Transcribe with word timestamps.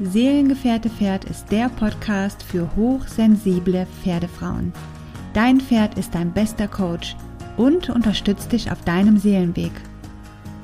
Seelengefährte 0.00 0.90
Pferd 0.90 1.24
ist 1.24 1.52
der 1.52 1.68
Podcast 1.68 2.42
für 2.42 2.68
hochsensible 2.74 3.86
Pferdefrauen. 4.02 4.72
Dein 5.34 5.60
Pferd 5.60 5.96
ist 5.96 6.14
dein 6.14 6.32
bester 6.32 6.66
Coach 6.66 7.14
und 7.56 7.90
unterstützt 7.90 8.50
dich 8.50 8.72
auf 8.72 8.82
deinem 8.82 9.18
Seelenweg. 9.18 9.70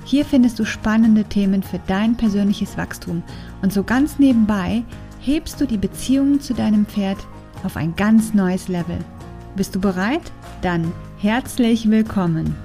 Hier 0.05 0.25
findest 0.25 0.59
du 0.59 0.65
spannende 0.65 1.23
Themen 1.23 1.63
für 1.63 1.79
dein 1.87 2.17
persönliches 2.17 2.77
Wachstum 2.77 3.23
und 3.63 3.73
so 3.73 3.85
ganz 3.85 4.19
nebenbei 4.19 4.83
hebst 5.21 5.61
du 5.61 5.67
die 5.67 5.79
Beziehung 5.79 6.41
zu 6.41 6.53
deinem 6.53 6.85
Pferd 6.85 7.19
auf 7.63 7.77
ein 7.77 7.95
ganz 7.95 8.35
neues 8.35 8.67
Level. 8.67 8.99
Bist 9.55 9.77
du 9.77 9.81
bereit? 9.81 10.33
Dann 10.63 10.93
herzlich 11.19 11.89
willkommen. 11.89 12.57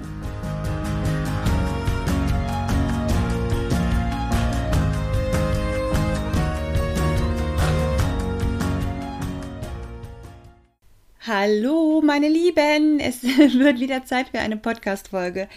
Hallo, 11.48 12.02
meine 12.04 12.28
Lieben! 12.28 12.98
Es 12.98 13.22
wird 13.22 13.78
wieder 13.78 14.04
Zeit 14.04 14.30
für 14.30 14.40
eine 14.40 14.56
Podcast-Folge. 14.56 15.48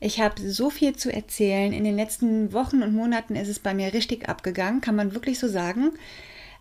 Ich 0.00 0.18
habe 0.18 0.40
so 0.40 0.70
viel 0.70 0.96
zu 0.96 1.12
erzählen. 1.12 1.74
In 1.74 1.84
den 1.84 1.96
letzten 1.96 2.54
Wochen 2.54 2.82
und 2.82 2.94
Monaten 2.94 3.36
ist 3.36 3.48
es 3.48 3.58
bei 3.58 3.74
mir 3.74 3.92
richtig 3.92 4.26
abgegangen, 4.26 4.80
kann 4.80 4.96
man 4.96 5.12
wirklich 5.12 5.38
so 5.38 5.46
sagen. 5.46 5.90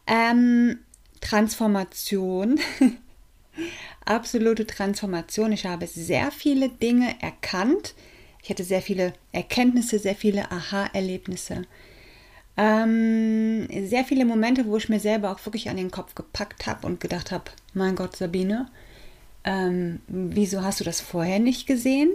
Ähm, 0.06 0.80
Transformation. 1.22 2.60
Absolute 4.06 4.68
Transformation. 4.68 5.54
Ich 5.54 5.66
habe 5.66 5.88
sehr 5.88 6.30
viele 6.32 6.68
Dinge 6.68 7.16
erkannt. 7.22 7.96
Ich 8.42 8.50
hatte 8.50 8.66
sehr 8.66 8.82
viele 8.82 9.14
Erkenntnisse, 9.32 9.98
sehr 9.98 10.16
viele 10.16 10.52
Aha-Erlebnisse. 10.52 11.62
Ähm, 12.56 13.68
sehr 13.88 14.04
viele 14.04 14.26
Momente, 14.26 14.68
wo 14.68 14.78
ich 14.78 14.90
mir 14.90 15.00
selber 15.00 15.32
auch 15.32 15.44
wirklich 15.46 15.70
an 15.70 15.78
den 15.78 15.92
Kopf 15.92 16.14
gepackt 16.14 16.68
habe 16.68 16.86
und 16.86 17.00
gedacht 17.00 17.32
habe, 17.32 17.46
mein 17.74 17.96
Gott, 17.96 18.16
Sabine, 18.16 18.68
ähm, 19.44 20.02
wieso 20.08 20.62
hast 20.64 20.80
du 20.80 20.84
das 20.84 21.02
vorher 21.02 21.40
nicht 21.40 21.66
gesehen? 21.68 22.12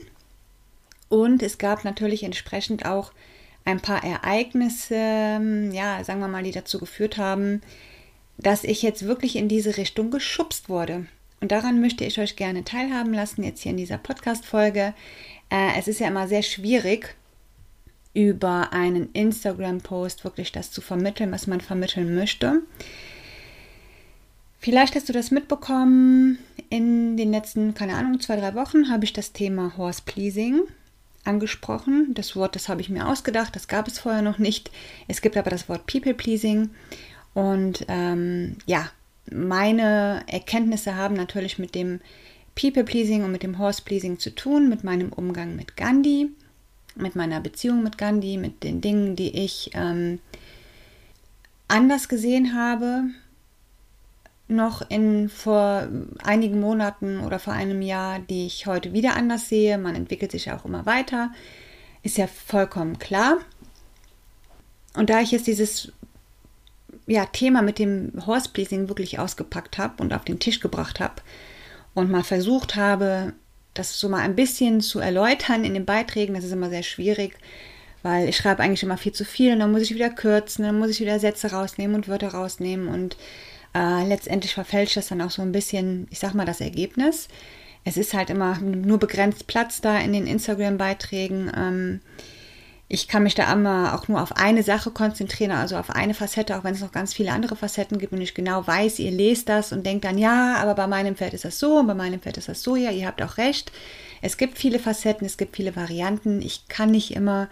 Und 1.08 1.42
es 1.42 1.58
gab 1.58 1.84
natürlich 1.84 2.22
entsprechend 2.22 2.86
auch 2.86 3.12
ein 3.64 3.80
paar 3.80 4.04
Ereignisse, 4.04 4.94
ja, 4.94 6.02
sagen 6.04 6.20
wir 6.20 6.28
mal, 6.28 6.42
die 6.42 6.52
dazu 6.52 6.78
geführt 6.78 7.18
haben, 7.18 7.60
dass 8.38 8.64
ich 8.64 8.82
jetzt 8.82 9.04
wirklich 9.04 9.36
in 9.36 9.48
diese 9.48 9.76
Richtung 9.76 10.10
geschubst 10.10 10.68
wurde. 10.68 11.06
Und 11.41 11.52
daran 11.52 11.80
möchte 11.80 12.04
ich 12.04 12.18
euch 12.18 12.36
gerne 12.36 12.64
teilhaben 12.64 13.12
lassen, 13.12 13.42
jetzt 13.42 13.62
hier 13.62 13.70
in 13.70 13.76
dieser 13.76 13.98
Podcast-Folge. 13.98 14.94
Äh, 15.50 15.78
es 15.78 15.88
ist 15.88 16.00
ja 16.00 16.08
immer 16.08 16.28
sehr 16.28 16.42
schwierig, 16.42 17.14
über 18.14 18.72
einen 18.72 19.12
Instagram-Post 19.12 20.24
wirklich 20.24 20.52
das 20.52 20.70
zu 20.70 20.80
vermitteln, 20.80 21.30
was 21.30 21.46
man 21.46 21.60
vermitteln 21.60 22.14
möchte. 22.14 22.62
Vielleicht 24.58 24.96
hast 24.96 25.08
du 25.08 25.12
das 25.12 25.30
mitbekommen. 25.30 26.38
In 26.68 27.16
den 27.16 27.30
letzten, 27.30 27.74
keine 27.74 27.94
Ahnung, 27.94 28.20
zwei, 28.20 28.36
drei 28.36 28.54
Wochen 28.54 28.90
habe 28.90 29.04
ich 29.04 29.12
das 29.12 29.32
Thema 29.32 29.76
Horse 29.76 30.02
Pleasing 30.04 30.62
angesprochen. 31.24 32.12
Das 32.14 32.34
Wort, 32.34 32.56
das 32.56 32.68
habe 32.68 32.80
ich 32.80 32.88
mir 32.88 33.06
ausgedacht, 33.06 33.54
das 33.54 33.68
gab 33.68 33.86
es 33.86 33.98
vorher 33.98 34.22
noch 34.22 34.38
nicht. 34.38 34.70
Es 35.06 35.20
gibt 35.20 35.36
aber 35.36 35.50
das 35.50 35.68
Wort 35.68 35.86
People 35.86 36.14
Pleasing. 36.14 36.70
Und 37.34 37.84
ähm, 37.88 38.56
ja, 38.66 38.90
meine 39.30 40.24
Erkenntnisse 40.26 40.96
haben 40.96 41.14
natürlich 41.14 41.58
mit 41.58 41.74
dem 41.74 42.00
People 42.60 42.82
Pleasing 42.82 43.22
und 43.22 43.30
mit 43.30 43.44
dem 43.44 43.58
Horse 43.58 43.82
Pleasing 43.84 44.18
zu 44.18 44.34
tun, 44.34 44.68
mit 44.68 44.82
meinem 44.82 45.12
Umgang 45.12 45.54
mit 45.54 45.76
Gandhi 45.76 46.30
mit 46.98 47.16
meiner 47.16 47.41
Beziehung 47.41 47.82
mit 47.82 47.98
Gandhi, 47.98 48.36
mit 48.36 48.62
den 48.62 48.80
Dingen, 48.80 49.16
die 49.16 49.36
ich 49.36 49.70
ähm, 49.74 50.20
anders 51.68 52.08
gesehen 52.08 52.54
habe, 52.54 53.04
noch 54.48 54.88
in 54.91 55.28
vor 55.28 55.88
einigen 56.22 56.60
Monaten 56.60 57.20
oder 57.20 57.38
vor 57.38 57.53
einem 57.53 57.82
Jahr, 57.82 58.19
die 58.19 58.47
ich 58.47 58.66
heute 58.66 58.92
wieder 58.92 59.14
anders 59.14 59.48
sehe. 59.48 59.76
Man 59.78 59.94
entwickelt 59.94 60.32
sich 60.32 60.47
ja 60.47 60.56
auch 60.56 60.64
immer 60.64 60.86
weiter, 60.86 61.32
ist 62.03 62.16
ja 62.16 62.26
vollkommen 62.26 62.98
klar. 62.98 63.38
Und 64.94 65.10
da 65.10 65.20
ich 65.20 65.30
jetzt 65.30 65.47
dieses 65.47 65.92
ja, 67.06 67.26
Thema 67.26 67.62
mit 67.62 67.78
dem 67.78 68.12
Horsepleasing 68.26 68.88
wirklich 68.88 69.19
ausgepackt 69.19 69.78
habe 69.78 70.03
und 70.03 70.12
auf 70.12 70.25
den 70.25 70.38
Tisch 70.38 70.60
gebracht 70.60 70.98
habe 71.00 71.22
und 71.94 72.10
mal 72.10 72.25
versucht 72.25 72.76
habe, 72.76 73.34
das 73.78 73.99
so 73.99 74.09
mal 74.09 74.21
ein 74.21 74.37
bisschen 74.37 74.81
zu 74.81 75.00
erläutern 75.00 75.65
in 75.65 75.75
den 75.75 75.84
Beiträgen. 75.84 76.34
Das 76.34 76.44
ist 76.44 76.53
immer 76.53 76.71
sehr 76.71 76.83
schwierig, 76.83 77.34
weil 78.03 78.28
ich 78.28 78.37
schreibe 78.37 78.62
eigentlich 78.62 78.83
immer 78.83 78.99
viel 78.99 79.12
zu 79.12 79.25
viel 79.25 79.53
und 79.53 79.61
dann 79.61 79.72
muss 79.72 79.83
ich 79.83 79.94
wieder 79.94 80.11
kürzen, 80.11 80.65
dann 80.65 80.78
muss 80.78 80.91
ich 80.91 81.00
wieder 81.00 81.19
Sätze 81.19 81.50
rausnehmen 81.50 81.97
und 81.97 82.09
Wörter 82.09 82.28
rausnehmen 82.28 82.89
und 82.89 83.16
äh, 83.75 84.06
letztendlich 84.06 84.55
verfälscht 84.55 84.97
das 84.97 85.09
dann 85.09 85.21
auch 85.21 85.31
so 85.31 85.43
ein 85.43 85.53
bisschen, 85.53 86.06
ich 86.11 86.19
sag 86.19 86.34
mal, 86.34 86.47
das 86.47 86.61
Ergebnis. 86.61 87.28
Es 87.84 87.97
ist 87.97 88.15
halt 88.15 88.31
immer 88.31 88.59
nur 88.59 88.99
begrenzt 88.99 89.47
Platz 89.47 89.81
da 89.81 89.99
in 89.99 90.12
den 90.12 90.27
Instagram-Beiträgen. 90.27 91.53
Ähm, 91.56 92.00
ich 92.91 93.06
kann 93.06 93.22
mich 93.22 93.34
da 93.34 93.53
immer 93.53 93.94
auch 93.94 94.09
nur 94.09 94.22
auf 94.22 94.37
eine 94.37 94.62
Sache 94.62 94.91
konzentrieren, 94.91 95.50
also 95.50 95.76
auf 95.76 95.91
eine 95.91 96.15
Facette, 96.15 96.56
auch 96.56 96.65
wenn 96.65 96.75
es 96.75 96.81
noch 96.81 96.93
ganz 96.93 97.12
viele 97.12 97.32
andere 97.32 97.54
Facetten 97.54 97.99
gibt 97.99 98.15
und 98.15 98.22
ich 98.22 98.32
genau 98.32 98.66
weiß, 98.66 98.99
ihr 99.00 99.10
lest 99.10 99.50
das 99.50 99.72
und 99.72 99.84
denkt 99.84 100.06
dann, 100.06 100.16
ja, 100.16 100.56
aber 100.56 100.75
bei 100.75 100.87
meinem 100.87 101.15
Pferd 101.15 101.34
ist 101.34 101.44
das 101.44 101.59
so 101.59 101.78
und 101.78 101.87
bei 101.87 101.94
meinem 101.94 102.21
Pferd 102.21 102.38
ist 102.38 102.48
das 102.48 102.62
so, 102.62 102.77
ja, 102.77 102.91
ihr 102.91 103.06
habt 103.06 103.21
auch 103.21 103.37
recht. 103.37 103.72
Es 104.22 104.38
gibt 104.38 104.56
viele 104.56 104.78
Facetten, 104.78 105.27
es 105.27 105.37
gibt 105.37 105.56
viele 105.56 105.77
Varianten. 105.77 106.41
Ich 106.41 106.66
kann 106.69 106.91
nicht 106.91 107.15
immer 107.15 107.48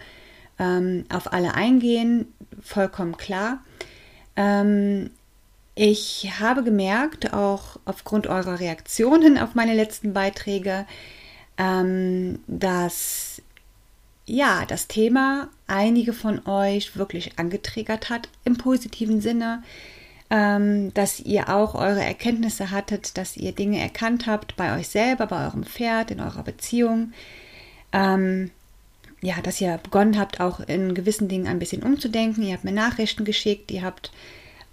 ähm, 0.57 1.05
auf 1.09 1.31
alle 1.31 1.53
eingehen, 1.53 2.33
vollkommen 2.61 3.15
klar. 3.15 3.59
Ähm, 4.35 5.11
ich 5.75 6.31
habe 6.39 6.63
gemerkt, 6.63 7.33
auch 7.33 7.79
aufgrund 7.85 8.25
eurer 8.25 8.59
Reaktionen 8.59 9.37
auf 9.37 9.53
meine 9.53 9.75
letzten 9.75 10.13
Beiträge, 10.13 10.87
ähm, 11.59 12.39
dass 12.47 13.43
ja, 14.27 14.65
das 14.67 14.87
Thema 14.87 15.47
einige 15.67 16.13
von 16.13 16.45
euch 16.45 16.97
wirklich 16.97 17.39
angetriggert 17.39 18.09
hat 18.09 18.29
im 18.43 18.57
positiven 18.57 19.21
Sinne, 19.21 19.63
ähm, 20.29 20.93
dass 20.93 21.21
ihr 21.21 21.47
auch 21.49 21.73
eure 21.73 22.03
Erkenntnisse 22.03 22.69
hattet, 22.69 23.17
dass 23.17 23.37
ihr 23.37 23.53
Dinge 23.53 23.79
erkannt 23.79 24.27
habt 24.27 24.57
bei 24.57 24.77
euch 24.77 24.89
selber, 24.89 25.27
bei 25.27 25.45
eurem 25.45 25.63
Pferd, 25.63 26.11
in 26.11 26.19
eurer 26.19 26.43
Beziehung. 26.43 27.13
Ähm, 27.93 28.51
ja, 29.21 29.35
dass 29.41 29.61
ihr 29.61 29.79
begonnen 29.81 30.19
habt, 30.19 30.41
auch 30.41 30.59
in 30.59 30.93
gewissen 30.93 31.29
Dingen 31.29 31.47
ein 31.47 31.59
bisschen 31.59 31.81
umzudenken. 31.81 32.43
Ihr 32.43 32.53
habt 32.53 32.65
mir 32.65 32.73
Nachrichten 32.73 33.23
geschickt, 33.23 33.71
ihr 33.71 33.81
habt 33.81 34.11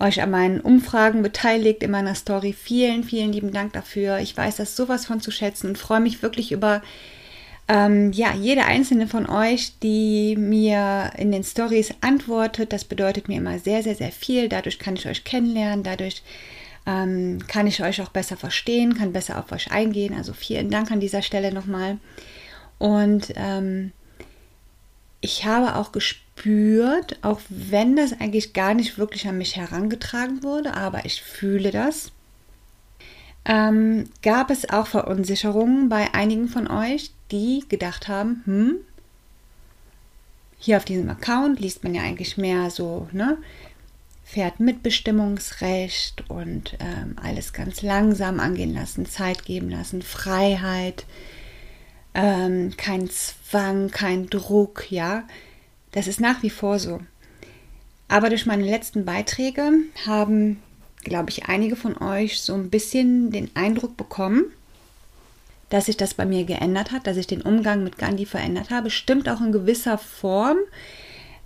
euch 0.00 0.20
an 0.20 0.32
meinen 0.32 0.60
Umfragen 0.60 1.22
beteiligt 1.22 1.84
in 1.84 1.92
meiner 1.92 2.16
Story. 2.16 2.52
Vielen, 2.52 3.04
vielen 3.04 3.32
lieben 3.32 3.52
Dank 3.52 3.72
dafür. 3.72 4.18
Ich 4.18 4.36
weiß 4.36 4.56
das 4.56 4.74
sowas 4.74 5.06
von 5.06 5.20
zu 5.20 5.30
schätzen 5.30 5.68
und 5.68 5.78
freue 5.78 6.00
mich 6.00 6.22
wirklich 6.22 6.50
über 6.50 6.82
ähm, 7.66 8.12
ja, 8.12 8.34
jede 8.34 8.64
einzelne 8.64 9.06
von 9.06 9.28
euch, 9.28 9.78
die 9.82 10.36
mir 10.36 11.12
in 11.16 11.32
den 11.32 11.44
Stories 11.44 11.94
antwortet, 12.02 12.72
das 12.72 12.84
bedeutet 12.84 13.28
mir 13.28 13.38
immer 13.38 13.58
sehr, 13.58 13.82
sehr, 13.82 13.94
sehr 13.94 14.12
viel. 14.12 14.48
Dadurch 14.48 14.78
kann 14.78 14.96
ich 14.96 15.06
euch 15.06 15.24
kennenlernen, 15.24 15.82
dadurch 15.82 16.22
ähm, 16.86 17.38
kann 17.46 17.66
ich 17.66 17.82
euch 17.82 18.02
auch 18.02 18.10
besser 18.10 18.36
verstehen, 18.36 18.94
kann 18.94 19.12
besser 19.14 19.38
auf 19.38 19.50
euch 19.50 19.72
eingehen. 19.72 20.14
Also 20.14 20.34
vielen 20.34 20.70
Dank 20.70 20.90
an 20.90 21.00
dieser 21.00 21.22
Stelle 21.22 21.52
nochmal. 21.52 21.98
Und 22.78 23.32
ähm, 23.36 23.92
ich 25.22 25.46
habe 25.46 25.76
auch 25.76 25.90
gespürt, 25.90 27.18
auch 27.22 27.40
wenn 27.48 27.96
das 27.96 28.12
eigentlich 28.20 28.52
gar 28.52 28.74
nicht 28.74 28.98
wirklich 28.98 29.26
an 29.26 29.38
mich 29.38 29.56
herangetragen 29.56 30.42
wurde, 30.42 30.74
aber 30.74 31.06
ich 31.06 31.22
fühle 31.22 31.70
das, 31.70 32.12
ähm, 33.46 34.10
gab 34.22 34.50
es 34.50 34.68
auch 34.68 34.86
Verunsicherungen 34.86 35.88
bei 35.88 36.12
einigen 36.12 36.48
von 36.48 36.68
euch, 36.68 37.13
die 37.34 37.64
gedacht 37.68 38.08
haben, 38.08 38.42
hm, 38.44 38.76
hier 40.58 40.76
auf 40.78 40.84
diesem 40.84 41.10
Account 41.10 41.60
liest 41.60 41.84
man 41.84 41.94
ja 41.94 42.02
eigentlich 42.02 42.38
mehr 42.38 42.70
so, 42.70 43.08
ne, 43.12 43.36
Pferd 44.24 44.60
Mitbestimmungsrecht 44.60 46.24
und 46.28 46.76
ähm, 46.80 47.16
alles 47.22 47.52
ganz 47.52 47.82
langsam 47.82 48.40
angehen 48.40 48.72
lassen, 48.72 49.04
Zeit 49.04 49.44
geben 49.44 49.68
lassen, 49.68 50.00
Freiheit, 50.00 51.04
ähm, 52.14 52.72
kein 52.78 53.10
Zwang, 53.10 53.90
kein 53.90 54.30
Druck, 54.30 54.90
ja. 54.90 55.24
Das 55.92 56.06
ist 56.06 56.20
nach 56.20 56.42
wie 56.42 56.50
vor 56.50 56.78
so. 56.78 57.00
Aber 58.08 58.30
durch 58.30 58.46
meine 58.46 58.64
letzten 58.64 59.04
Beiträge 59.04 59.70
haben 60.06 60.62
glaube 61.04 61.30
ich, 61.30 61.46
einige 61.46 61.76
von 61.76 61.96
euch 61.98 62.40
so 62.40 62.54
ein 62.54 62.70
bisschen 62.70 63.30
den 63.30 63.50
Eindruck 63.54 63.96
bekommen, 63.96 64.46
dass 65.74 65.86
sich 65.86 65.96
das 65.96 66.14
bei 66.14 66.24
mir 66.24 66.44
geändert 66.44 66.92
hat, 66.92 67.08
dass 67.08 67.16
ich 67.16 67.26
den 67.26 67.42
Umgang 67.42 67.82
mit 67.82 67.98
Gandhi 67.98 68.26
verändert 68.26 68.70
habe. 68.70 68.90
Stimmt 68.90 69.28
auch 69.28 69.40
in 69.40 69.50
gewisser 69.50 69.98
Form. 69.98 70.56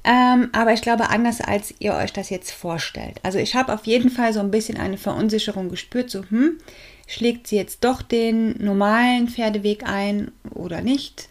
Ähm, 0.04 0.50
aber 0.52 0.74
ich 0.74 0.82
glaube 0.82 1.08
anders, 1.08 1.40
als 1.40 1.74
ihr 1.78 1.94
euch 1.94 2.12
das 2.12 2.28
jetzt 2.28 2.50
vorstellt. 2.50 3.20
Also 3.22 3.38
ich 3.38 3.54
habe 3.54 3.72
auf 3.72 3.86
jeden 3.86 4.10
Fall 4.10 4.34
so 4.34 4.40
ein 4.40 4.50
bisschen 4.50 4.76
eine 4.76 4.98
Verunsicherung 4.98 5.70
gespürt, 5.70 6.10
so, 6.10 6.24
hm, 6.28 6.58
schlägt 7.06 7.46
sie 7.46 7.56
jetzt 7.56 7.84
doch 7.84 8.02
den 8.02 8.62
normalen 8.62 9.28
Pferdeweg 9.28 9.88
ein 9.88 10.30
oder 10.52 10.82
nicht? 10.82 11.30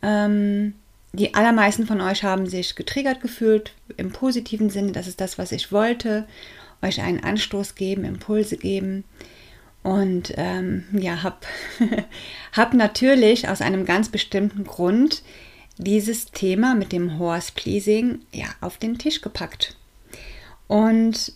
Ähm, 0.00 0.74
die 1.12 1.34
allermeisten 1.34 1.88
von 1.88 2.00
euch 2.00 2.22
haben 2.22 2.46
sich 2.46 2.76
getriggert 2.76 3.20
gefühlt, 3.20 3.72
im 3.96 4.12
positiven 4.12 4.70
Sinne, 4.70 4.92
das 4.92 5.08
ist 5.08 5.20
das, 5.20 5.38
was 5.38 5.50
ich 5.50 5.72
wollte, 5.72 6.28
euch 6.82 7.00
einen 7.00 7.24
Anstoß 7.24 7.74
geben, 7.74 8.04
Impulse 8.04 8.58
geben. 8.58 9.02
Und 9.86 10.32
ähm, 10.36 10.82
ja, 10.90 11.22
habe 11.22 11.36
hab 12.52 12.74
natürlich 12.74 13.48
aus 13.48 13.60
einem 13.60 13.84
ganz 13.84 14.08
bestimmten 14.08 14.64
Grund 14.64 15.22
dieses 15.78 16.32
Thema 16.32 16.74
mit 16.74 16.90
dem 16.90 17.20
Horse 17.20 17.52
Pleasing 17.54 18.18
ja, 18.32 18.46
auf 18.60 18.78
den 18.78 18.98
Tisch 18.98 19.20
gepackt. 19.20 19.76
Und 20.66 21.30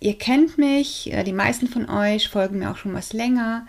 ihr 0.00 0.16
kennt 0.16 0.56
mich, 0.56 1.12
die 1.26 1.32
meisten 1.34 1.68
von 1.68 1.90
euch 1.90 2.30
folgen 2.30 2.60
mir 2.60 2.70
auch 2.70 2.78
schon 2.78 2.94
was 2.94 3.12
länger. 3.12 3.66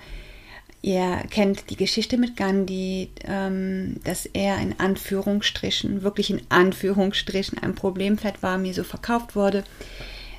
Ihr 0.82 1.22
kennt 1.30 1.70
die 1.70 1.76
Geschichte 1.76 2.18
mit 2.18 2.38
Gandhi, 2.38 3.10
ähm, 3.26 3.98
dass 4.06 4.26
er 4.28 4.60
in 4.60 4.80
Anführungsstrichen, 4.80 6.04
wirklich 6.04 6.30
in 6.30 6.40
Anführungsstrichen 6.48 7.58
ein 7.58 7.76
Problempferd 7.76 8.42
war, 8.42 8.58
mir 8.58 8.74
so 8.74 8.86
verkauft 8.86 9.36
wurde, 9.36 9.66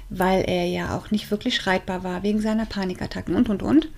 weil 0.09 0.45
er 0.47 0.67
ja 0.67 0.97
auch 0.97 1.11
nicht 1.11 1.31
wirklich 1.31 1.67
reitbar 1.67 2.05
war 2.05 2.23
wegen 2.23 2.41
seiner 2.41 2.67
Panikattacken 2.67 3.35
und 3.35 3.49
und 3.49 3.63
und. 3.63 3.89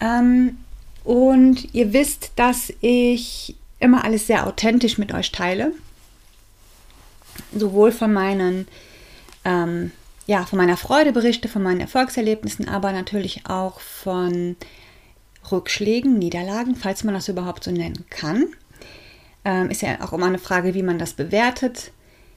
Ähm, 0.00 0.58
und 1.04 1.74
ihr 1.74 1.92
wisst, 1.92 2.32
dass 2.36 2.72
ich 2.80 3.56
immer 3.78 4.04
alles 4.04 4.26
sehr 4.26 4.46
authentisch 4.46 4.98
mit 4.98 5.12
euch 5.12 5.32
teile. 5.32 5.72
Sowohl 7.54 7.92
von 7.92 8.12
meinen, 8.12 8.68
ähm, 9.44 9.92
ja, 10.26 10.44
von 10.44 10.58
meiner 10.58 10.76
Freude 10.76 11.12
berichte, 11.12 11.48
von 11.48 11.62
meinen 11.62 11.80
Erfolgserlebnissen, 11.80 12.68
aber 12.68 12.92
natürlich 12.92 13.46
auch 13.46 13.80
von 13.80 14.56
Rückschlägen, 15.50 16.18
Niederlagen, 16.18 16.76
falls 16.76 17.02
man 17.02 17.14
das 17.14 17.28
überhaupt 17.28 17.64
so 17.64 17.70
nennen 17.70 18.04
kann. 18.10 18.46
Ähm, 19.44 19.70
ist 19.70 19.82
ja 19.82 20.02
auch 20.02 20.12
immer 20.12 20.26
eine 20.26 20.38
Frage, 20.38 20.74
wie 20.74 20.82
man 20.82 20.98
das 20.98 21.14
bewertet. 21.14 21.92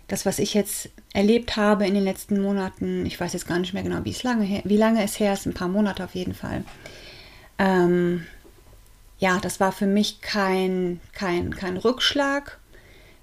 Das, 0.07 0.25
was 0.25 0.39
ich 0.39 0.53
jetzt 0.53 0.89
erlebt 1.13 1.55
habe 1.55 1.88
in 1.88 1.94
den 1.94 2.03
letzten 2.03 2.41
Monaten, 2.41 3.05
ich 3.05 3.19
weiß 3.19 3.33
jetzt 3.33 3.47
gar 3.47 3.59
nicht 3.59 3.73
mehr 3.73 3.83
genau, 3.83 4.03
wie, 4.03 4.11
es 4.11 4.23
lange, 4.23 4.44
her, 4.44 4.61
wie 4.65 4.77
lange 4.77 5.03
es 5.03 5.19
her 5.19 5.33
ist, 5.33 5.45
ein 5.45 5.53
paar 5.53 5.69
Monate 5.69 6.03
auf 6.03 6.15
jeden 6.15 6.33
Fall. 6.33 6.63
Ähm, 7.57 8.25
ja, 9.19 9.39
das 9.39 9.59
war 9.59 9.71
für 9.71 9.88
mich 9.88 10.21
kein, 10.21 11.00
kein, 11.13 11.55
kein 11.55 11.77
Rückschlag, 11.77 12.59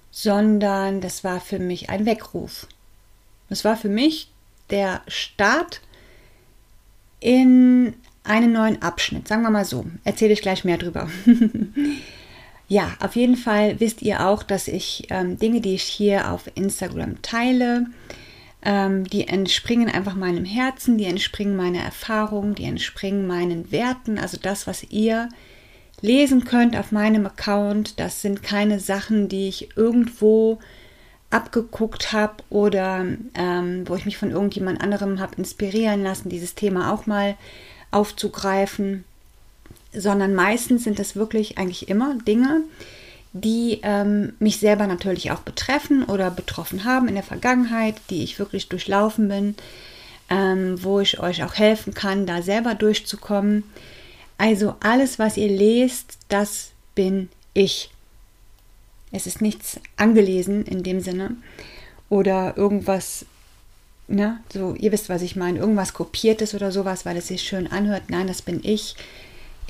sondern 0.09 1.01
das 1.01 1.23
war 1.23 1.39
für 1.39 1.59
mich 1.59 1.89
ein 1.89 2.05
Weckruf. 2.05 2.67
Das 3.49 3.63
war 3.63 3.77
für 3.77 3.89
mich 3.89 4.31
der 4.69 5.01
Start 5.07 5.81
in 7.19 7.93
einen 8.23 8.51
neuen 8.51 8.81
Abschnitt, 8.81 9.27
sagen 9.27 9.43
wir 9.43 9.49
mal 9.49 9.65
so. 9.65 9.85
Erzähle 10.03 10.33
ich 10.33 10.41
gleich 10.41 10.63
mehr 10.63 10.77
drüber. 10.77 11.09
ja, 12.71 12.93
auf 13.01 13.17
jeden 13.17 13.35
Fall 13.35 13.81
wisst 13.81 14.01
ihr 14.01 14.25
auch, 14.25 14.43
dass 14.43 14.69
ich 14.69 15.07
ähm, 15.09 15.37
Dinge, 15.37 15.59
die 15.59 15.75
ich 15.75 15.83
hier 15.83 16.31
auf 16.31 16.49
Instagram 16.55 17.21
teile, 17.21 17.87
ähm, 18.61 19.03
die 19.03 19.27
entspringen 19.27 19.89
einfach 19.89 20.15
meinem 20.15 20.45
Herzen, 20.45 20.97
die 20.97 21.03
entspringen 21.03 21.57
meiner 21.57 21.81
Erfahrung, 21.81 22.55
die 22.55 22.63
entspringen 22.63 23.27
meinen 23.27 23.73
Werten, 23.73 24.17
also 24.17 24.37
das, 24.41 24.67
was 24.67 24.83
ihr 24.89 25.27
lesen 25.99 26.45
könnt 26.45 26.77
auf 26.77 26.93
meinem 26.93 27.25
Account. 27.25 27.99
Das 27.99 28.21
sind 28.21 28.41
keine 28.41 28.79
Sachen, 28.79 29.27
die 29.27 29.49
ich 29.49 29.75
irgendwo 29.75 30.59
abgeguckt 31.29 32.13
habe 32.13 32.35
oder 32.49 33.05
ähm, 33.35 33.83
wo 33.85 33.95
ich 33.95 34.05
mich 34.05 34.17
von 34.17 34.31
irgendjemand 34.31 34.79
anderem 34.81 35.19
habe 35.19 35.35
inspirieren 35.35 36.03
lassen, 36.03 36.29
dieses 36.29 36.55
Thema 36.55 36.93
auch 36.93 37.05
mal 37.05 37.35
aufzugreifen, 37.91 39.03
sondern 39.93 40.33
meistens 40.33 40.83
sind 40.83 40.99
es 40.99 41.15
wirklich 41.15 41.57
eigentlich 41.57 41.89
immer 41.89 42.15
Dinge, 42.27 42.63
die 43.33 43.79
ähm, 43.83 44.33
mich 44.39 44.57
selber 44.57 44.87
natürlich 44.87 45.31
auch 45.31 45.39
betreffen 45.39 46.03
oder 46.03 46.31
betroffen 46.31 46.83
haben 46.83 47.07
in 47.07 47.15
der 47.15 47.23
Vergangenheit, 47.23 47.95
die 48.09 48.23
ich 48.23 48.39
wirklich 48.39 48.67
durchlaufen 48.69 49.29
bin, 49.29 49.55
ähm, 50.29 50.81
wo 50.83 50.99
ich 50.99 51.19
euch 51.19 51.43
auch 51.43 51.55
helfen 51.55 51.93
kann, 51.93 52.25
da 52.25 52.41
selber 52.41 52.75
durchzukommen. 52.75 53.63
Also 54.37 54.75
alles, 54.81 55.19
was 55.19 55.37
ihr 55.37 55.49
lest, 55.49 56.17
das 56.29 56.71
bin 56.95 57.29
ich. 57.53 57.89
Es 59.11 59.27
ist 59.27 59.41
nichts 59.41 59.79
angelesen 59.97 60.65
in 60.65 60.83
dem 60.83 61.01
Sinne 61.01 61.35
oder 62.09 62.57
irgendwas 62.57 63.25
ne, 64.11 64.39
so, 64.53 64.75
ihr 64.75 64.91
wisst, 64.91 65.09
was 65.09 65.21
ich 65.21 65.35
meine, 65.35 65.59
irgendwas 65.59 65.93
kopiertes 65.93 66.53
oder 66.53 66.71
sowas, 66.71 67.05
weil 67.05 67.17
es 67.17 67.27
sich 67.27 67.41
schön 67.41 67.67
anhört. 67.67 68.03
Nein, 68.09 68.27
das 68.27 68.41
bin 68.41 68.59
ich. 68.63 68.95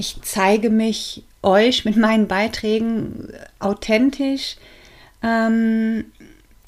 Ich 0.02 0.16
zeige 0.24 0.72
mich 0.72 1.24
euch 1.44 1.86
mit 1.86 1.96
meinen 1.96 2.28
Beiträgen 2.28 3.32
authentisch. 3.60 4.56
Ähm, 5.22 6.06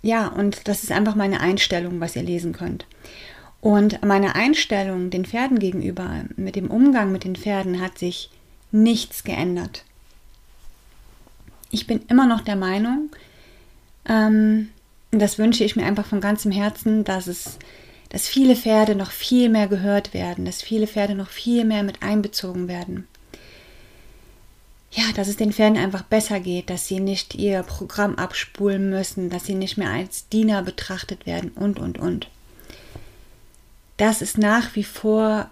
ja, 0.04 0.28
und 0.28 0.68
das 0.68 0.84
ist 0.84 0.92
einfach 0.92 1.16
meine 1.16 1.40
Einstellung, 1.40 2.00
was 2.00 2.16
ihr 2.16 2.22
lesen 2.22 2.54
könnt. 2.54 2.86
Und 3.60 4.06
meine 4.06 4.36
Einstellung 4.36 5.10
den 5.10 5.26
Pferden 5.26 5.58
gegenüber, 5.58 6.26
mit 6.36 6.56
dem 6.56 6.70
Umgang 6.70 7.12
mit 7.12 7.24
den 7.24 7.36
Pferden, 7.36 7.82
hat 7.82 7.98
sich 7.98 8.30
nichts 8.72 9.24
geändert. 9.24 9.84
Ich 11.72 11.88
bin 11.88 12.02
immer 12.10 12.28
noch 12.28 12.42
der 12.42 12.56
Meinung, 12.56 13.10
ähm, 14.08 14.70
das 15.10 15.40
wünsche 15.40 15.64
ich 15.64 15.76
mir 15.76 15.88
einfach 15.88 16.06
von 16.06 16.22
ganzem 16.22 16.52
Herzen, 16.52 17.04
dass 17.04 17.26
es, 17.26 17.58
dass 18.10 18.28
viele 18.28 18.56
Pferde 18.56 18.94
noch 18.94 19.10
viel 19.10 19.50
mehr 19.50 19.68
gehört 19.68 20.14
werden, 20.14 20.46
dass 20.46 20.62
viele 20.62 20.86
Pferde 20.86 21.16
noch 21.16 21.32
viel 21.32 21.66
mehr 21.66 21.82
mit 21.82 22.04
einbezogen 22.04 22.68
werden. 22.68 23.08
Ja, 24.95 25.06
dass 25.16 25.28
es 25.28 25.38
den 25.38 25.51
Pferden 25.51 25.78
einfach 25.78 26.04
besser 26.04 26.40
geht, 26.40 26.69
dass 26.69 26.88
sie 26.88 27.00
nicht 27.00 27.34
ihr 27.34 27.63
Programm 27.63 28.16
abspulen 28.16 28.92
müssen, 28.92 29.31
dass 29.31 29.45
sie 29.45 29.56
nicht 29.56 29.75
mehr 29.75 29.90
als 29.90 30.30
Diener 30.30 30.62
betrachtet 30.62 31.25
werden 31.25 31.50
und, 31.56 31.80
und, 31.80 31.98
und. 31.98 32.30
Das 33.98 34.22
ist 34.22 34.38
nach 34.38 34.75
wie 34.75 34.84
vor 34.84 35.50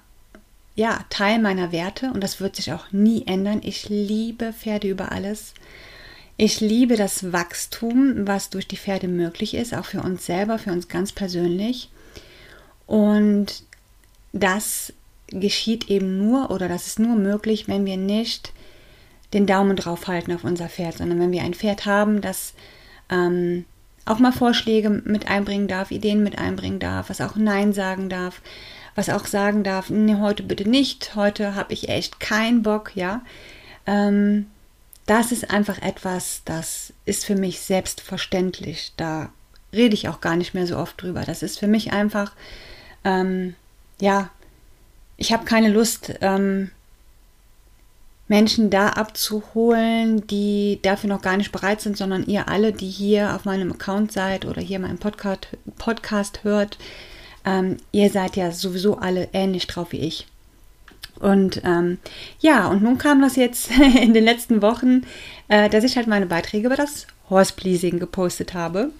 ja, 0.75 1.03
Teil 1.09 1.39
meiner 1.39 1.71
Werte 1.71 2.11
und 2.11 2.21
das 2.21 2.39
wird 2.39 2.55
sich 2.55 2.71
auch 2.71 2.91
nie 2.91 3.25
ändern. 3.25 3.61
Ich 3.63 3.89
liebe 3.89 4.53
Pferde 4.53 4.88
über 4.88 5.11
alles. 5.11 5.53
Ich 6.37 6.59
liebe 6.59 6.95
das 6.95 7.33
Wachstum, 7.33 8.27
was 8.27 8.51
durch 8.51 8.67
die 8.67 8.77
Pferde 8.77 9.07
möglich 9.07 9.55
ist, 9.55 9.73
auch 9.73 9.85
für 9.85 10.01
uns 10.01 10.25
selber, 10.25 10.59
für 10.59 10.71
uns 10.71 10.87
ganz 10.87 11.11
persönlich. 11.11 11.89
Und 12.85 13.63
das 14.33 14.94
geschieht 15.27 15.89
eben 15.89 16.17
nur 16.17 16.51
oder 16.51 16.67
das 16.67 16.87
ist 16.87 16.99
nur 16.99 17.15
möglich, 17.15 17.67
wenn 17.67 17.85
wir 17.85 17.97
nicht 17.97 18.53
den 19.33 19.45
Daumen 19.45 19.75
drauf 19.75 20.07
halten 20.07 20.33
auf 20.33 20.44
unser 20.44 20.69
Pferd, 20.69 20.98
sondern 20.98 21.19
wenn 21.19 21.31
wir 21.31 21.44
ein 21.44 21.54
Pferd 21.54 21.86
haben, 21.86 22.22
das 22.22 22.54
ähm, 23.10 23.66
auch 24.06 24.19
mal 24.19 24.31
Vorschläge 24.31 24.89
mit 24.89 25.30
einbringen 25.30 25.68
darf, 25.68 25.92
Ideen 25.92 26.24
mit 26.24 26.38
einbringen 26.38 26.80
darf, 26.80 27.10
was 27.10 27.21
auch 27.21 27.35
Nein 27.35 27.73
sagen 27.73 28.09
darf, 28.09 28.42
was 28.95 29.09
auch 29.09 29.26
sagen 29.26 29.64
darf, 29.64 29.90
nee, 29.90 30.16
heute 30.16 30.44
bitte 30.44 30.68
nicht, 30.68 31.16
heute 31.16 31.56
habe 31.56 31.73
ich 31.73 31.90
echt 31.90 32.19
keinen 32.19 32.64
Bock, 32.64 32.92
ja. 32.95 33.21
Ähm, 33.85 34.47
das 35.06 35.31
ist 35.31 35.50
einfach 35.50 35.81
etwas, 35.81 36.42
das 36.45 36.94
ist 37.06 37.26
für 37.26 37.35
mich 37.35 37.61
selbstverständlich. 37.61 38.94
Da 38.97 39.30
rede 39.73 39.94
ich 39.94 40.07
auch 40.07 40.21
gar 40.21 40.35
nicht 40.35 40.54
mehr 40.54 40.68
so 40.68 40.78
oft 40.78 41.02
drüber. 41.02 41.23
Das 41.26 41.44
ist 41.44 41.59
für 41.59 41.68
mich 41.68 41.92
einfach, 41.92 42.33
ähm, 43.04 43.56
ja, 44.00 44.30
ich 45.18 45.33
habe 45.33 45.45
keine 45.45 45.69
Lust, 45.69 46.14
ähm, 46.21 46.71
Menschen 48.31 48.69
da 48.69 48.88
abzuholen, 48.88 50.26
die 50.26 50.80
dafür 50.83 51.09
noch 51.09 51.21
gar 51.21 51.35
nicht 51.35 51.52
bereit 51.52 51.81
sind, 51.81 51.97
sondern 51.97 52.26
ihr 52.28 52.47
alle, 52.47 52.71
die 52.71 52.88
hier 52.88 53.35
auf 53.35 53.44
meinem 53.44 53.73
Account 53.73 54.14
seid 54.14 54.45
oder 54.45 54.61
hier 54.61 54.80
meinen 54.80 55.00
Podcast, 55.00 55.50
Podcast 55.78 56.45
hört, 56.45 56.78
ähm, 57.44 57.76
ihr 57.92 58.09
seid 58.09 58.38
ja 58.38 58.52
sowieso 58.52 58.97
alle 58.97 59.28
ähnlich 59.33 59.68
drauf 59.68 59.92
wie 59.92 60.00
ich. 60.00 60.28
Und 61.19 61.61
ähm, 61.66 61.97
ja, 62.40 62.69
und 62.69 62.81
nun 62.81 62.97
kam 62.97 63.21
das 63.21 63.35
jetzt 63.35 63.69
in 64.02 64.14
den 64.14 64.23
letzten 64.23 64.61
Wochen, 64.61 65.06
äh, 65.50 65.69
dass 65.69 65.83
ich 65.83 65.97
halt 65.97 66.07
meine 66.07 66.26
Beiträge 66.26 66.68
über 66.68 66.78
das 66.78 67.07
Horsepleasing 67.30 68.00
gepostet 68.00 68.54
habe. 68.54 68.92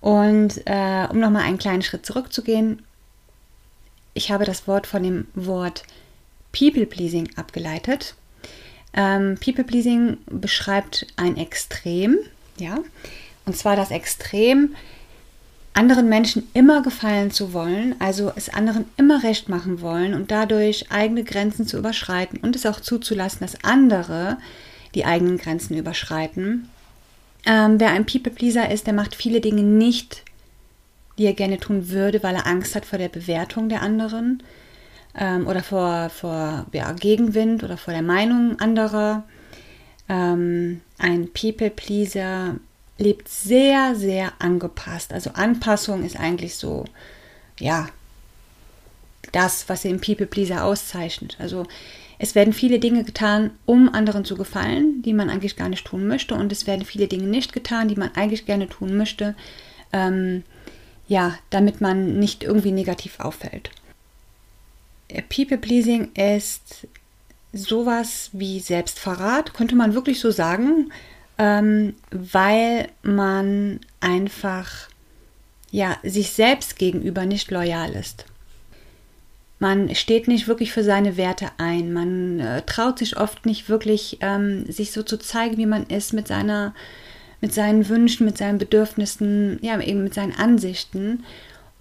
Und 0.00 0.62
äh, 0.64 1.06
um 1.08 1.20
nochmal 1.20 1.42
einen 1.42 1.58
kleinen 1.58 1.82
Schritt 1.82 2.04
zurückzugehen, 2.04 2.82
ich 4.14 4.32
habe 4.32 4.44
das 4.44 4.66
Wort 4.66 4.88
von 4.88 5.04
dem 5.04 5.28
Wort 5.36 5.84
People 6.50 6.86
Pleasing 6.86 7.30
abgeleitet. 7.36 8.16
Ähm, 8.98 9.36
People 9.42 9.62
Pleasing 9.62 10.18
beschreibt 10.26 11.06
ein 11.16 11.36
Extrem, 11.36 12.18
ja, 12.58 12.78
und 13.46 13.56
zwar 13.56 13.76
das 13.76 13.92
Extrem, 13.92 14.74
anderen 15.72 16.08
Menschen 16.08 16.48
immer 16.52 16.82
gefallen 16.82 17.30
zu 17.30 17.52
wollen, 17.52 17.94
also 18.00 18.32
es 18.34 18.48
anderen 18.48 18.86
immer 18.96 19.22
recht 19.22 19.48
machen 19.48 19.80
wollen 19.80 20.14
und 20.14 20.32
dadurch 20.32 20.90
eigene 20.90 21.22
Grenzen 21.22 21.64
zu 21.64 21.78
überschreiten 21.78 22.40
und 22.40 22.56
es 22.56 22.66
auch 22.66 22.80
zuzulassen, 22.80 23.38
dass 23.40 23.62
andere 23.62 24.38
die 24.96 25.04
eigenen 25.04 25.38
Grenzen 25.38 25.78
überschreiten. 25.78 26.68
Ähm, 27.46 27.78
wer 27.78 27.90
ein 27.90 28.04
People-Pleaser 28.04 28.68
ist, 28.68 28.88
der 28.88 28.94
macht 28.94 29.14
viele 29.14 29.40
Dinge 29.40 29.62
nicht, 29.62 30.24
die 31.18 31.26
er 31.26 31.34
gerne 31.34 31.60
tun 31.60 31.90
würde, 31.90 32.24
weil 32.24 32.34
er 32.34 32.48
Angst 32.48 32.74
hat 32.74 32.84
vor 32.84 32.98
der 32.98 33.08
Bewertung 33.08 33.68
der 33.68 33.82
anderen 33.82 34.42
ähm, 35.18 35.46
oder 35.46 35.62
vor, 35.62 36.08
vor 36.10 36.66
ja, 36.72 36.92
Gegenwind 36.92 37.64
oder 37.64 37.76
vor 37.76 37.92
der 37.92 38.02
Meinung 38.02 38.58
anderer. 38.60 39.24
Ähm, 40.08 40.80
ein 40.96 41.28
People-Pleaser 41.32 42.56
lebt 42.98 43.28
sehr, 43.28 43.94
sehr 43.94 44.32
angepasst. 44.38 45.12
Also 45.12 45.30
Anpassung 45.34 46.04
ist 46.04 46.18
eigentlich 46.18 46.56
so, 46.56 46.84
ja, 47.58 47.88
das, 49.32 49.68
was 49.68 49.82
den 49.82 50.00
People 50.00 50.26
Pleaser 50.26 50.64
auszeichnet. 50.64 51.36
Also 51.38 51.66
es 52.18 52.34
werden 52.34 52.52
viele 52.52 52.78
Dinge 52.78 53.04
getan, 53.04 53.50
um 53.66 53.92
anderen 53.92 54.24
zu 54.24 54.36
gefallen, 54.36 55.02
die 55.02 55.12
man 55.12 55.30
eigentlich 55.30 55.56
gar 55.56 55.68
nicht 55.68 55.86
tun 55.86 56.06
möchte. 56.06 56.34
Und 56.34 56.52
es 56.52 56.66
werden 56.66 56.84
viele 56.84 57.08
Dinge 57.08 57.26
nicht 57.26 57.52
getan, 57.52 57.88
die 57.88 57.96
man 57.96 58.14
eigentlich 58.14 58.46
gerne 58.46 58.68
tun 58.68 58.96
möchte, 58.96 59.34
ähm, 59.92 60.44
ja, 61.06 61.34
damit 61.50 61.80
man 61.80 62.18
nicht 62.18 62.42
irgendwie 62.42 62.72
negativ 62.72 63.20
auffällt. 63.20 63.70
People 65.28 65.58
Pleasing 65.58 66.12
ist 66.14 66.86
sowas 67.52 68.30
wie 68.32 68.60
Selbstverrat, 68.60 69.54
könnte 69.54 69.74
man 69.74 69.94
wirklich 69.94 70.20
so 70.20 70.30
sagen, 70.30 70.92
ähm, 71.38 71.94
weil 72.10 72.88
man 73.02 73.80
einfach 74.00 74.88
ja 75.70 75.96
sich 76.02 76.32
selbst 76.32 76.78
gegenüber 76.78 77.26
nicht 77.26 77.50
loyal 77.50 77.92
ist. 77.92 78.26
Man 79.60 79.94
steht 79.94 80.28
nicht 80.28 80.46
wirklich 80.46 80.72
für 80.72 80.84
seine 80.84 81.16
Werte 81.16 81.50
ein. 81.58 81.92
Man 81.92 82.38
äh, 82.38 82.62
traut 82.62 82.98
sich 82.98 83.16
oft 83.16 83.44
nicht 83.44 83.68
wirklich, 83.68 84.18
ähm, 84.20 84.70
sich 84.70 84.92
so 84.92 85.02
zu 85.02 85.18
zeigen, 85.18 85.56
wie 85.56 85.66
man 85.66 85.84
ist, 85.86 86.12
mit 86.12 86.28
seiner, 86.28 86.74
mit 87.40 87.52
seinen 87.52 87.88
Wünschen, 87.88 88.24
mit 88.24 88.38
seinen 88.38 88.58
Bedürfnissen, 88.58 89.58
ja, 89.60 89.80
eben 89.80 90.04
mit 90.04 90.14
seinen 90.14 90.34
Ansichten. 90.36 91.24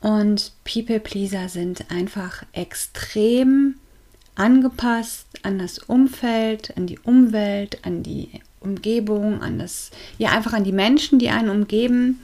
Und 0.01 0.51
People 0.63 0.99
Pleaser 0.99 1.49
sind 1.49 1.89
einfach 1.89 2.43
extrem 2.53 3.75
angepasst 4.35 5.25
an 5.43 5.57
das 5.57 5.79
Umfeld, 5.79 6.75
an 6.77 6.87
die 6.87 6.99
Umwelt, 6.99 7.79
an 7.83 8.03
die 8.03 8.29
Umgebung, 8.59 9.41
an 9.41 9.57
das, 9.57 9.91
ja, 10.17 10.29
einfach 10.29 10.53
an 10.53 10.63
die 10.63 10.71
Menschen, 10.71 11.19
die 11.19 11.29
einen 11.29 11.49
umgeben 11.49 12.19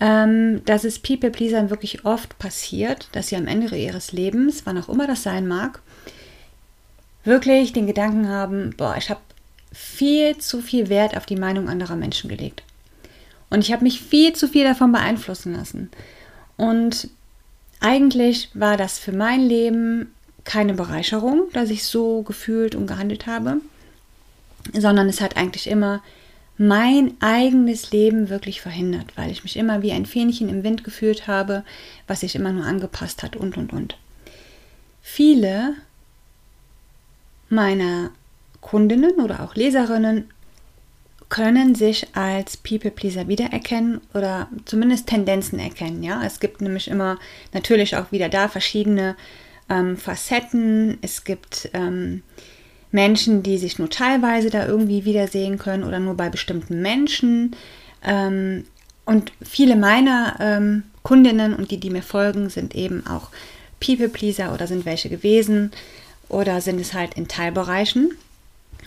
ähm, 0.00 0.64
dass 0.64 0.84
es 0.84 0.98
People-Pleasern 0.98 1.70
wirklich 1.70 2.04
oft 2.04 2.38
passiert, 2.38 3.08
dass 3.12 3.28
sie 3.28 3.36
am 3.36 3.46
Ende 3.46 3.76
ihres 3.76 4.12
Lebens, 4.12 4.62
wann 4.64 4.78
auch 4.78 4.88
immer 4.88 5.06
das 5.06 5.22
sein 5.22 5.48
mag, 5.48 5.80
wirklich 7.24 7.72
den 7.72 7.86
Gedanken 7.86 8.28
haben, 8.28 8.74
boah, 8.76 8.96
ich 8.96 9.10
habe 9.10 9.20
viel 9.72 10.38
zu 10.38 10.62
viel 10.62 10.88
Wert 10.88 11.16
auf 11.16 11.26
die 11.26 11.36
Meinung 11.36 11.68
anderer 11.68 11.96
Menschen 11.96 12.30
gelegt. 12.30 12.62
Und 13.50 13.60
ich 13.60 13.72
habe 13.72 13.82
mich 13.82 14.00
viel 14.00 14.34
zu 14.34 14.46
viel 14.46 14.64
davon 14.64 14.92
beeinflussen 14.92 15.54
lassen. 15.54 15.90
Und 16.58 17.08
eigentlich 17.80 18.50
war 18.52 18.76
das 18.76 18.98
für 18.98 19.12
mein 19.12 19.40
Leben 19.40 20.12
keine 20.44 20.74
Bereicherung, 20.74 21.44
dass 21.52 21.70
ich 21.70 21.84
so 21.84 22.22
gefühlt 22.22 22.74
und 22.74 22.86
gehandelt 22.86 23.26
habe, 23.26 23.58
sondern 24.72 25.08
es 25.08 25.20
hat 25.20 25.36
eigentlich 25.36 25.68
immer 25.68 26.02
mein 26.58 27.14
eigenes 27.20 27.92
Leben 27.92 28.28
wirklich 28.28 28.60
verhindert, 28.60 29.16
weil 29.16 29.30
ich 29.30 29.44
mich 29.44 29.56
immer 29.56 29.82
wie 29.82 29.92
ein 29.92 30.04
Fähnchen 30.04 30.48
im 30.48 30.64
Wind 30.64 30.82
gefühlt 30.82 31.28
habe, 31.28 31.64
was 32.08 32.20
sich 32.20 32.34
immer 32.34 32.52
nur 32.52 32.64
angepasst 32.64 33.22
hat 33.22 33.36
und 33.36 33.56
und 33.56 33.72
und. 33.72 33.96
Viele 35.00 35.74
meiner 37.48 38.10
Kundinnen 38.60 39.20
oder 39.20 39.44
auch 39.44 39.54
Leserinnen 39.54 40.28
können 41.28 41.74
sich 41.74 42.06
als 42.14 42.56
People 42.56 42.90
Pleaser 42.90 43.28
wiedererkennen 43.28 44.00
oder 44.14 44.48
zumindest 44.64 45.08
Tendenzen 45.08 45.58
erkennen. 45.58 46.02
Ja, 46.02 46.22
es 46.24 46.40
gibt 46.40 46.62
nämlich 46.62 46.88
immer 46.88 47.18
natürlich 47.52 47.96
auch 47.96 48.12
wieder 48.12 48.28
da 48.28 48.48
verschiedene 48.48 49.14
ähm, 49.68 49.96
Facetten. 49.96 50.98
Es 51.02 51.24
gibt 51.24 51.68
ähm, 51.74 52.22
Menschen, 52.90 53.42
die 53.42 53.58
sich 53.58 53.78
nur 53.78 53.90
teilweise 53.90 54.48
da 54.48 54.66
irgendwie 54.66 55.04
wiedersehen 55.04 55.58
können 55.58 55.84
oder 55.84 55.98
nur 55.98 56.16
bei 56.16 56.30
bestimmten 56.30 56.80
Menschen. 56.80 57.54
Ähm, 58.02 58.64
und 59.04 59.32
viele 59.42 59.76
meiner 59.76 60.36
ähm, 60.40 60.84
Kundinnen 61.02 61.54
und 61.54 61.70
die, 61.70 61.80
die 61.80 61.90
mir 61.90 62.02
folgen, 62.02 62.48
sind 62.48 62.74
eben 62.74 63.06
auch 63.06 63.30
People-Pleaser 63.80 64.52
oder 64.52 64.66
sind 64.66 64.84
welche 64.86 65.08
gewesen 65.08 65.72
oder 66.28 66.60
sind 66.60 66.80
es 66.80 66.94
halt 66.94 67.14
in 67.14 67.28
Teilbereichen. 67.28 68.12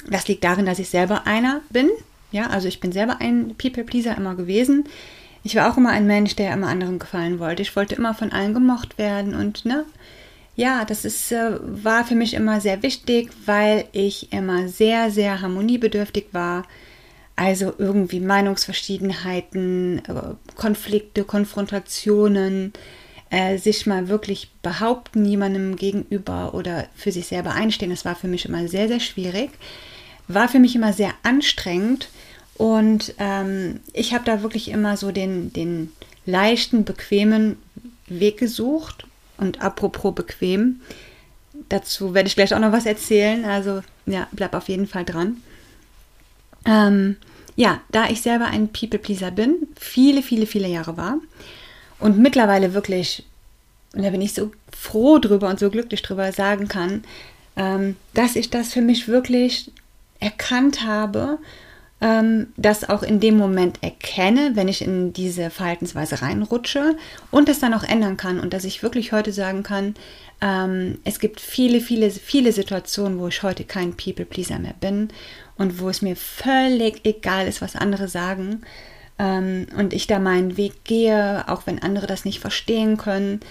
Das 0.09 0.27
liegt 0.27 0.43
darin, 0.43 0.65
dass 0.65 0.79
ich 0.79 0.89
selber 0.89 1.27
einer 1.27 1.61
bin. 1.69 1.89
Ja, 2.31 2.47
also 2.47 2.67
ich 2.67 2.79
bin 2.79 2.91
selber 2.91 3.17
ein 3.19 3.55
People-Pleaser 3.57 4.15
immer 4.17 4.35
gewesen. 4.35 4.85
Ich 5.43 5.55
war 5.55 5.71
auch 5.71 5.77
immer 5.77 5.89
ein 5.89 6.07
Mensch, 6.07 6.35
der 6.35 6.53
immer 6.53 6.67
anderen 6.67 6.99
gefallen 6.99 7.39
wollte. 7.39 7.61
Ich 7.61 7.75
wollte 7.75 7.95
immer 7.95 8.13
von 8.13 8.31
allen 8.31 8.53
gemocht 8.53 8.97
werden 8.97 9.35
und 9.35 9.65
ne, 9.65 9.85
ja, 10.55 10.85
das 10.85 11.05
ist, 11.05 11.31
äh, 11.31 11.57
war 11.61 12.05
für 12.05 12.15
mich 12.15 12.33
immer 12.33 12.61
sehr 12.61 12.83
wichtig, 12.83 13.31
weil 13.45 13.85
ich 13.93 14.31
immer 14.31 14.67
sehr, 14.67 15.09
sehr 15.09 15.41
harmoniebedürftig 15.41 16.27
war. 16.33 16.65
Also 17.35 17.73
irgendwie 17.77 18.19
Meinungsverschiedenheiten, 18.19 19.99
äh, 19.99 20.35
Konflikte, 20.55 21.23
Konfrontationen, 21.23 22.73
äh, 23.31 23.57
sich 23.57 23.87
mal 23.87 24.09
wirklich 24.09 24.51
behaupten 24.61 25.25
jemandem 25.25 25.77
gegenüber 25.77 26.53
oder 26.53 26.87
für 26.95 27.11
sich 27.11 27.27
selber 27.27 27.51
einstehen, 27.53 27.89
das 27.89 28.05
war 28.05 28.15
für 28.15 28.27
mich 28.27 28.45
immer 28.45 28.67
sehr, 28.67 28.87
sehr 28.89 28.99
schwierig. 28.99 29.51
War 30.33 30.47
für 30.47 30.59
mich 30.59 30.75
immer 30.75 30.93
sehr 30.93 31.13
anstrengend 31.23 32.09
und 32.55 33.15
ähm, 33.17 33.79
ich 33.93 34.13
habe 34.13 34.23
da 34.25 34.43
wirklich 34.43 34.69
immer 34.69 34.97
so 34.97 35.11
den, 35.11 35.51
den 35.53 35.91
leichten, 36.25 36.83
bequemen 36.83 37.57
Weg 38.07 38.37
gesucht 38.37 39.05
und 39.37 39.61
apropos 39.61 40.13
bequem, 40.13 40.81
dazu 41.69 42.13
werde 42.13 42.27
ich 42.27 42.35
gleich 42.35 42.53
auch 42.53 42.59
noch 42.59 42.71
was 42.71 42.85
erzählen. 42.85 43.45
Also 43.45 43.81
ja, 44.05 44.27
bleib 44.31 44.53
auf 44.53 44.69
jeden 44.69 44.87
Fall 44.87 45.05
dran. 45.05 45.37
Ähm, 46.65 47.15
ja, 47.55 47.81
da 47.91 48.09
ich 48.09 48.21
selber 48.21 48.45
ein 48.45 48.69
People-Pleaser 48.69 49.31
bin, 49.31 49.67
viele, 49.79 50.21
viele, 50.21 50.45
viele 50.45 50.67
Jahre 50.67 50.97
war 50.97 51.17
und 51.99 52.17
mittlerweile 52.17 52.73
wirklich, 52.73 53.23
und 53.93 54.03
da 54.03 54.09
bin 54.09 54.21
ich 54.21 54.33
so 54.33 54.51
froh 54.71 55.17
drüber 55.19 55.49
und 55.49 55.59
so 55.59 55.69
glücklich 55.69 56.01
drüber 56.01 56.31
sagen 56.31 56.67
kann, 56.67 57.03
ähm, 57.55 57.95
dass 58.13 58.35
ich 58.35 58.49
das 58.49 58.73
für 58.73 58.81
mich 58.81 59.07
wirklich 59.07 59.71
erkannt 60.21 60.85
habe 60.85 61.39
ähm, 62.01 62.47
das 62.57 62.89
auch 62.89 63.03
in 63.03 63.19
dem 63.19 63.37
Moment 63.37 63.81
erkenne, 63.83 64.51
wenn 64.55 64.67
ich 64.67 64.81
in 64.81 65.13
diese 65.13 65.51
Verhaltensweise 65.51 66.21
reinrutsche 66.21 66.97
und 67.29 67.47
das 67.47 67.59
dann 67.59 67.75
auch 67.75 67.83
ändern 67.83 68.17
kann 68.17 68.39
und 68.39 68.53
dass 68.53 68.63
ich 68.63 68.81
wirklich 68.81 69.11
heute 69.11 69.31
sagen 69.31 69.61
kann, 69.61 69.93
ähm, 70.41 70.97
es 71.03 71.19
gibt 71.19 71.39
viele, 71.39 71.79
viele, 71.79 72.09
viele 72.09 72.51
Situationen, 72.51 73.19
wo 73.19 73.27
ich 73.27 73.43
heute 73.43 73.63
kein 73.63 73.95
People-Pleaser 73.95 74.57
mehr 74.57 74.73
bin 74.79 75.09
und 75.57 75.79
wo 75.79 75.89
es 75.89 76.01
mir 76.01 76.15
völlig 76.15 77.01
egal 77.05 77.47
ist, 77.47 77.61
was 77.61 77.75
andere 77.75 78.07
sagen 78.07 78.63
ähm, 79.19 79.67
und 79.77 79.93
ich 79.93 80.07
da 80.07 80.17
meinen 80.17 80.57
Weg 80.57 80.83
gehe, 80.83 81.45
auch 81.47 81.67
wenn 81.67 81.83
andere 81.83 82.07
das 82.07 82.25
nicht 82.25 82.39
verstehen 82.39 82.97
können. 82.97 83.41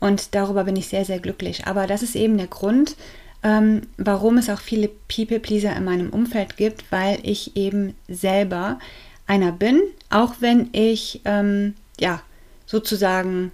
Und 0.00 0.34
darüber 0.34 0.64
bin 0.64 0.76
ich 0.76 0.88
sehr, 0.88 1.04
sehr 1.04 1.18
glücklich. 1.18 1.66
Aber 1.66 1.88
das 1.88 2.04
ist 2.04 2.14
eben 2.14 2.38
der 2.38 2.46
Grund, 2.46 2.96
ähm, 3.42 3.82
warum 3.96 4.38
es 4.38 4.50
auch 4.50 4.60
viele 4.60 4.88
People-Pleaser 5.08 5.74
in 5.76 5.84
meinem 5.84 6.10
Umfeld 6.10 6.56
gibt, 6.56 6.90
weil 6.90 7.18
ich 7.22 7.56
eben 7.56 7.94
selber 8.08 8.78
einer 9.26 9.52
bin, 9.52 9.80
auch 10.10 10.36
wenn 10.40 10.70
ich 10.72 11.20
ähm, 11.24 11.74
ja 12.00 12.22
sozusagen 12.66 13.52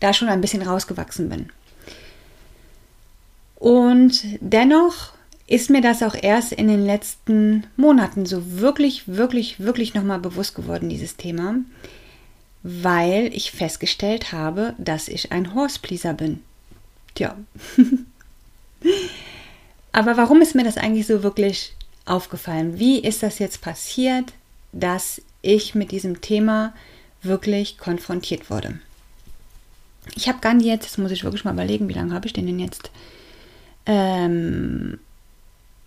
da 0.00 0.12
schon 0.12 0.28
ein 0.28 0.40
bisschen 0.40 0.62
rausgewachsen 0.62 1.28
bin. 1.28 1.50
Und 3.56 4.22
dennoch 4.40 5.12
ist 5.46 5.70
mir 5.70 5.80
das 5.80 6.02
auch 6.02 6.14
erst 6.14 6.52
in 6.52 6.68
den 6.68 6.84
letzten 6.84 7.66
Monaten 7.76 8.26
so 8.26 8.60
wirklich, 8.60 9.08
wirklich, 9.08 9.60
wirklich 9.60 9.94
nochmal 9.94 10.20
bewusst 10.20 10.54
geworden, 10.54 10.88
dieses 10.88 11.16
Thema, 11.16 11.56
weil 12.62 13.32
ich 13.34 13.50
festgestellt 13.50 14.32
habe, 14.32 14.74
dass 14.78 15.08
ich 15.08 15.32
ein 15.32 15.54
Horsepleaser 15.54 16.14
bin. 16.14 16.42
Tja, 17.14 17.36
Aber 19.92 20.16
warum 20.16 20.42
ist 20.42 20.54
mir 20.54 20.64
das 20.64 20.76
eigentlich 20.76 21.06
so 21.06 21.22
wirklich 21.22 21.74
aufgefallen? 22.04 22.78
Wie 22.78 22.98
ist 23.00 23.22
das 23.22 23.38
jetzt 23.38 23.60
passiert, 23.60 24.32
dass 24.72 25.20
ich 25.42 25.74
mit 25.74 25.90
diesem 25.90 26.20
Thema 26.20 26.72
wirklich 27.22 27.78
konfrontiert 27.78 28.50
wurde? 28.50 28.78
Ich 30.14 30.28
habe 30.28 30.38
Gandhi 30.40 30.68
jetzt, 30.68 30.86
das 30.86 30.98
muss 30.98 31.10
ich 31.10 31.24
wirklich 31.24 31.44
mal 31.44 31.52
überlegen, 31.52 31.88
wie 31.88 31.94
lange 31.94 32.14
habe 32.14 32.26
ich 32.26 32.32
den 32.32 32.46
denn 32.46 32.58
jetzt? 32.58 32.90
Ähm, 33.86 34.98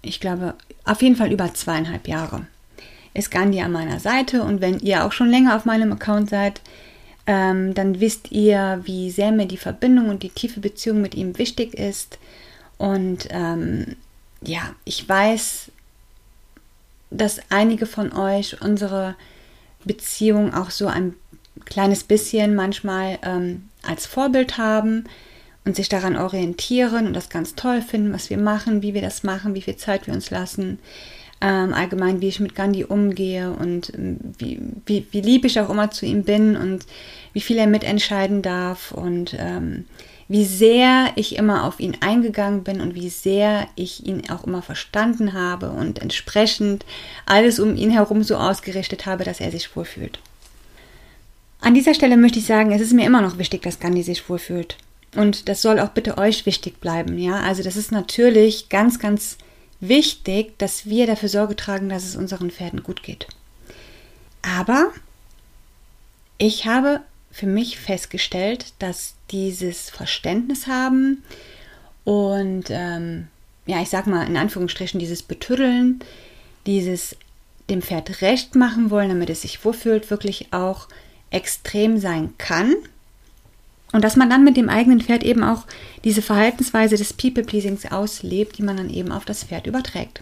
ich 0.02 0.20
glaube, 0.20 0.56
auf 0.86 1.02
jeden 1.02 1.16
Fall 1.16 1.32
über 1.32 1.54
zweieinhalb 1.54 2.08
Jahre 2.08 2.46
ist 3.14 3.32
Gandhi 3.32 3.62
an 3.62 3.72
meiner 3.72 4.00
Seite 4.00 4.44
und 4.44 4.62
wenn 4.62 4.80
ihr 4.80 5.06
auch 5.06 5.12
schon 5.12 5.30
länger 5.30 5.56
auf 5.56 5.66
meinem 5.66 5.92
Account 5.92 6.30
seid, 6.30 6.62
ähm, 7.28 7.74
dann 7.74 8.00
wisst 8.00 8.32
ihr, 8.32 8.82
wie 8.84 9.12
sehr 9.12 9.32
mir 9.32 9.46
die 9.46 9.58
Verbindung 9.58 10.10
und 10.10 10.24
die 10.24 10.30
tiefe 10.30 10.60
Beziehung 10.60 11.02
mit 11.02 11.14
ihm 11.14 11.38
wichtig 11.38 11.74
ist 11.74 12.18
und 12.82 13.28
ähm, 13.30 13.96
ja, 14.42 14.74
ich 14.86 15.08
weiß, 15.08 15.72
dass 17.12 17.40
einige 17.52 17.86
von 17.86 18.12
euch 18.12 18.60
unsere 18.60 19.14
Beziehung 19.86 20.56
auch 20.56 20.72
so 20.72 20.88
ein 20.88 21.14
kleines 21.66 22.04
bisschen 22.04 22.56
manchmal 22.56 23.20
ähm, 23.22 23.70
als 23.84 24.08
Vorbild 24.08 24.58
haben 24.58 25.04
und 25.64 25.76
sich 25.76 25.90
daran 25.90 26.18
orientieren 26.18 27.06
und 27.06 27.14
das 27.14 27.30
ganz 27.30 27.54
toll 27.54 27.84
finden, 27.84 28.14
was 28.14 28.32
wir 28.32 28.40
machen, 28.40 28.82
wie 28.82 28.96
wir 28.96 29.04
das 29.04 29.22
machen, 29.22 29.54
wie 29.54 29.62
viel 29.62 29.76
Zeit 29.76 30.08
wir 30.08 30.16
uns 30.16 30.32
lassen. 30.32 30.80
ähm, 31.40 31.76
allgemein, 31.76 32.20
wie 32.20 32.30
ich 32.30 32.40
mit 32.40 32.56
Gandhi 32.56 32.84
umgehe 32.84 33.52
und 33.52 33.94
ähm, 33.94 34.18
wie, 34.40 34.60
wie, 34.88 35.06
wie 35.12 35.22
lieb 35.22 35.46
ich 35.46 35.60
auch 35.60 35.70
immer 35.70 35.92
zu 35.92 36.08
ihm 36.08 36.24
bin 36.24 36.58
und 36.58 36.88
wie 37.34 37.42
viel 37.42 37.60
er 37.60 37.68
mitentscheiden 37.68 38.42
darf 38.42 38.92
und 38.92 39.36
ähm, 39.38 39.86
wie 40.32 40.46
sehr 40.46 41.12
ich 41.16 41.36
immer 41.36 41.66
auf 41.66 41.82
ihn 41.82 41.98
eingegangen 42.00 42.64
bin 42.64 42.80
und 42.80 42.96
wie 42.96 43.10
sehr 43.10 43.68
ich 43.76 44.06
ihn 44.06 44.30
auch 44.30 44.46
immer 44.46 44.62
verstanden 44.62 45.34
habe 45.34 45.72
und 45.72 46.00
entsprechend 46.00 46.86
alles 47.26 47.60
um 47.60 47.76
ihn 47.76 47.90
herum 47.90 48.24
so 48.24 48.38
ausgerichtet 48.38 49.06
habe, 49.06 49.26
dass 49.26 49.42
er 49.42 49.52
sich 49.52 49.76
wohlfühlt. 49.76 50.20
An 51.60 51.74
dieser 51.74 51.94
Stelle 51.94 52.16
möchte 52.16 52.40
ich 52.40 52.46
sagen, 52.46 52.72
es 52.72 52.80
ist 52.80 52.94
mir 52.94 53.06
immer 53.06 53.20
noch 53.20 53.40
wichtig, 53.40 53.62
dass 53.64 53.82
Gandhi 53.82 54.04
sich 54.04 54.30
wohlfühlt. 54.30 54.78
Und 55.18 55.50
das 55.50 55.62
soll 55.62 55.80
auch 55.82 55.90
bitte 55.90 56.18
euch 56.18 56.46
wichtig 56.46 56.80
bleiben, 56.80 57.20
ja. 57.20 57.42
Also 57.42 57.62
das 57.62 57.76
ist 57.76 57.92
natürlich 57.92 58.70
ganz, 58.70 59.00
ganz 59.00 59.38
wichtig, 59.82 60.58
dass 60.58 60.86
wir 60.86 61.08
dafür 61.08 61.28
Sorge 61.28 61.58
tragen, 61.58 61.90
dass 61.90 62.06
es 62.06 62.16
unseren 62.16 62.52
Pferden 62.52 62.84
gut 62.84 63.04
geht. 63.04 63.28
Aber 64.42 64.92
ich 66.38 66.66
habe 66.66 67.02
für 67.32 67.48
mich 67.48 67.80
festgestellt, 67.80 68.74
dass 68.80 69.16
dieses 69.32 69.90
Verständnis 69.90 70.68
haben 70.68 71.24
und 72.04 72.66
ähm, 72.70 73.28
ja, 73.66 73.82
ich 73.82 73.90
sag 73.90 74.08
mal 74.08 74.28
in 74.28 74.38
Anführungsstrichen 74.38 75.00
dieses 75.00 75.24
Betüddeln, 75.24 76.00
dieses 76.66 77.16
dem 77.70 77.82
Pferd 77.82 78.22
recht 78.22 78.56
machen 78.56 78.90
wollen, 78.90 79.10
damit 79.10 79.30
es 79.30 79.44
sich 79.44 79.64
wohlfühlt, 79.64 80.10
wirklich 80.10 80.52
auch 80.52 80.88
extrem 81.30 81.98
sein 81.98 82.34
kann. 82.38 82.76
Und 83.94 84.04
dass 84.04 84.16
man 84.16 84.30
dann 84.30 84.44
mit 84.44 84.58
dem 84.58 84.70
eigenen 84.70 85.02
Pferd 85.02 85.24
eben 85.24 85.44
auch 85.44 85.66
diese 86.04 86.22
Verhaltensweise 86.22 86.96
des 86.96 87.14
People-Pleasings 87.14 87.92
auslebt, 87.92 88.58
die 88.58 88.64
man 88.64 88.78
dann 88.78 88.90
eben 88.90 89.12
auf 89.12 89.26
das 89.26 89.44
Pferd 89.44 89.68
überträgt. 89.68 90.22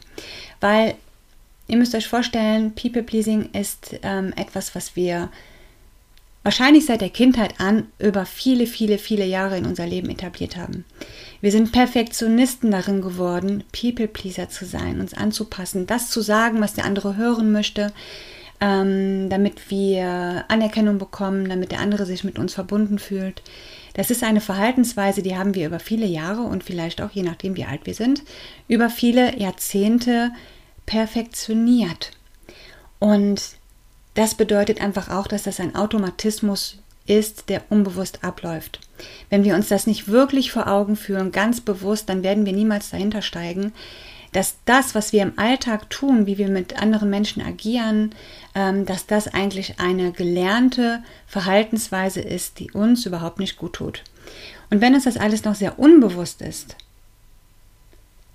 Weil 0.60 0.96
ihr 1.68 1.78
müsst 1.78 1.94
euch 1.94 2.08
vorstellen, 2.08 2.74
People-Pleasing 2.74 3.50
ist 3.54 3.96
ähm, 4.02 4.34
etwas, 4.36 4.74
was 4.76 4.96
wir 4.96 5.30
wahrscheinlich 6.50 6.88
seit 6.88 7.02
der 7.02 7.12
Kindheit 7.12 7.60
an 7.60 7.90
über 8.00 8.26
viele, 8.26 8.66
viele, 8.66 8.98
viele 8.98 9.24
Jahre 9.24 9.56
in 9.60 9.68
unser 9.68 9.86
Leben 9.86 10.10
etabliert 10.10 10.58
haben. 10.58 10.84
Wir 11.42 11.52
sind 11.52 11.72
Perfektionisten 11.72 12.72
darin 12.72 13.02
geworden, 13.02 13.64
People-Pleaser 13.72 14.50
zu 14.50 14.66
sein, 14.66 15.00
uns 15.00 15.14
anzupassen, 15.14 15.86
das 15.86 16.10
zu 16.10 16.22
sagen, 16.22 16.60
was 16.60 16.74
der 16.74 16.86
andere 16.86 17.18
hören 17.18 17.52
möchte, 17.52 17.94
ähm, 18.62 19.30
damit 19.30 19.70
wir 19.70 20.46
Anerkennung 20.48 20.98
bekommen, 20.98 21.48
damit 21.50 21.72
der 21.72 21.82
andere 21.82 22.08
sich 22.08 22.24
mit 22.24 22.40
uns 22.40 22.56
verbunden 22.56 22.98
fühlt. 22.98 23.44
Das 23.94 24.10
ist 24.10 24.24
eine 24.24 24.42
Verhaltensweise, 24.42 25.22
die 25.22 25.38
haben 25.38 25.54
wir 25.54 25.68
über 25.68 25.80
viele 25.80 26.08
Jahre 26.08 26.42
und 26.42 26.64
vielleicht 26.64 27.00
auch, 27.00 27.12
je 27.12 27.22
nachdem 27.22 27.58
wie 27.58 27.66
alt 27.66 27.82
wir 27.86 27.94
sind, 27.94 28.24
über 28.68 28.90
viele 28.90 29.38
Jahrzehnte 29.38 30.32
perfektioniert. 30.88 32.10
Und 32.98 33.59
das 34.14 34.36
bedeutet 34.36 34.82
einfach 34.82 35.10
auch, 35.10 35.28
dass 35.28 35.44
das 35.44 35.60
ein 35.60 35.76
Automatismus 35.76 36.80
ist, 37.06 37.50
der 37.50 37.64
unbewusst 37.70 38.24
abläuft. 38.24 38.80
Wenn 39.30 39.44
wir 39.44 39.56
uns 39.56 39.68
das 39.68 39.88
nicht 39.88 40.08
wirklich 40.08 40.52
vor 40.52 40.68
Augen 40.68 40.96
führen, 40.96 41.32
ganz 41.32 41.62
bewusst, 41.62 42.10
dann 42.10 42.24
werden 42.24 42.46
wir 42.46 42.54
niemals 42.54 42.92
dahinter 42.92 43.22
steigen, 43.22 43.74
dass 44.32 44.58
das, 44.66 44.94
was 44.94 45.12
wir 45.12 45.24
im 45.24 45.40
Alltag 45.40 45.90
tun, 45.90 46.28
wie 46.28 46.38
wir 46.38 46.50
mit 46.50 46.80
anderen 46.80 47.10
Menschen 47.10 47.42
agieren, 47.42 48.14
ähm, 48.54 48.86
dass 48.86 49.08
das 49.08 49.28
eigentlich 49.28 49.80
eine 49.80 50.12
gelernte 50.12 51.04
Verhaltensweise 51.26 52.22
ist, 52.22 52.60
die 52.60 52.72
uns 52.72 53.06
überhaupt 53.06 53.40
nicht 53.40 53.58
gut 53.58 53.74
tut. 53.74 54.04
Und 54.70 54.82
wenn 54.82 54.94
uns 54.94 55.06
das 55.06 55.18
alles 55.18 55.46
noch 55.46 55.56
sehr 55.56 55.80
unbewusst 55.80 56.42
ist, 56.44 56.76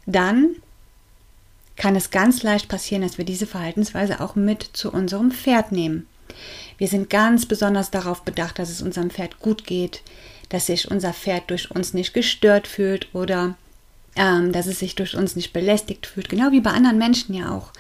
dann 0.07 0.57
kann 1.77 1.97
es 1.97 2.11
ganz 2.11 2.43
leicht 2.43 2.69
passieren, 2.69 3.03
dass 3.03 3.19
wir 3.19 3.25
diese 3.25 3.47
Verhaltensweise 3.47 4.21
auch 4.21 4.37
mit 4.37 4.63
zu 4.63 4.93
unserem 4.93 5.31
Pferd 5.31 5.73
nehmen. 5.73 6.07
Wir 6.79 6.89
sind 6.89 7.11
ganz 7.11 7.47
besonders 7.47 7.91
darauf 7.91 8.23
bedacht, 8.23 8.59
dass 8.59 8.71
es 8.71 8.83
unserem 8.83 9.11
Pferd 9.11 9.39
gut 9.41 9.65
geht, 9.67 10.03
dass 10.49 10.67
sich 10.67 10.91
unser 10.91 11.13
Pferd 11.13 11.51
durch 11.51 11.71
uns 11.71 11.95
nicht 11.95 12.15
gestört 12.15 12.67
fühlt 12.67 13.15
oder 13.15 13.57
ähm, 14.17 14.53
dass 14.53 14.67
es 14.67 14.79
sich 14.79 14.95
durch 14.95 15.17
uns 15.17 15.37
nicht 15.37 15.53
belästigt 15.53 16.07
fühlt, 16.07 16.29
genau 16.29 16.53
wie 16.53 16.61
bei 16.61 16.71
anderen 16.71 16.99
Menschen 16.99 17.35
ja 17.35 17.51
auch. 17.51 17.73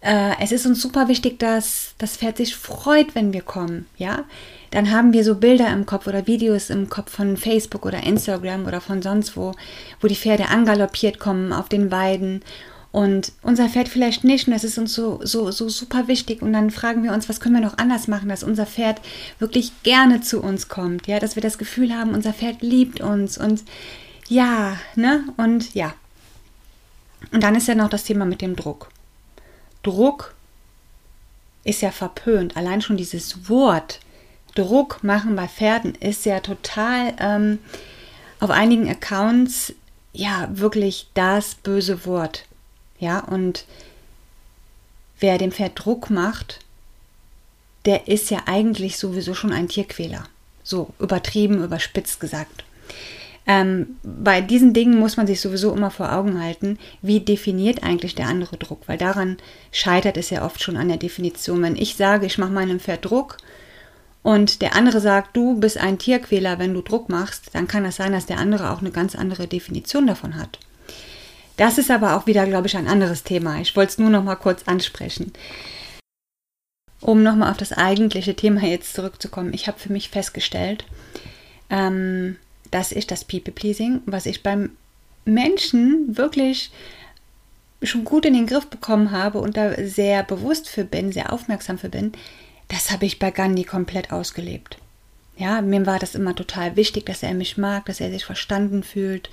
Äh, 0.00 0.34
es 0.40 0.52
ist 0.52 0.66
uns 0.66 0.80
super 0.80 1.08
wichtig, 1.08 1.38
dass 1.38 1.94
das 1.98 2.16
Pferd 2.16 2.36
sich 2.36 2.56
freut, 2.56 3.14
wenn 3.14 3.32
wir 3.32 3.42
kommen, 3.42 3.86
ja. 3.96 4.24
Dann 4.70 4.90
haben 4.90 5.12
wir 5.12 5.22
so 5.22 5.34
Bilder 5.34 5.70
im 5.70 5.84
Kopf 5.84 6.06
oder 6.06 6.26
Videos 6.26 6.70
im 6.70 6.88
Kopf 6.88 7.12
von 7.12 7.36
Facebook 7.36 7.84
oder 7.84 8.02
Instagram 8.02 8.64
oder 8.66 8.80
von 8.80 9.02
sonst 9.02 9.36
wo, 9.36 9.52
wo 10.00 10.08
die 10.08 10.16
Pferde 10.16 10.48
angaloppiert 10.48 11.18
kommen 11.18 11.52
auf 11.52 11.68
den 11.68 11.90
Weiden 11.90 12.42
und 12.92 13.32
unser 13.42 13.68
Pferd 13.68 13.88
vielleicht 13.88 14.22
nicht 14.22 14.46
und 14.46 14.52
das 14.52 14.64
ist 14.64 14.78
uns 14.78 14.94
so, 14.94 15.20
so, 15.24 15.50
so 15.50 15.68
super 15.68 16.08
wichtig 16.08 16.42
und 16.42 16.52
dann 16.52 16.70
fragen 16.70 17.02
wir 17.02 17.12
uns, 17.12 17.28
was 17.28 17.40
können 17.40 17.54
wir 17.54 17.62
noch 17.62 17.78
anders 17.78 18.06
machen, 18.06 18.28
dass 18.28 18.44
unser 18.44 18.66
Pferd 18.66 19.00
wirklich 19.38 19.72
gerne 19.82 20.20
zu 20.20 20.42
uns 20.42 20.68
kommt, 20.68 21.06
ja, 21.06 21.18
dass 21.18 21.34
wir 21.34 21.42
das 21.42 21.58
Gefühl 21.58 21.94
haben, 21.94 22.14
unser 22.14 22.34
Pferd 22.34 22.62
liebt 22.62 23.00
uns 23.00 23.38
und 23.38 23.62
ja, 24.28 24.76
ne? 24.94 25.24
Und 25.36 25.74
ja. 25.74 25.94
Und 27.32 27.42
dann 27.42 27.54
ist 27.54 27.68
ja 27.68 27.74
noch 27.74 27.90
das 27.90 28.04
Thema 28.04 28.24
mit 28.24 28.40
dem 28.40 28.56
Druck. 28.56 28.88
Druck 29.82 30.34
ist 31.64 31.82
ja 31.82 31.90
verpönt. 31.90 32.56
Allein 32.56 32.82
schon 32.82 32.96
dieses 32.96 33.48
Wort 33.48 34.00
Druck 34.54 35.02
machen 35.02 35.34
bei 35.36 35.48
Pferden 35.48 35.94
ist 35.94 36.26
ja 36.26 36.40
total 36.40 37.14
ähm, 37.18 37.58
auf 38.40 38.50
einigen 38.50 38.88
Accounts 38.88 39.72
ja 40.12 40.48
wirklich 40.52 41.08
das 41.14 41.54
böse 41.54 42.04
Wort. 42.04 42.44
Ja, 43.02 43.18
und 43.18 43.64
wer 45.18 45.36
dem 45.36 45.50
Pferd 45.50 45.72
Druck 45.74 46.08
macht, 46.08 46.60
der 47.84 48.06
ist 48.06 48.30
ja 48.30 48.42
eigentlich 48.46 48.96
sowieso 48.96 49.34
schon 49.34 49.52
ein 49.52 49.66
Tierquäler. 49.66 50.22
So 50.62 50.90
übertrieben, 51.00 51.64
überspitzt 51.64 52.20
gesagt. 52.20 52.62
Ähm, 53.44 53.96
bei 54.04 54.40
diesen 54.40 54.72
Dingen 54.72 55.00
muss 55.00 55.16
man 55.16 55.26
sich 55.26 55.40
sowieso 55.40 55.74
immer 55.74 55.90
vor 55.90 56.12
Augen 56.12 56.40
halten, 56.40 56.78
wie 57.02 57.18
definiert 57.18 57.82
eigentlich 57.82 58.14
der 58.14 58.28
andere 58.28 58.56
Druck, 58.56 58.82
weil 58.86 58.98
daran 58.98 59.36
scheitert 59.72 60.16
es 60.16 60.30
ja 60.30 60.44
oft 60.44 60.62
schon 60.62 60.76
an 60.76 60.86
der 60.86 60.96
Definition. 60.96 61.60
Wenn 61.60 61.74
ich 61.74 61.96
sage, 61.96 62.26
ich 62.26 62.38
mache 62.38 62.52
meinem 62.52 62.78
Pferd 62.78 63.04
Druck 63.04 63.38
und 64.22 64.62
der 64.62 64.76
andere 64.76 65.00
sagt, 65.00 65.36
du 65.36 65.58
bist 65.58 65.76
ein 65.76 65.98
Tierquäler, 65.98 66.60
wenn 66.60 66.72
du 66.72 66.82
Druck 66.82 67.08
machst, 67.08 67.50
dann 67.52 67.66
kann 67.66 67.82
das 67.82 67.96
sein, 67.96 68.12
dass 68.12 68.26
der 68.26 68.38
andere 68.38 68.70
auch 68.70 68.78
eine 68.78 68.92
ganz 68.92 69.16
andere 69.16 69.48
Definition 69.48 70.06
davon 70.06 70.36
hat. 70.36 70.60
Das 71.56 71.78
ist 71.78 71.90
aber 71.90 72.16
auch 72.16 72.26
wieder, 72.26 72.46
glaube 72.46 72.66
ich, 72.66 72.76
ein 72.76 72.88
anderes 72.88 73.24
Thema. 73.24 73.60
Ich 73.60 73.76
wollte 73.76 73.92
es 73.92 73.98
nur 73.98 74.10
noch 74.10 74.24
mal 74.24 74.36
kurz 74.36 74.62
ansprechen. 74.64 75.32
Um 77.00 77.22
nochmal 77.22 77.50
auf 77.50 77.56
das 77.56 77.72
eigentliche 77.72 78.34
Thema 78.34 78.62
jetzt 78.62 78.94
zurückzukommen. 78.94 79.52
Ich 79.52 79.66
habe 79.66 79.78
für 79.78 79.92
mich 79.92 80.08
festgestellt, 80.08 80.84
ähm, 81.68 82.36
dass 82.70 82.92
ich 82.92 83.06
das 83.06 83.24
People-Pleasing, 83.24 84.02
was 84.06 84.26
ich 84.26 84.42
beim 84.42 84.70
Menschen 85.24 86.16
wirklich 86.16 86.70
schon 87.82 88.04
gut 88.04 88.24
in 88.24 88.34
den 88.34 88.46
Griff 88.46 88.66
bekommen 88.68 89.10
habe 89.10 89.38
und 89.38 89.56
da 89.56 89.74
sehr 89.84 90.22
bewusst 90.22 90.68
für 90.68 90.84
bin, 90.84 91.12
sehr 91.12 91.32
aufmerksam 91.32 91.78
für 91.78 91.88
bin, 91.88 92.12
das 92.68 92.90
habe 92.90 93.06
ich 93.06 93.18
bei 93.18 93.30
Gandhi 93.30 93.64
komplett 93.64 94.12
ausgelebt. 94.12 94.78
Ja, 95.36 95.60
mir 95.60 95.84
war 95.86 95.98
das 95.98 96.14
immer 96.14 96.34
total 96.34 96.76
wichtig, 96.76 97.06
dass 97.06 97.22
er 97.22 97.34
mich 97.34 97.56
mag, 97.56 97.86
dass 97.86 98.00
er 98.00 98.10
sich 98.10 98.24
verstanden 98.24 98.82
fühlt, 98.82 99.30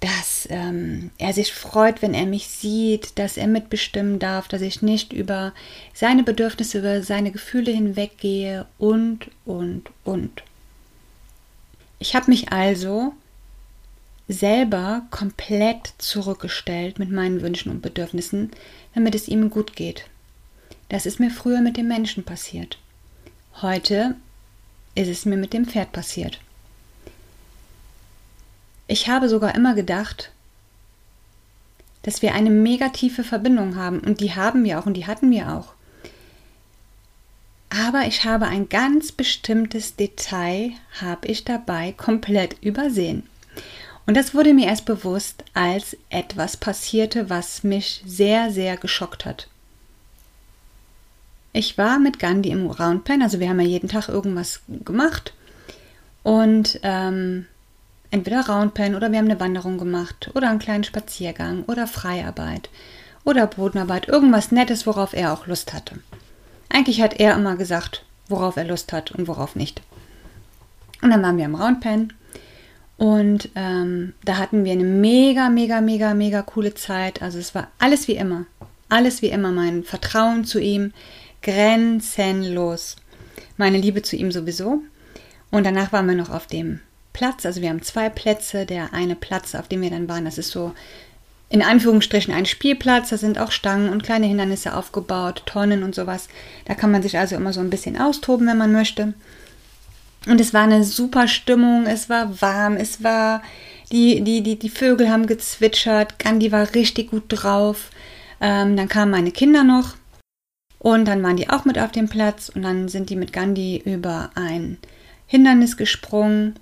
dass 0.00 0.46
ähm, 0.50 1.10
er 1.18 1.32
sich 1.32 1.52
freut, 1.52 2.02
wenn 2.02 2.14
er 2.14 2.26
mich 2.26 2.48
sieht, 2.48 3.18
dass 3.18 3.36
er 3.36 3.46
mitbestimmen 3.46 4.18
darf, 4.18 4.48
dass 4.48 4.60
ich 4.60 4.82
nicht 4.82 5.12
über 5.12 5.52
seine 5.94 6.22
Bedürfnisse, 6.22 6.78
über 6.78 7.02
seine 7.02 7.30
Gefühle 7.30 7.70
hinweggehe 7.70 8.66
und, 8.78 9.30
und, 9.44 9.90
und. 10.04 10.42
Ich 11.98 12.14
habe 12.14 12.30
mich 12.30 12.52
also 12.52 13.14
selber 14.28 15.02
komplett 15.10 15.94
zurückgestellt 15.98 16.98
mit 16.98 17.10
meinen 17.10 17.42
Wünschen 17.42 17.70
und 17.70 17.82
Bedürfnissen, 17.82 18.50
damit 18.94 19.14
es 19.14 19.28
ihm 19.28 19.50
gut 19.50 19.76
geht. 19.76 20.06
Das 20.88 21.06
ist 21.06 21.20
mir 21.20 21.30
früher 21.30 21.60
mit 21.60 21.76
dem 21.76 21.88
Menschen 21.88 22.24
passiert. 22.24 22.78
Heute 23.62 24.16
ist 24.94 25.08
es 25.08 25.24
mir 25.24 25.36
mit 25.36 25.52
dem 25.52 25.66
Pferd 25.66 25.92
passiert. 25.92 26.40
Ich 28.86 29.08
habe 29.08 29.28
sogar 29.28 29.54
immer 29.54 29.74
gedacht, 29.74 30.30
dass 32.02 32.20
wir 32.20 32.34
eine 32.34 32.50
mega 32.50 32.90
tiefe 32.90 33.24
Verbindung 33.24 33.76
haben 33.76 34.00
und 34.00 34.20
die 34.20 34.34
haben 34.34 34.62
wir 34.64 34.78
auch 34.78 34.86
und 34.86 34.94
die 34.94 35.06
hatten 35.06 35.30
wir 35.30 35.52
auch. 35.52 35.72
Aber 37.70 38.06
ich 38.06 38.24
habe 38.24 38.46
ein 38.46 38.68
ganz 38.68 39.10
bestimmtes 39.10 39.96
Detail, 39.96 40.72
habe 41.00 41.26
ich 41.26 41.44
dabei 41.44 41.92
komplett 41.92 42.62
übersehen. 42.62 43.24
Und 44.06 44.16
das 44.16 44.34
wurde 44.34 44.52
mir 44.52 44.66
erst 44.66 44.84
bewusst, 44.84 45.44
als 45.54 45.96
etwas 46.10 46.56
passierte, 46.56 47.30
was 47.30 47.64
mich 47.64 48.02
sehr, 48.06 48.52
sehr 48.52 48.76
geschockt 48.76 49.24
hat. 49.24 49.48
Ich 51.52 51.78
war 51.78 51.98
mit 51.98 52.18
Gandhi 52.18 52.50
im 52.50 52.66
Roundpen, 52.66 53.22
also 53.22 53.40
wir 53.40 53.48
haben 53.48 53.60
ja 53.60 53.66
jeden 53.66 53.88
Tag 53.88 54.08
irgendwas 54.08 54.60
gemacht. 54.84 55.32
Und 56.22 56.80
ähm, 56.82 57.46
entweder 58.14 58.46
Roundpen 58.46 58.94
oder 58.94 59.10
wir 59.10 59.18
haben 59.18 59.28
eine 59.28 59.40
Wanderung 59.40 59.76
gemacht 59.76 60.30
oder 60.34 60.48
einen 60.48 60.60
kleinen 60.60 60.84
Spaziergang 60.84 61.64
oder 61.64 61.88
Freiarbeit 61.88 62.70
oder 63.24 63.48
Bodenarbeit, 63.48 64.06
irgendwas 64.06 64.52
Nettes, 64.52 64.86
worauf 64.86 65.14
er 65.14 65.32
auch 65.32 65.48
Lust 65.48 65.72
hatte. 65.72 65.98
Eigentlich 66.68 67.02
hat 67.02 67.18
er 67.18 67.34
immer 67.34 67.56
gesagt, 67.56 68.04
worauf 68.28 68.56
er 68.56 68.64
Lust 68.64 68.92
hat 68.92 69.10
und 69.10 69.26
worauf 69.26 69.56
nicht. 69.56 69.82
Und 71.02 71.10
dann 71.10 71.22
waren 71.24 71.36
wir 71.36 71.44
im 71.44 71.56
Roundpen 71.56 72.12
und 72.98 73.48
ähm, 73.56 74.14
da 74.24 74.36
hatten 74.38 74.64
wir 74.64 74.72
eine 74.72 74.84
mega, 74.84 75.48
mega, 75.48 75.80
mega, 75.80 76.14
mega 76.14 76.42
coole 76.42 76.74
Zeit. 76.74 77.20
Also 77.20 77.40
es 77.40 77.52
war 77.52 77.66
alles 77.80 78.06
wie 78.06 78.14
immer. 78.14 78.46
Alles 78.88 79.22
wie 79.22 79.30
immer. 79.30 79.50
Mein 79.50 79.82
Vertrauen 79.82 80.44
zu 80.44 80.60
ihm 80.60 80.92
grenzenlos. 81.42 82.94
Meine 83.56 83.78
Liebe 83.78 84.02
zu 84.02 84.14
ihm 84.14 84.30
sowieso. 84.30 84.82
Und 85.50 85.66
danach 85.66 85.92
waren 85.92 86.06
wir 86.06 86.14
noch 86.14 86.30
auf 86.30 86.46
dem 86.46 86.78
Platz. 87.14 87.46
Also 87.46 87.62
wir 87.62 87.70
haben 87.70 87.80
zwei 87.80 88.10
Plätze. 88.10 88.66
Der 88.66 88.92
eine 88.92 89.16
Platz, 89.16 89.54
auf 89.54 89.68
dem 89.68 89.80
wir 89.80 89.88
dann 89.88 90.08
waren, 90.08 90.26
das 90.26 90.36
ist 90.36 90.50
so 90.50 90.74
in 91.48 91.62
Anführungsstrichen 91.62 92.34
ein 92.34 92.44
Spielplatz. 92.44 93.08
Da 93.08 93.16
sind 93.16 93.38
auch 93.38 93.50
Stangen 93.50 93.88
und 93.88 94.02
kleine 94.02 94.26
Hindernisse 94.26 94.76
aufgebaut, 94.76 95.44
Tonnen 95.46 95.82
und 95.82 95.94
sowas. 95.94 96.28
Da 96.66 96.74
kann 96.74 96.90
man 96.90 97.02
sich 97.02 97.16
also 97.16 97.36
immer 97.36 97.54
so 97.54 97.60
ein 97.60 97.70
bisschen 97.70 97.98
austoben, 97.98 98.46
wenn 98.46 98.58
man 98.58 98.72
möchte. 98.72 99.14
Und 100.26 100.40
es 100.40 100.52
war 100.52 100.62
eine 100.62 100.84
super 100.84 101.28
Stimmung, 101.28 101.86
es 101.86 102.08
war 102.08 102.40
warm, 102.40 102.76
es 102.76 103.02
war, 103.02 103.42
die, 103.92 104.22
die, 104.22 104.42
die, 104.42 104.58
die 104.58 104.70
Vögel 104.70 105.10
haben 105.10 105.26
gezwitschert, 105.26 106.18
Gandhi 106.18 106.50
war 106.50 106.74
richtig 106.74 107.10
gut 107.10 107.24
drauf. 107.28 107.90
Ähm, 108.40 108.76
dann 108.76 108.88
kamen 108.88 109.10
meine 109.10 109.32
Kinder 109.32 109.64
noch 109.64 109.94
und 110.78 111.06
dann 111.06 111.22
waren 111.22 111.36
die 111.36 111.50
auch 111.50 111.64
mit 111.66 111.78
auf 111.78 111.92
dem 111.92 112.08
Platz 112.08 112.48
und 112.48 112.62
dann 112.62 112.88
sind 112.88 113.10
die 113.10 113.16
mit 113.16 113.32
Gandhi 113.32 113.82
über 113.84 114.30
ein 114.34 114.78
Hindernis 115.26 115.76
gesprungen 115.76 116.54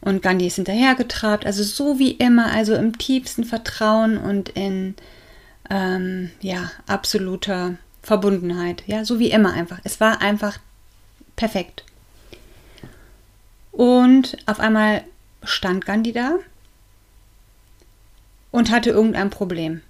und 0.00 0.22
Gandhi 0.22 0.46
ist 0.46 0.56
hinterhergetrabt. 0.56 1.46
Also 1.46 1.62
so 1.62 1.98
wie 1.98 2.12
immer, 2.12 2.52
also 2.52 2.74
im 2.74 2.98
tiefsten 2.98 3.44
Vertrauen 3.44 4.16
und 4.16 4.48
in 4.50 4.94
ähm, 5.70 6.30
ja, 6.40 6.70
absoluter 6.86 7.76
Verbundenheit. 8.02 8.84
Ja, 8.86 9.04
so 9.04 9.18
wie 9.18 9.30
immer 9.30 9.52
einfach. 9.52 9.80
Es 9.84 10.00
war 10.00 10.20
einfach 10.20 10.58
perfekt. 11.36 11.84
Und 13.72 14.36
auf 14.46 14.60
einmal 14.60 15.04
stand 15.44 15.86
Gandhi 15.86 16.12
da 16.12 16.38
und 18.50 18.70
hatte 18.70 18.90
irgendein 18.90 19.30
Problem. 19.30 19.82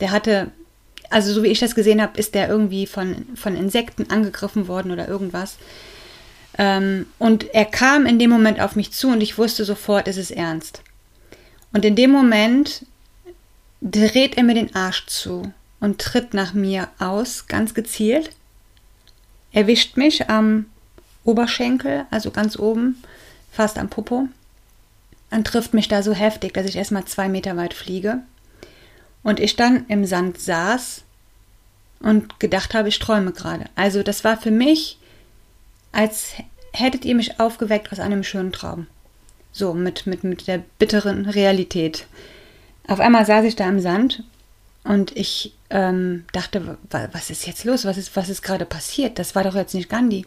Der 0.00 0.10
hatte, 0.10 0.50
also 1.08 1.32
so 1.32 1.42
wie 1.42 1.48
ich 1.48 1.60
das 1.60 1.74
gesehen 1.74 2.02
habe, 2.02 2.18
ist 2.18 2.34
der 2.34 2.48
irgendwie 2.48 2.86
von, 2.86 3.26
von 3.36 3.56
Insekten 3.56 4.10
angegriffen 4.10 4.68
worden 4.68 4.90
oder 4.90 5.08
irgendwas. 5.08 5.56
Ähm, 6.60 7.06
und 7.18 7.54
er 7.54 7.64
kam 7.64 8.04
in 8.04 8.18
dem 8.18 8.28
Moment 8.28 8.60
auf 8.60 8.76
mich 8.76 8.92
zu 8.92 9.08
und 9.08 9.22
ich 9.22 9.38
wusste 9.38 9.64
sofort, 9.64 10.06
es 10.06 10.18
ist 10.18 10.30
ernst. 10.30 10.82
Und 11.72 11.86
in 11.86 11.96
dem 11.96 12.10
Moment 12.10 12.84
dreht 13.80 14.36
er 14.36 14.42
mir 14.42 14.52
den 14.52 14.76
Arsch 14.76 15.06
zu 15.06 15.54
und 15.80 15.98
tritt 15.98 16.34
nach 16.34 16.52
mir 16.52 16.88
aus, 16.98 17.46
ganz 17.46 17.72
gezielt, 17.72 18.28
erwischt 19.52 19.96
mich 19.96 20.28
am 20.28 20.66
Oberschenkel, 21.24 22.04
also 22.10 22.30
ganz 22.30 22.58
oben, 22.58 23.02
fast 23.50 23.78
am 23.78 23.88
Popo, 23.88 24.28
und 25.30 25.46
trifft 25.46 25.72
mich 25.72 25.88
da 25.88 26.02
so 26.02 26.12
heftig, 26.12 26.52
dass 26.52 26.66
ich 26.66 26.76
erstmal 26.76 27.06
zwei 27.06 27.30
Meter 27.30 27.56
weit 27.56 27.72
fliege. 27.72 28.18
Und 29.22 29.40
ich 29.40 29.56
dann 29.56 29.86
im 29.86 30.04
Sand 30.04 30.38
saß 30.38 31.04
und 32.00 32.38
gedacht 32.38 32.74
habe, 32.74 32.88
ich 32.88 32.98
träume 32.98 33.32
gerade. 33.32 33.64
Also 33.76 34.02
das 34.02 34.24
war 34.24 34.36
für 34.36 34.50
mich, 34.50 34.98
als 35.92 36.34
hättet 36.72 37.04
ihr 37.04 37.14
mich 37.14 37.40
aufgeweckt 37.40 37.92
aus 37.92 38.00
einem 38.00 38.22
schönen 38.22 38.52
Traum. 38.52 38.86
So, 39.52 39.74
mit, 39.74 40.06
mit, 40.06 40.24
mit 40.24 40.46
der 40.46 40.62
bitteren 40.78 41.26
Realität. 41.26 42.06
Auf 42.86 43.00
einmal 43.00 43.26
saß 43.26 43.44
ich 43.44 43.56
da 43.56 43.68
im 43.68 43.80
Sand 43.80 44.22
und 44.84 45.16
ich 45.16 45.54
ähm, 45.70 46.24
dachte, 46.32 46.78
was 46.90 47.30
ist 47.30 47.46
jetzt 47.46 47.64
los? 47.64 47.84
Was 47.84 47.96
ist, 47.96 48.14
was 48.16 48.28
ist 48.28 48.42
gerade 48.42 48.64
passiert? 48.64 49.18
Das 49.18 49.34
war 49.34 49.44
doch 49.44 49.54
jetzt 49.54 49.74
nicht 49.74 49.88
Gandhi. 49.88 50.26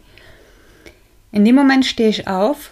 In 1.32 1.44
dem 1.44 1.54
Moment 1.54 1.84
stehe 1.86 2.08
ich 2.08 2.28
auf 2.28 2.70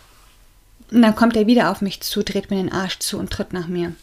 und 0.91 1.03
dann 1.03 1.17
kommt 1.17 1.37
er 1.37 1.47
wieder 1.47 1.71
auf 1.71 1.81
mich 1.81 2.01
zu, 2.01 2.23
dreht 2.23 2.51
mir 2.51 2.57
den 2.57 2.73
Arsch 2.73 2.99
zu 2.99 3.19
und 3.19 3.31
tritt 3.31 3.53
nach 3.53 3.67
mir. 3.67 3.95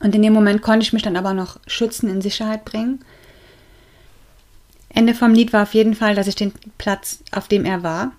Und 0.00 0.14
in 0.14 0.22
dem 0.22 0.32
Moment 0.32 0.62
konnte 0.62 0.84
ich 0.84 0.92
mich 0.92 1.02
dann 1.02 1.16
aber 1.16 1.34
noch 1.34 1.58
schützen, 1.66 2.08
in 2.08 2.22
Sicherheit 2.22 2.64
bringen. 2.64 3.04
Ende 4.88 5.14
vom 5.14 5.34
Lied 5.34 5.52
war 5.52 5.64
auf 5.64 5.74
jeden 5.74 5.94
Fall, 5.94 6.14
dass 6.14 6.28
ich 6.28 6.36
den 6.36 6.52
Platz, 6.78 7.18
auf 7.32 7.48
dem 7.48 7.64
er 7.64 7.82
war, 7.82 8.12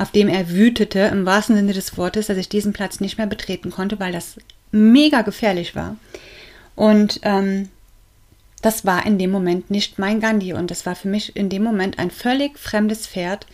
auf 0.00 0.10
dem 0.10 0.28
er 0.28 0.48
wütete, 0.48 1.00
im 1.00 1.26
wahrsten 1.26 1.56
Sinne 1.56 1.74
des 1.74 1.98
Wortes, 1.98 2.28
dass 2.28 2.38
ich 2.38 2.48
diesen 2.48 2.72
Platz 2.72 3.00
nicht 3.00 3.18
mehr 3.18 3.26
betreten 3.26 3.70
konnte, 3.70 4.00
weil 4.00 4.12
das 4.12 4.36
mega 4.72 5.20
gefährlich 5.20 5.76
war. 5.76 5.96
Und 6.74 7.20
ähm, 7.22 7.68
das 8.62 8.86
war 8.86 9.04
in 9.04 9.18
dem 9.18 9.30
Moment 9.30 9.70
nicht 9.70 9.98
mein 9.98 10.18
Gandhi 10.18 10.54
und 10.54 10.70
das 10.70 10.86
war 10.86 10.96
für 10.96 11.08
mich 11.08 11.36
in 11.36 11.50
dem 11.50 11.62
Moment 11.62 11.98
ein 11.98 12.10
völlig 12.10 12.58
fremdes 12.58 13.06
Pferd, 13.06 13.46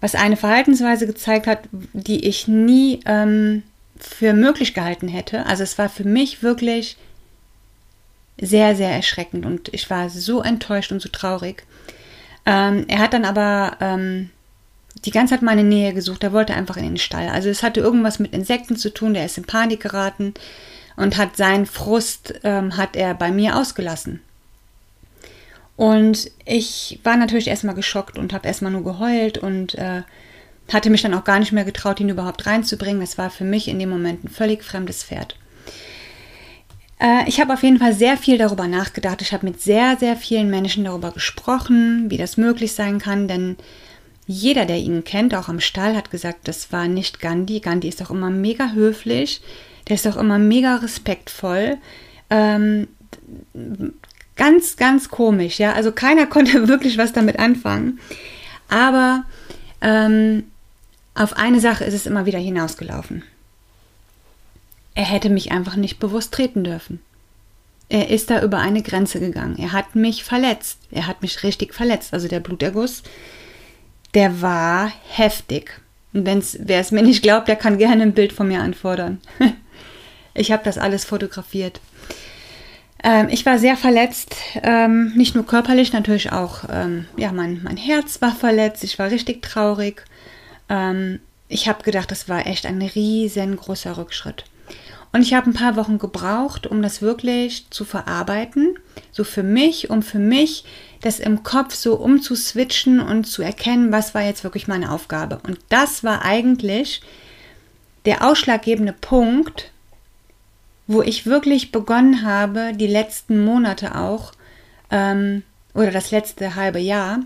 was 0.00 0.14
eine 0.14 0.36
Verhaltensweise 0.36 1.04
gezeigt 1.04 1.48
hat, 1.48 1.68
die 1.72 2.26
ich 2.26 2.46
nie 2.46 3.00
ähm, 3.04 3.64
für 3.98 4.34
möglich 4.34 4.72
gehalten 4.72 5.08
hätte. 5.08 5.46
Also 5.46 5.64
es 5.64 5.78
war 5.78 5.88
für 5.88 6.04
mich 6.04 6.44
wirklich 6.44 6.96
sehr, 8.40 8.76
sehr 8.76 8.90
erschreckend 8.90 9.44
und 9.44 9.74
ich 9.74 9.90
war 9.90 10.10
so 10.10 10.42
enttäuscht 10.42 10.92
und 10.92 11.02
so 11.02 11.08
traurig. 11.08 11.64
Ähm, 12.44 12.84
er 12.86 12.98
hat 13.00 13.14
dann 13.14 13.24
aber 13.24 13.78
ähm, 13.80 14.30
die 15.04 15.10
ganze 15.10 15.34
Zeit 15.34 15.42
meine 15.42 15.64
Nähe 15.64 15.92
gesucht, 15.92 16.24
er 16.24 16.32
wollte 16.32 16.54
einfach 16.54 16.76
in 16.76 16.84
den 16.84 16.96
Stall. 16.96 17.28
Also 17.28 17.48
es 17.48 17.62
hatte 17.62 17.80
irgendwas 17.80 18.18
mit 18.18 18.32
Insekten 18.32 18.76
zu 18.76 18.92
tun, 18.92 19.14
der 19.14 19.26
ist 19.26 19.38
in 19.38 19.44
Panik 19.44 19.80
geraten 19.80 20.34
und 20.96 21.16
hat 21.16 21.36
seinen 21.36 21.66
Frust, 21.66 22.34
ähm, 22.44 22.76
hat 22.76 22.96
er 22.96 23.14
bei 23.14 23.30
mir 23.30 23.56
ausgelassen. 23.56 24.20
Und 25.76 26.30
ich 26.46 27.00
war 27.04 27.16
natürlich 27.16 27.48
erstmal 27.48 27.74
geschockt 27.74 28.18
und 28.18 28.32
habe 28.32 28.48
erstmal 28.48 28.72
nur 28.72 28.82
geheult 28.82 29.36
und 29.36 29.74
äh, 29.74 30.02
hatte 30.72 30.90
mich 30.90 31.02
dann 31.02 31.14
auch 31.14 31.24
gar 31.24 31.38
nicht 31.38 31.52
mehr 31.52 31.66
getraut, 31.66 32.00
ihn 32.00 32.08
überhaupt 32.08 32.46
reinzubringen. 32.46 33.00
Das 33.00 33.18
war 33.18 33.30
für 33.30 33.44
mich 33.44 33.68
in 33.68 33.78
dem 33.78 33.90
Moment 33.90 34.24
ein 34.24 34.28
völlig 34.28 34.64
fremdes 34.64 35.04
Pferd. 35.04 35.36
Äh, 36.98 37.28
ich 37.28 37.40
habe 37.40 37.52
auf 37.52 37.62
jeden 37.62 37.78
Fall 37.78 37.92
sehr 37.92 38.16
viel 38.16 38.38
darüber 38.38 38.66
nachgedacht. 38.66 39.20
Ich 39.20 39.32
habe 39.32 39.44
mit 39.44 39.60
sehr, 39.60 39.96
sehr 39.98 40.16
vielen 40.16 40.48
Menschen 40.48 40.84
darüber 40.84 41.12
gesprochen, 41.12 42.10
wie 42.10 42.16
das 42.16 42.38
möglich 42.38 42.72
sein 42.72 42.98
kann, 42.98 43.28
denn 43.28 43.56
jeder, 44.26 44.64
der 44.66 44.78
ihn 44.78 45.04
kennt, 45.04 45.34
auch 45.34 45.48
am 45.48 45.60
Stall, 45.60 45.96
hat 45.96 46.10
gesagt, 46.10 46.48
das 46.48 46.72
war 46.72 46.88
nicht 46.88 47.20
Gandhi. 47.20 47.60
Gandhi 47.60 47.88
ist 47.88 48.00
doch 48.00 48.10
immer 48.10 48.30
mega 48.30 48.72
höflich, 48.72 49.40
der 49.88 49.94
ist 49.94 50.06
doch 50.06 50.16
immer 50.16 50.38
mega 50.38 50.76
respektvoll. 50.76 51.78
Ähm, 52.28 52.88
Ganz, 54.36 54.76
ganz 54.76 55.08
komisch, 55.08 55.58
ja. 55.58 55.72
Also 55.72 55.92
keiner 55.92 56.26
konnte 56.26 56.68
wirklich 56.68 56.98
was 56.98 57.12
damit 57.12 57.38
anfangen. 57.38 57.98
Aber 58.68 59.24
ähm, 59.80 60.44
auf 61.14 61.36
eine 61.36 61.60
Sache 61.60 61.84
ist 61.84 61.94
es 61.94 62.06
immer 62.06 62.26
wieder 62.26 62.38
hinausgelaufen. 62.38 63.22
Er 64.94 65.04
hätte 65.04 65.30
mich 65.30 65.52
einfach 65.52 65.76
nicht 65.76 65.98
bewusst 65.98 66.32
treten 66.32 66.64
dürfen. 66.64 67.00
Er 67.88 68.10
ist 68.10 68.30
da 68.30 68.42
über 68.42 68.58
eine 68.58 68.82
Grenze 68.82 69.20
gegangen. 69.20 69.56
Er 69.58 69.72
hat 69.72 69.94
mich 69.94 70.24
verletzt. 70.24 70.78
Er 70.90 71.06
hat 71.06 71.22
mich 71.22 71.42
richtig 71.42 71.74
verletzt. 71.74 72.12
Also 72.12 72.28
der 72.28 72.40
Bluterguss, 72.40 73.02
der 74.16 74.40
war 74.40 74.90
heftig. 75.10 75.78
Und 76.14 76.26
wer 76.26 76.80
es 76.80 76.90
mir 76.90 77.02
nicht 77.02 77.22
glaubt, 77.22 77.48
der 77.48 77.56
kann 77.56 77.76
gerne 77.76 78.02
ein 78.02 78.14
Bild 78.14 78.32
von 78.32 78.48
mir 78.48 78.62
anfordern. 78.62 79.20
ich 80.34 80.50
habe 80.50 80.64
das 80.64 80.78
alles 80.78 81.04
fotografiert. 81.04 81.82
Ähm, 83.04 83.28
ich 83.28 83.44
war 83.44 83.58
sehr 83.58 83.76
verletzt, 83.76 84.34
ähm, 84.62 85.12
nicht 85.14 85.34
nur 85.34 85.44
körperlich, 85.44 85.92
natürlich 85.92 86.32
auch, 86.32 86.64
ähm, 86.72 87.04
ja, 87.18 87.30
mein, 87.30 87.60
mein 87.62 87.76
Herz 87.76 88.22
war 88.22 88.34
verletzt, 88.34 88.84
ich 88.84 88.98
war 88.98 89.10
richtig 89.10 89.42
traurig. 89.42 90.02
Ähm, 90.70 91.20
ich 91.48 91.68
habe 91.68 91.82
gedacht, 91.82 92.10
das 92.10 92.26
war 92.26 92.46
echt 92.46 92.64
ein 92.64 92.80
riesengroßer 92.80 93.98
Rückschritt. 93.98 94.44
Und 95.12 95.20
ich 95.20 95.34
habe 95.34 95.50
ein 95.50 95.54
paar 95.54 95.76
Wochen 95.76 95.98
gebraucht, 95.98 96.66
um 96.66 96.80
das 96.80 97.02
wirklich 97.02 97.68
zu 97.68 97.84
verarbeiten, 97.84 98.78
so 99.12 99.24
für 99.24 99.42
mich, 99.42 99.90
um 99.90 100.02
für 100.02 100.18
mich 100.18 100.64
das 101.00 101.20
im 101.20 101.42
Kopf 101.42 101.74
so 101.74 101.94
umzuswitchen 101.94 103.00
und 103.00 103.24
zu 103.24 103.42
erkennen, 103.42 103.92
was 103.92 104.14
war 104.14 104.22
jetzt 104.22 104.44
wirklich 104.44 104.66
meine 104.66 104.90
Aufgabe. 104.90 105.40
Und 105.42 105.58
das 105.68 106.04
war 106.04 106.24
eigentlich 106.24 107.02
der 108.04 108.26
ausschlaggebende 108.26 108.92
Punkt, 108.92 109.70
wo 110.86 111.02
ich 111.02 111.26
wirklich 111.26 111.72
begonnen 111.72 112.22
habe, 112.22 112.72
die 112.74 112.86
letzten 112.86 113.44
Monate 113.44 113.96
auch 113.96 114.32
ähm, 114.90 115.42
oder 115.74 115.90
das 115.90 116.10
letzte 116.10 116.54
halbe 116.54 116.78
Jahr 116.78 117.20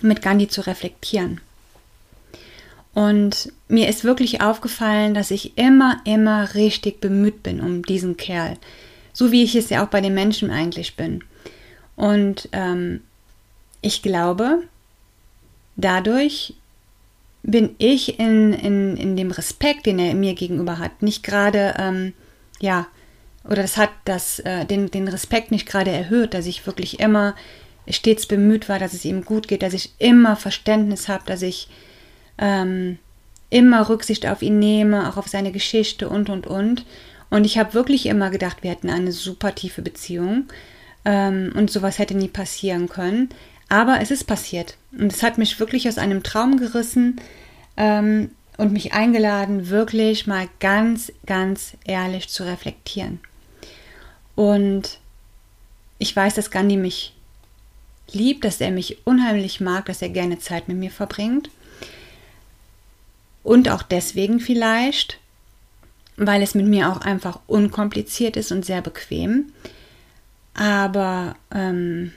mit 0.00 0.22
Gandhi 0.22 0.48
zu 0.48 0.60
reflektieren. 0.62 1.40
Und 2.94 3.52
mir 3.66 3.88
ist 3.88 4.04
wirklich 4.04 4.40
aufgefallen, 4.40 5.14
dass 5.14 5.32
ich 5.32 5.58
immer, 5.58 6.00
immer 6.04 6.54
richtig 6.54 7.00
bemüht 7.00 7.42
bin 7.42 7.60
um 7.60 7.82
diesen 7.82 8.16
Kerl. 8.16 8.56
So 9.14 9.32
wie 9.32 9.42
ich 9.42 9.54
es 9.54 9.70
ja 9.70 9.82
auch 9.82 9.88
bei 9.88 10.02
den 10.02 10.12
Menschen 10.12 10.50
eigentlich 10.50 10.96
bin. 10.96 11.24
Und 11.96 12.50
ähm, 12.52 13.00
ich 13.80 14.02
glaube, 14.02 14.64
dadurch 15.76 16.54
bin 17.42 17.74
ich 17.78 18.18
in, 18.18 18.52
in, 18.52 18.96
in 18.98 19.16
dem 19.16 19.30
Respekt, 19.30 19.86
den 19.86 19.98
er 19.98 20.14
mir 20.14 20.34
gegenüber 20.34 20.78
hat, 20.78 21.02
nicht 21.02 21.22
gerade 21.22 21.74
ähm, 21.78 22.12
ja, 22.60 22.86
oder 23.44 23.62
das 23.62 23.76
hat 23.76 23.90
das, 24.04 24.38
äh, 24.40 24.64
den, 24.64 24.90
den 24.90 25.08
Respekt 25.08 25.50
nicht 25.50 25.66
gerade 25.66 25.90
erhöht, 25.90 26.34
dass 26.34 26.46
ich 26.46 26.66
wirklich 26.66 27.00
immer 27.00 27.34
stets 27.88 28.26
bemüht 28.26 28.68
war, 28.68 28.78
dass 28.78 28.94
es 28.94 29.04
ihm 29.04 29.24
gut 29.24 29.48
geht, 29.48 29.62
dass 29.62 29.74
ich 29.74 29.92
immer 29.98 30.36
Verständnis 30.36 31.08
habe, 31.08 31.24
dass 31.26 31.42
ich 31.42 31.68
ähm, 32.38 32.98
immer 33.50 33.88
Rücksicht 33.88 34.26
auf 34.26 34.40
ihn 34.40 34.58
nehme, 34.58 35.08
auch 35.08 35.18
auf 35.18 35.28
seine 35.28 35.52
Geschichte 35.52 36.08
und, 36.08 36.30
und, 36.30 36.46
und. 36.46 36.86
Und 37.34 37.46
ich 37.46 37.58
habe 37.58 37.74
wirklich 37.74 38.06
immer 38.06 38.30
gedacht, 38.30 38.58
wir 38.62 38.70
hätten 38.70 38.88
eine 38.88 39.10
super 39.10 39.56
tiefe 39.56 39.82
Beziehung 39.82 40.44
ähm, 41.04 41.52
und 41.56 41.68
sowas 41.68 41.98
hätte 41.98 42.16
nie 42.16 42.28
passieren 42.28 42.88
können. 42.88 43.28
Aber 43.68 44.00
es 44.00 44.12
ist 44.12 44.28
passiert 44.28 44.76
und 44.96 45.12
es 45.12 45.24
hat 45.24 45.36
mich 45.36 45.58
wirklich 45.58 45.88
aus 45.88 45.98
einem 45.98 46.22
Traum 46.22 46.58
gerissen 46.58 47.20
ähm, 47.76 48.30
und 48.56 48.72
mich 48.72 48.92
eingeladen, 48.92 49.68
wirklich 49.68 50.28
mal 50.28 50.48
ganz, 50.60 51.10
ganz 51.26 51.72
ehrlich 51.84 52.28
zu 52.28 52.44
reflektieren. 52.44 53.18
Und 54.36 55.00
ich 55.98 56.14
weiß, 56.14 56.34
dass 56.34 56.52
Gandhi 56.52 56.76
mich 56.76 57.16
liebt, 58.12 58.44
dass 58.44 58.60
er 58.60 58.70
mich 58.70 59.04
unheimlich 59.08 59.60
mag, 59.60 59.86
dass 59.86 60.02
er 60.02 60.10
gerne 60.10 60.38
Zeit 60.38 60.68
mit 60.68 60.76
mir 60.76 60.92
verbringt. 60.92 61.50
Und 63.42 63.68
auch 63.68 63.82
deswegen 63.82 64.38
vielleicht, 64.38 65.18
weil 66.16 66.42
es 66.42 66.54
mit 66.54 66.66
mir 66.66 66.90
auch 66.90 67.00
einfach 67.00 67.40
unkompliziert 67.46 68.36
ist 68.36 68.52
und 68.52 68.64
sehr 68.64 68.80
bequem. 68.80 69.52
Aber 70.54 71.34
ähm, 71.52 72.12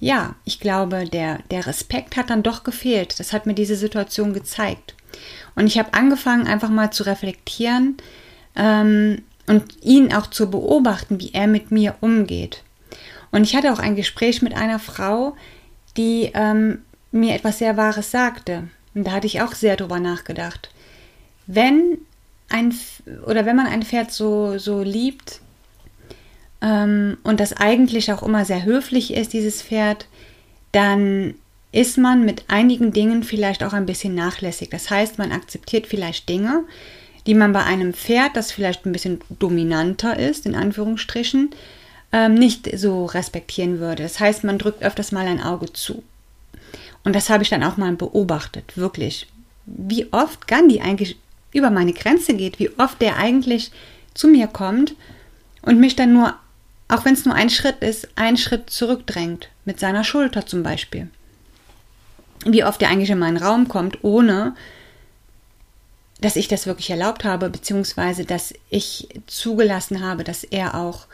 ja, 0.00 0.34
ich 0.44 0.58
glaube, 0.58 1.04
der, 1.04 1.40
der 1.50 1.66
Respekt 1.66 2.16
hat 2.16 2.30
dann 2.30 2.42
doch 2.42 2.64
gefehlt. 2.64 3.20
Das 3.20 3.32
hat 3.32 3.46
mir 3.46 3.54
diese 3.54 3.76
Situation 3.76 4.32
gezeigt. 4.32 4.94
Und 5.54 5.66
ich 5.66 5.78
habe 5.78 5.94
angefangen, 5.94 6.46
einfach 6.46 6.70
mal 6.70 6.90
zu 6.90 7.04
reflektieren 7.04 7.98
ähm, 8.56 9.22
und 9.46 9.82
ihn 9.82 10.12
auch 10.12 10.28
zu 10.28 10.50
beobachten, 10.50 11.20
wie 11.20 11.32
er 11.34 11.46
mit 11.46 11.70
mir 11.70 11.96
umgeht. 12.00 12.62
Und 13.30 13.44
ich 13.44 13.54
hatte 13.54 13.72
auch 13.72 13.78
ein 13.78 13.96
Gespräch 13.96 14.42
mit 14.42 14.54
einer 14.54 14.78
Frau, 14.78 15.36
die 15.96 16.30
ähm, 16.34 16.82
mir 17.10 17.34
etwas 17.34 17.58
sehr 17.58 17.76
Wahres 17.76 18.10
sagte. 18.10 18.68
Und 18.94 19.06
da 19.06 19.12
hatte 19.12 19.26
ich 19.26 19.42
auch 19.42 19.52
sehr 19.54 19.76
drüber 19.76 20.00
nachgedacht. 20.00 20.70
Wenn 21.46 21.98
ein 22.52 22.74
oder 23.26 23.46
wenn 23.46 23.56
man 23.56 23.66
ein 23.66 23.82
Pferd 23.82 24.12
so, 24.12 24.58
so 24.58 24.82
liebt 24.82 25.40
ähm, 26.60 27.18
und 27.22 27.40
das 27.40 27.52
eigentlich 27.52 28.12
auch 28.12 28.22
immer 28.22 28.44
sehr 28.44 28.64
höflich 28.64 29.14
ist, 29.14 29.32
dieses 29.32 29.62
Pferd, 29.62 30.06
dann 30.72 31.34
ist 31.72 31.96
man 31.96 32.24
mit 32.24 32.44
einigen 32.48 32.92
Dingen 32.92 33.22
vielleicht 33.22 33.64
auch 33.64 33.72
ein 33.72 33.86
bisschen 33.86 34.14
nachlässig. 34.14 34.68
Das 34.70 34.90
heißt, 34.90 35.18
man 35.18 35.32
akzeptiert 35.32 35.86
vielleicht 35.86 36.28
Dinge, 36.28 36.64
die 37.26 37.34
man 37.34 37.52
bei 37.52 37.64
einem 37.64 37.94
Pferd, 37.94 38.36
das 38.36 38.52
vielleicht 38.52 38.84
ein 38.84 38.92
bisschen 38.92 39.20
dominanter 39.38 40.18
ist, 40.18 40.44
in 40.44 40.54
Anführungsstrichen, 40.54 41.50
ähm, 42.12 42.34
nicht 42.34 42.68
so 42.78 43.06
respektieren 43.06 43.78
würde. 43.80 44.02
Das 44.02 44.20
heißt, 44.20 44.44
man 44.44 44.58
drückt 44.58 44.82
öfters 44.82 45.12
mal 45.12 45.26
ein 45.26 45.42
Auge 45.42 45.72
zu. 45.72 46.02
Und 47.04 47.16
das 47.16 47.30
habe 47.30 47.42
ich 47.42 47.48
dann 47.48 47.64
auch 47.64 47.78
mal 47.78 47.92
beobachtet, 47.92 48.76
wirklich. 48.76 49.26
Wie 49.64 50.12
oft 50.12 50.46
Gandhi 50.46 50.80
eigentlich 50.80 51.16
über 51.52 51.70
meine 51.70 51.92
Grenze 51.92 52.34
geht, 52.34 52.58
wie 52.58 52.70
oft 52.78 53.00
der 53.00 53.16
eigentlich 53.16 53.70
zu 54.14 54.28
mir 54.28 54.46
kommt 54.46 54.94
und 55.62 55.78
mich 55.78 55.96
dann 55.96 56.12
nur, 56.12 56.34
auch 56.88 57.04
wenn 57.04 57.14
es 57.14 57.24
nur 57.24 57.34
ein 57.34 57.50
Schritt 57.50 57.80
ist, 57.80 58.08
einen 58.16 58.36
Schritt 58.36 58.70
zurückdrängt, 58.70 59.48
mit 59.64 59.78
seiner 59.78 60.04
Schulter 60.04 60.46
zum 60.46 60.62
Beispiel. 60.62 61.08
Wie 62.44 62.64
oft 62.64 62.82
er 62.82 62.90
eigentlich 62.90 63.10
in 63.10 63.18
meinen 63.18 63.36
Raum 63.36 63.68
kommt, 63.68 64.02
ohne 64.02 64.54
dass 66.20 66.36
ich 66.36 66.48
das 66.48 66.66
wirklich 66.66 66.90
erlaubt 66.90 67.24
habe, 67.24 67.50
beziehungsweise 67.50 68.24
dass 68.24 68.54
ich 68.70 69.08
zugelassen 69.26 70.00
habe, 70.00 70.24
dass 70.24 70.44
er 70.44 70.76
auch 70.76 71.06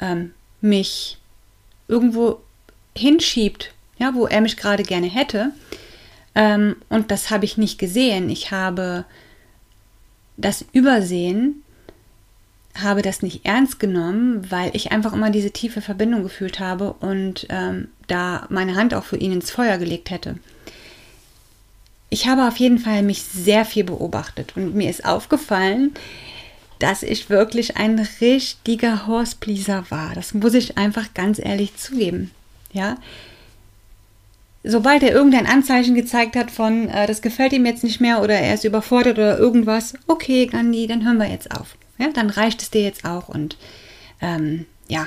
ähm, 0.00 0.32
mich 0.60 1.18
irgendwo 1.88 2.40
hinschiebt, 2.96 3.72
ja, 3.98 4.14
wo 4.14 4.26
er 4.26 4.40
mich 4.40 4.56
gerade 4.56 4.84
gerne 4.84 5.08
hätte. 5.08 5.50
Ähm, 6.34 6.76
und 6.88 7.10
das 7.10 7.30
habe 7.30 7.44
ich 7.44 7.56
nicht 7.56 7.78
gesehen. 7.78 8.30
Ich 8.30 8.50
habe 8.52 9.04
das 10.36 10.64
übersehen, 10.72 11.62
habe 12.82 13.02
das 13.02 13.22
nicht 13.22 13.44
ernst 13.44 13.78
genommen, 13.78 14.50
weil 14.50 14.70
ich 14.74 14.90
einfach 14.90 15.12
immer 15.12 15.30
diese 15.30 15.52
tiefe 15.52 15.80
Verbindung 15.80 16.22
gefühlt 16.22 16.58
habe 16.58 16.92
und 16.94 17.46
ähm, 17.50 17.88
da 18.08 18.46
meine 18.50 18.74
Hand 18.74 18.94
auch 18.94 19.04
für 19.04 19.16
ihn 19.16 19.32
ins 19.32 19.50
Feuer 19.50 19.78
gelegt 19.78 20.10
hätte. 20.10 20.36
Ich 22.10 22.26
habe 22.26 22.46
auf 22.46 22.56
jeden 22.56 22.78
Fall 22.78 23.02
mich 23.02 23.22
sehr 23.22 23.64
viel 23.64 23.84
beobachtet 23.84 24.56
und 24.56 24.74
mir 24.74 24.90
ist 24.90 25.04
aufgefallen, 25.04 25.94
dass 26.78 27.02
ich 27.02 27.30
wirklich 27.30 27.76
ein 27.76 27.98
richtiger 28.20 29.06
Horsepleaser 29.06 29.86
war. 29.90 30.14
Das 30.14 30.34
muss 30.34 30.54
ich 30.54 30.76
einfach 30.76 31.14
ganz 31.14 31.38
ehrlich 31.38 31.76
zugeben. 31.76 32.30
Ja. 32.72 32.96
Sobald 34.66 35.02
er 35.02 35.12
irgendein 35.12 35.46
Anzeichen 35.46 35.94
gezeigt 35.94 36.36
hat 36.36 36.50
von, 36.50 36.88
äh, 36.88 37.06
das 37.06 37.20
gefällt 37.20 37.52
ihm 37.52 37.66
jetzt 37.66 37.84
nicht 37.84 38.00
mehr 38.00 38.22
oder 38.22 38.34
er 38.34 38.54
ist 38.54 38.64
überfordert 38.64 39.18
oder 39.18 39.38
irgendwas, 39.38 39.94
okay, 40.06 40.46
Gandhi, 40.46 40.86
dann 40.86 41.04
hören 41.04 41.18
wir 41.18 41.28
jetzt 41.28 41.54
auf. 41.54 41.76
Ja, 41.98 42.08
dann 42.12 42.30
reicht 42.30 42.62
es 42.62 42.70
dir 42.70 42.82
jetzt 42.82 43.04
auch 43.04 43.28
und 43.28 43.58
ähm, 44.20 44.64
ja, 44.88 45.06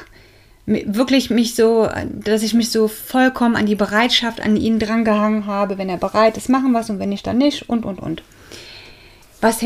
wirklich 0.68 1.30
mich 1.30 1.56
so, 1.56 1.90
dass 2.24 2.44
ich 2.44 2.54
mich 2.54 2.72
so 2.72 2.88
vollkommen 2.88 3.56
an 3.56 3.66
die 3.66 3.76
Bereitschaft 3.76 4.42
an 4.42 4.58
ihn 4.58 4.80
drangehangen 4.80 5.48
habe, 5.48 5.78
wenn 5.78 5.90
er 5.90 5.98
bereit 5.98 6.38
ist, 6.38 6.50
machen 6.50 6.74
was 6.74 6.90
und 6.90 7.00
wenn 7.00 7.10
nicht, 7.10 7.26
dann 7.26 7.38
nicht 7.38 7.70
und 7.70 7.84
und 7.84 8.00
und. 8.00 8.22
Was 9.42 9.64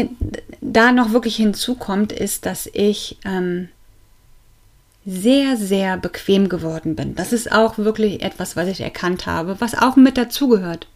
da 0.62 0.92
noch 0.92 1.12
wirklich 1.12 1.36
hinzukommt, 1.36 2.12
ist, 2.12 2.46
dass 2.46 2.70
ich 2.72 3.18
ähm, 3.26 3.70
sehr, 5.06 5.58
sehr 5.58 5.98
bequem 5.98 6.50
geworden 6.50 6.96
bin. 6.96 7.16
Das 7.16 7.34
ist 7.34 7.52
auch 7.52 7.78
wirklich 7.78 8.22
etwas, 8.22 8.56
was 8.56 8.68
ich 8.68 8.82
erkannt 8.82 9.26
habe, 9.26 9.60
was 9.60 9.76
auch 9.76 9.96
mit 9.96 10.18
dazugehört. 10.18 10.88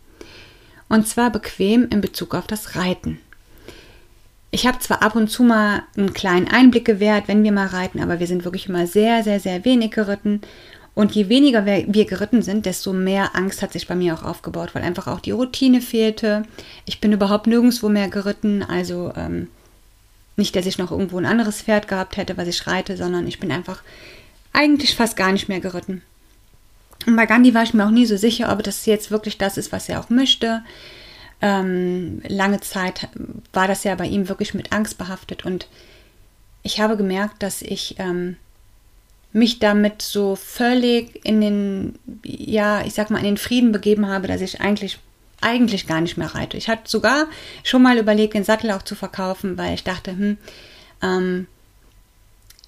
Und 0.90 1.08
zwar 1.08 1.32
bequem 1.32 1.88
in 1.90 2.02
Bezug 2.02 2.36
auf 2.36 2.46
das 2.46 2.76
Reiten. 2.76 3.20
Ich 4.52 4.68
habe 4.68 4.80
zwar 4.80 5.02
ab 5.02 5.16
und 5.16 5.30
zu 5.30 5.44
mal 5.44 5.84
einen 5.98 6.14
kleinen 6.14 6.48
Einblick 6.48 6.86
gewährt, 6.86 7.28
wenn 7.28 7.44
wir 7.44 7.52
mal 7.52 7.68
reiten, 7.68 8.00
aber 8.00 8.20
wir 8.20 8.28
sind 8.28 8.46
wirklich 8.46 8.70
immer 8.70 8.88
sehr, 8.88 9.24
sehr, 9.24 9.40
sehr 9.40 9.66
wenig 9.66 9.92
geritten. 9.92 10.42
Und 10.94 11.14
je 11.14 11.28
weniger 11.28 11.66
wir 11.66 12.06
geritten 12.06 12.42
sind, 12.42 12.66
desto 12.66 12.94
mehr 12.94 13.36
Angst 13.36 13.62
hat 13.62 13.74
sich 13.74 13.86
bei 13.86 13.96
mir 13.96 14.14
auch 14.14 14.24
aufgebaut, 14.24 14.70
weil 14.74 14.84
einfach 14.84 15.08
auch 15.08 15.20
die 15.20 15.32
Routine 15.32 15.82
fehlte. 15.82 16.44
Ich 16.86 17.02
bin 17.02 17.12
überhaupt 17.12 17.48
nirgendwo 17.48 17.90
mehr 17.90 18.08
geritten, 18.08 18.64
also 18.64 19.12
ähm, 19.18 19.50
nicht, 20.36 20.56
dass 20.56 20.66
ich 20.66 20.78
noch 20.78 20.92
irgendwo 20.92 21.18
ein 21.18 21.26
anderes 21.26 21.62
Pferd 21.62 21.88
gehabt 21.88 22.18
hätte, 22.18 22.38
was 22.38 22.48
ich 22.48 22.68
reite, 22.68 22.98
sondern 22.98 23.28
ich 23.28 23.40
bin 23.40 23.52
einfach 23.52 23.82
eigentlich 24.54 24.96
fast 24.96 25.16
gar 25.16 25.32
nicht 25.32 25.50
mehr 25.50 25.60
geritten. 25.60 26.02
Und 27.06 27.16
bei 27.16 27.26
Gandhi 27.26 27.54
war 27.54 27.64
ich 27.64 27.74
mir 27.74 27.86
auch 27.86 27.92
nie 27.92 28.06
so 28.06 28.18
sicher, 28.18 28.52
ob 28.52 28.64
das 28.64 28.86
jetzt 28.86 29.12
wirklich 29.12 29.38
das 29.38 29.58
ist, 29.58 29.72
was 29.72 29.90
er 29.90 30.00
auch 30.00 30.10
möchte. 30.10 30.64
Ähm, 31.42 32.22
lange 32.28 32.62
Zeit 32.62 33.10
war 33.54 33.68
das 33.68 33.84
ja 33.84 33.96
bei 33.96 34.08
ihm 34.08 34.30
wirklich 34.30 34.54
mit 34.54 34.72
Angst 34.72 34.98
behaftet 34.98 35.46
und 35.46 35.68
ich 36.64 36.80
habe 36.80 36.98
gemerkt, 36.98 37.44
dass 37.44 37.62
ich 37.62 37.96
ähm, 38.00 38.38
mich 39.32 39.60
damit 39.60 40.02
so 40.02 40.36
völlig 40.36 41.24
in 41.26 41.42
den, 41.42 42.00
ja, 42.24 42.84
ich 42.86 42.94
sag 42.94 43.12
mal, 43.12 43.20
in 43.20 43.26
den 43.26 43.38
Frieden 43.38 43.72
begeben 43.72 44.08
habe, 44.08 44.28
dass 44.28 44.42
ich 44.42 44.62
eigentlich 44.62 44.98
eigentlich 45.46 45.88
gar 45.88 46.02
nicht 46.02 46.18
mehr 46.18 46.34
reite. 46.34 46.58
Ich 46.58 46.68
hatte 46.68 46.90
sogar 46.90 47.28
schon 47.64 47.84
mal 47.84 47.98
überlegt, 47.98 48.34
den 48.34 48.44
Sattel 48.44 48.72
auch 48.72 48.82
zu 48.82 48.96
verkaufen, 48.96 49.58
weil 49.58 49.76
ich 49.76 49.84
dachte, 49.84 50.12
hm, 50.12 50.38
ähm, 51.02 51.48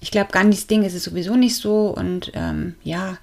ich 0.00 0.10
glaube, 0.10 0.30
Gandhis 0.30 0.68
Ding 0.68 0.84
ist 0.84 0.94
es 0.94 1.04
sowieso 1.04 1.34
nicht 1.34 1.56
so 1.56 1.88
und 1.88 2.30
ähm, 2.34 2.76
ja, 2.84 3.18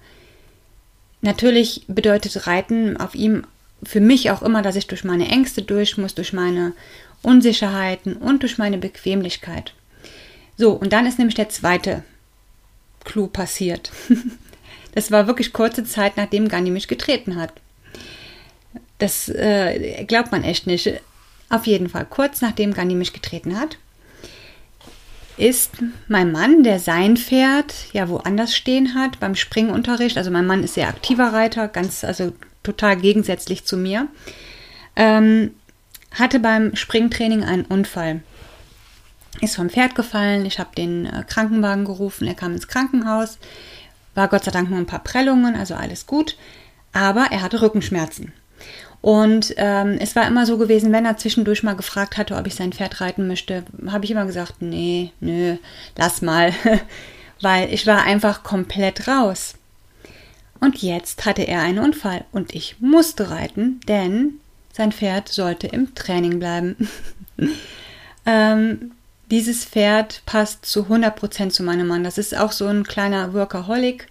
natürlich 1.22 1.86
bedeutet 1.88 2.48
Reiten 2.48 2.98
auf 2.98 3.15
ihm 3.15 3.46
für 3.82 4.02
mich 4.02 4.32
auch 4.32 4.41
immer, 4.41 4.62
dass 4.62 4.76
ich 4.76 4.88
durch 4.88 5.04
meine 5.04 5.28
Ängste 5.28 5.62
durch 5.62 5.98
muss, 5.98 6.15
durch 6.15 6.34
meine 6.34 6.74
Unsicherheiten 7.22 8.15
und 8.18 8.44
durch 8.44 8.58
meine 8.58 8.78
Bequemlichkeit. 8.78 9.74
So, 10.58 10.72
und 10.72 10.91
dann 10.91 11.06
ist 11.06 11.18
nämlich 11.18 11.36
der 11.36 11.50
zweite 11.50 12.04
Clou 13.04 13.28
passiert. 13.28 13.91
das 14.96 15.12
war 15.12 15.28
wirklich 15.28 15.54
kurze 15.54 15.86
Zeit, 15.86 16.18
nachdem 16.18 16.50
Gandhi 16.50 16.72
mich 16.72 16.88
getreten 16.88 17.36
hat. 17.36 17.54
Das 18.97 19.29
äh, 19.29 20.05
glaubt 20.05 20.31
man 20.31 20.43
echt 20.43 20.67
nicht. 20.67 20.91
Auf 21.49 21.67
jeden 21.67 21.89
Fall, 21.89 22.05
kurz 22.10 22.41
nachdem 22.41 22.73
Gandhi 22.73 22.95
mich 22.95 23.13
getreten 23.13 23.60
hat, 23.60 23.77
ist 25.38 25.71
mein 26.08 26.31
Mann, 26.31 26.63
der 26.63 26.79
sein 26.79 27.17
Pferd 27.17 27.73
ja 27.91 28.10
woanders 28.10 28.55
stehen 28.55 28.95
hat 28.95 29.19
beim 29.19 29.36
Springunterricht. 29.36 30.17
Also 30.17 30.31
mein 30.31 30.47
Mann 30.47 30.63
ist 30.63 30.75
sehr 30.75 30.88
aktiver 30.88 31.34
Reiter, 31.34 31.67
ganz, 31.67 32.03
also 32.03 32.34
total 32.63 32.95
gegensätzlich 32.95 33.65
zu 33.65 33.77
mir. 33.77 34.08
Ähm, 34.95 35.51
hatte 36.12 36.39
beim 36.39 36.75
Springtraining 36.75 37.43
einen 37.43 37.65
Unfall 37.65 38.21
ist 39.41 39.55
vom 39.55 39.69
Pferd 39.69 39.95
gefallen. 39.95 40.45
Ich 40.45 40.60
habe 40.60 40.75
den 40.75 41.05
äh, 41.05 41.23
Krankenwagen 41.27 41.86
gerufen. 41.86 42.27
Er 42.27 42.36
kam 42.36 42.53
ins 42.53 42.67
Krankenhaus. 42.67 43.38
War 44.13 44.27
Gott 44.27 44.45
sei 44.45 44.51
Dank 44.51 44.69
nur 44.69 44.79
ein 44.79 44.86
paar 44.86 45.03
Prellungen, 45.03 45.55
also 45.55 45.75
alles 45.75 46.05
gut. 46.05 46.38
Aber 46.93 47.27
er 47.31 47.41
hatte 47.41 47.62
Rückenschmerzen. 47.62 48.31
Und 49.06 49.54
ähm, 49.58 50.00
es 50.00 50.15
war 50.15 50.26
immer 50.26 50.48
so 50.48 50.58
gewesen, 50.58 50.91
wenn 50.91 51.06
er 51.06 51.15
zwischendurch 51.15 51.62
mal 51.62 51.76
gefragt 51.76 52.18
hatte, 52.18 52.36
ob 52.36 52.48
ich 52.48 52.56
sein 52.56 52.74
Pferd 52.74 53.02
reiten 53.02 53.28
möchte, 53.28 53.63
habe 53.86 54.04
ich 54.04 54.10
immer 54.10 54.26
gesagt, 54.26 54.63
nee, 54.63 55.12
nö, 55.20 55.58
lass 55.96 56.24
mal, 56.24 56.52
weil 57.39 57.72
ich 57.72 57.86
war 57.86 58.02
einfach 58.02 58.41
komplett 58.41 59.08
raus. 59.08 59.54
Und 60.60 60.82
jetzt 60.82 61.24
hatte 61.24 61.44
er 61.44 61.62
einen 61.62 61.78
Unfall 61.78 62.26
und 62.32 62.56
ich 62.56 62.78
musste 62.80 63.30
reiten, 63.30 63.80
denn 63.88 64.39
sein 64.74 64.91
Pferd 64.91 65.30
sollte 65.30 65.68
im 65.68 65.94
Training 65.94 66.39
bleiben. 66.39 66.89
ähm, 68.26 68.89
dieses 69.30 69.65
Pferd 69.65 70.24
passt 70.26 70.65
zu 70.65 70.88
100% 70.88 71.52
zu 71.52 71.62
meinem 71.62 71.86
Mann. 71.86 72.04
Das 72.04 72.18
ist 72.18 72.36
auch 72.36 72.52
so 72.52 72.65
ein 72.65 72.84
kleiner 72.84 73.36
Workaholic. 73.36 74.08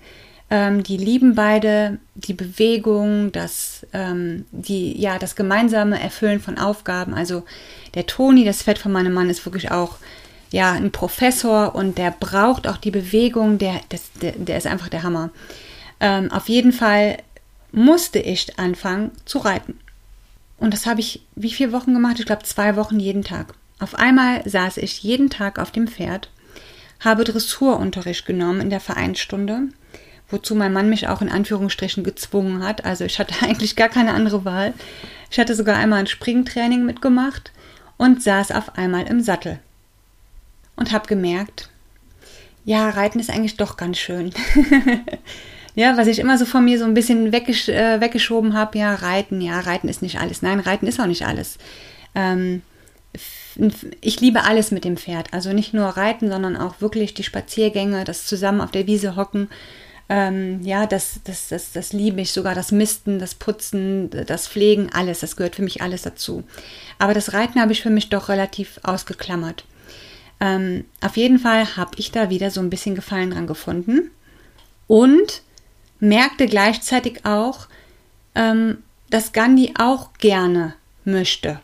Ähm, 0.50 0.82
die 0.82 0.96
lieben 0.96 1.34
beide 1.34 1.98
die 2.14 2.34
Bewegung, 2.34 3.32
das, 3.32 3.86
ähm, 3.92 4.44
die, 4.52 5.00
ja, 5.00 5.18
das 5.18 5.36
gemeinsame 5.36 6.00
Erfüllen 6.00 6.40
von 6.40 6.58
Aufgaben. 6.58 7.14
Also 7.14 7.44
der 7.94 8.06
Toni, 8.06 8.44
das 8.44 8.62
Pferd 8.62 8.78
von 8.78 8.92
meinem 8.92 9.12
Mann, 9.12 9.30
ist 9.30 9.44
wirklich 9.46 9.70
auch 9.70 9.98
ja, 10.50 10.72
ein 10.72 10.92
Professor 10.92 11.74
und 11.74 11.98
der 11.98 12.12
braucht 12.12 12.68
auch 12.68 12.76
die 12.76 12.92
Bewegung, 12.92 13.58
der, 13.58 13.80
das, 13.88 14.12
der, 14.20 14.32
der 14.32 14.56
ist 14.56 14.66
einfach 14.66 14.88
der 14.88 15.02
Hammer. 15.02 15.30
Ähm, 15.98 16.30
auf 16.30 16.48
jeden 16.48 16.72
Fall 16.72 17.18
musste 17.72 18.20
ich 18.20 18.58
anfangen 18.58 19.10
zu 19.24 19.38
reiten. 19.38 19.80
Und 20.58 20.72
das 20.72 20.86
habe 20.86 21.00
ich 21.00 21.22
wie 21.34 21.50
viele 21.50 21.72
Wochen 21.72 21.92
gemacht? 21.92 22.20
Ich 22.20 22.26
glaube 22.26 22.44
zwei 22.44 22.76
Wochen 22.76 23.00
jeden 23.00 23.24
Tag. 23.24 23.54
Auf 23.80 23.96
einmal 23.96 24.48
saß 24.48 24.76
ich 24.76 25.02
jeden 25.02 25.28
Tag 25.28 25.58
auf 25.58 25.72
dem 25.72 25.88
Pferd, 25.88 26.30
habe 27.00 27.24
Dressurunterricht 27.24 28.24
genommen 28.24 28.60
in 28.60 28.70
der 28.70 28.80
Vereinsstunde, 28.80 29.68
wozu 30.30 30.54
mein 30.54 30.72
Mann 30.72 30.88
mich 30.88 31.08
auch 31.08 31.22
in 31.22 31.28
Anführungsstrichen 31.28 32.04
gezwungen 32.04 32.62
hat. 32.64 32.84
Also 32.84 33.04
ich 33.04 33.18
hatte 33.18 33.34
eigentlich 33.42 33.76
gar 33.76 33.88
keine 33.88 34.14
andere 34.14 34.44
Wahl. 34.44 34.74
Ich 35.30 35.38
hatte 35.38 35.54
sogar 35.54 35.76
einmal 35.76 36.00
ein 36.00 36.06
Springtraining 36.06 36.84
mitgemacht 36.84 37.52
und 37.96 38.22
saß 38.22 38.52
auf 38.52 38.76
einmal 38.76 39.06
im 39.06 39.20
Sattel. 39.20 39.58
Und 40.76 40.90
habe 40.90 41.06
gemerkt, 41.06 41.70
ja, 42.64 42.88
Reiten 42.88 43.20
ist 43.20 43.30
eigentlich 43.30 43.56
doch 43.56 43.76
ganz 43.76 43.98
schön. 43.98 44.32
ja, 45.74 45.96
was 45.96 46.08
ich 46.08 46.18
immer 46.18 46.36
so 46.38 46.46
von 46.46 46.64
mir 46.64 46.78
so 46.78 46.84
ein 46.84 46.94
bisschen 46.94 47.30
weggesch 47.30 47.68
äh, 47.68 48.00
weggeschoben 48.00 48.54
habe, 48.54 48.78
ja, 48.78 48.94
Reiten, 48.94 49.40
ja, 49.40 49.60
Reiten 49.60 49.88
ist 49.88 50.02
nicht 50.02 50.18
alles. 50.18 50.42
Nein, 50.42 50.60
Reiten 50.60 50.86
ist 50.86 50.98
auch 50.98 51.06
nicht 51.06 51.26
alles. 51.26 51.58
Ähm, 52.14 52.62
ich 54.00 54.20
liebe 54.20 54.42
alles 54.42 54.70
mit 54.70 54.84
dem 54.84 54.96
Pferd. 54.96 55.32
Also 55.32 55.52
nicht 55.52 55.74
nur 55.74 55.86
Reiten, 55.86 56.28
sondern 56.28 56.56
auch 56.56 56.80
wirklich 56.80 57.14
die 57.14 57.22
Spaziergänge, 57.22 58.04
das 58.04 58.26
zusammen 58.26 58.60
auf 58.60 58.72
der 58.72 58.86
Wiese 58.86 59.14
hocken. 59.14 59.48
Ähm, 60.08 60.62
ja, 60.62 60.86
das, 60.86 61.20
das, 61.24 61.48
das, 61.48 61.72
das 61.72 61.92
liebe 61.92 62.20
ich. 62.20 62.32
Sogar 62.32 62.54
das 62.54 62.72
Misten, 62.72 63.18
das 63.18 63.34
Putzen, 63.34 64.10
das 64.10 64.46
Pflegen, 64.48 64.90
alles. 64.92 65.20
Das 65.20 65.36
gehört 65.36 65.56
für 65.56 65.62
mich 65.62 65.82
alles 65.82 66.02
dazu. 66.02 66.44
Aber 66.98 67.14
das 67.14 67.32
Reiten 67.32 67.60
habe 67.60 67.72
ich 67.72 67.82
für 67.82 67.90
mich 67.90 68.10
doch 68.10 68.28
relativ 68.28 68.78
ausgeklammert. 68.82 69.64
Ähm, 70.40 70.84
auf 71.00 71.16
jeden 71.16 71.38
Fall 71.38 71.76
habe 71.76 71.92
ich 71.96 72.10
da 72.10 72.28
wieder 72.28 72.50
so 72.50 72.60
ein 72.60 72.70
bisschen 72.70 72.94
Gefallen 72.94 73.30
dran 73.30 73.46
gefunden. 73.46 74.10
Und 74.86 75.42
merkte 76.00 76.46
gleichzeitig 76.46 77.24
auch, 77.24 77.66
ähm, 78.34 78.78
dass 79.08 79.32
Gandhi 79.32 79.74
auch 79.78 80.12
gerne 80.14 80.74
möchte. 81.04 81.60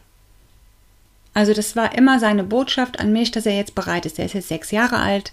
Also 1.35 1.53
das 1.53 1.77
war 1.77 1.97
immer 1.97 2.19
seine 2.19 2.45
Botschaft 2.45 2.99
an 3.01 3.13
mich, 3.13 3.31
dass 3.31 3.47
er 3.47 3.57
jetzt 3.57 3.75
bereit 3.75 4.07
ist. 4.07 4.19
Er 4.19 4.25
ist 4.25 4.35
jetzt 4.35 4.49
sechs 4.49 4.71
Jahre 4.71 4.97
alt 4.97 5.33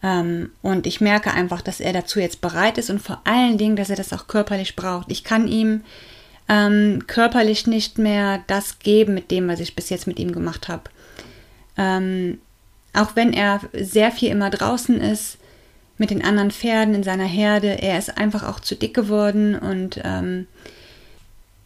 und 0.00 0.86
ich 0.86 1.00
merke 1.00 1.32
einfach, 1.32 1.60
dass 1.60 1.80
er 1.80 1.92
dazu 1.92 2.20
jetzt 2.20 2.40
bereit 2.40 2.78
ist 2.78 2.88
und 2.88 3.02
vor 3.02 3.20
allen 3.24 3.58
Dingen, 3.58 3.74
dass 3.74 3.90
er 3.90 3.96
das 3.96 4.12
auch 4.12 4.28
körperlich 4.28 4.76
braucht. 4.76 5.10
Ich 5.10 5.24
kann 5.24 5.48
ihm 5.48 5.82
ähm, 6.48 7.04
körperlich 7.06 7.66
nicht 7.66 7.98
mehr 7.98 8.42
das 8.46 8.78
geben 8.78 9.14
mit 9.14 9.30
dem, 9.30 9.48
was 9.48 9.58
ich 9.60 9.74
bis 9.74 9.90
jetzt 9.90 10.06
mit 10.06 10.20
ihm 10.20 10.32
gemacht 10.32 10.68
habe. 10.68 10.84
Ähm, 11.76 12.38
auch 12.92 13.16
wenn 13.16 13.32
er 13.32 13.60
sehr 13.72 14.12
viel 14.12 14.30
immer 14.30 14.50
draußen 14.50 15.00
ist, 15.00 15.38
mit 15.98 16.10
den 16.10 16.24
anderen 16.24 16.52
Pferden 16.52 16.94
in 16.94 17.02
seiner 17.02 17.24
Herde, 17.24 17.82
er 17.82 17.98
ist 17.98 18.16
einfach 18.16 18.44
auch 18.44 18.60
zu 18.60 18.76
dick 18.76 18.94
geworden 18.94 19.56
und 19.56 20.00
ähm, 20.04 20.46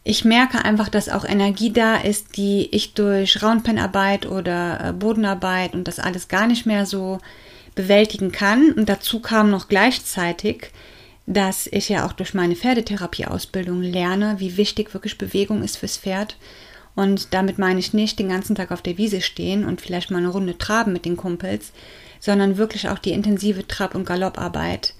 ich 0.03 0.25
merke 0.25 0.65
einfach, 0.65 0.89
dass 0.89 1.07
auch 1.07 1.23
Energie 1.23 1.71
da 1.71 1.95
ist, 1.95 2.35
die 2.35 2.67
ich 2.71 2.93
durch 2.93 3.41
Raunpennarbeit 3.41 4.25
oder 4.25 4.89
äh, 4.89 4.91
Bodenarbeit 4.91 5.73
und 5.73 5.87
das 5.87 5.99
alles 5.99 6.27
gar 6.27 6.47
nicht 6.47 6.65
mehr 6.65 6.85
so 6.85 7.19
bewältigen 7.75 8.31
kann. 8.31 8.71
Und 8.71 8.89
dazu 8.89 9.19
kam 9.19 9.49
noch 9.49 9.67
gleichzeitig, 9.67 10.71
dass 11.25 11.67
ich 11.67 11.89
ja 11.89 12.05
auch 12.05 12.13
durch 12.13 12.33
meine 12.33 12.55
Pferdetherapieausbildung 12.55 13.81
lerne, 13.81 14.35
wie 14.39 14.57
wichtig 14.57 14.93
wirklich 14.93 15.17
Bewegung 15.17 15.63
ist 15.63 15.77
fürs 15.77 15.97
Pferd. 15.97 16.37
Und 16.95 17.33
damit 17.33 17.57
meine 17.57 17.79
ich 17.79 17.93
nicht 17.93 18.19
den 18.19 18.29
ganzen 18.29 18.55
Tag 18.55 18.71
auf 18.71 18.81
der 18.81 18.97
Wiese 18.97 19.21
stehen 19.21 19.65
und 19.65 19.81
vielleicht 19.81 20.11
mal 20.11 20.19
eine 20.19 20.27
Runde 20.29 20.57
traben 20.57 20.93
mit 20.93 21.05
den 21.05 21.17
Kumpels, 21.17 21.71
sondern 22.19 22.57
wirklich 22.57 22.89
auch 22.89 22.99
die 22.99 23.11
intensive 23.11 23.67
Trab- 23.67 23.95
und 23.95 24.05
Galopparbeit 24.05 24.93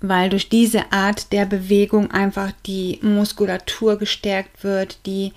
weil 0.00 0.30
durch 0.30 0.48
diese 0.48 0.92
Art 0.92 1.32
der 1.32 1.44
Bewegung 1.44 2.10
einfach 2.10 2.52
die 2.66 2.98
Muskulatur 3.02 3.98
gestärkt 3.98 4.64
wird, 4.64 4.98
die 5.06 5.32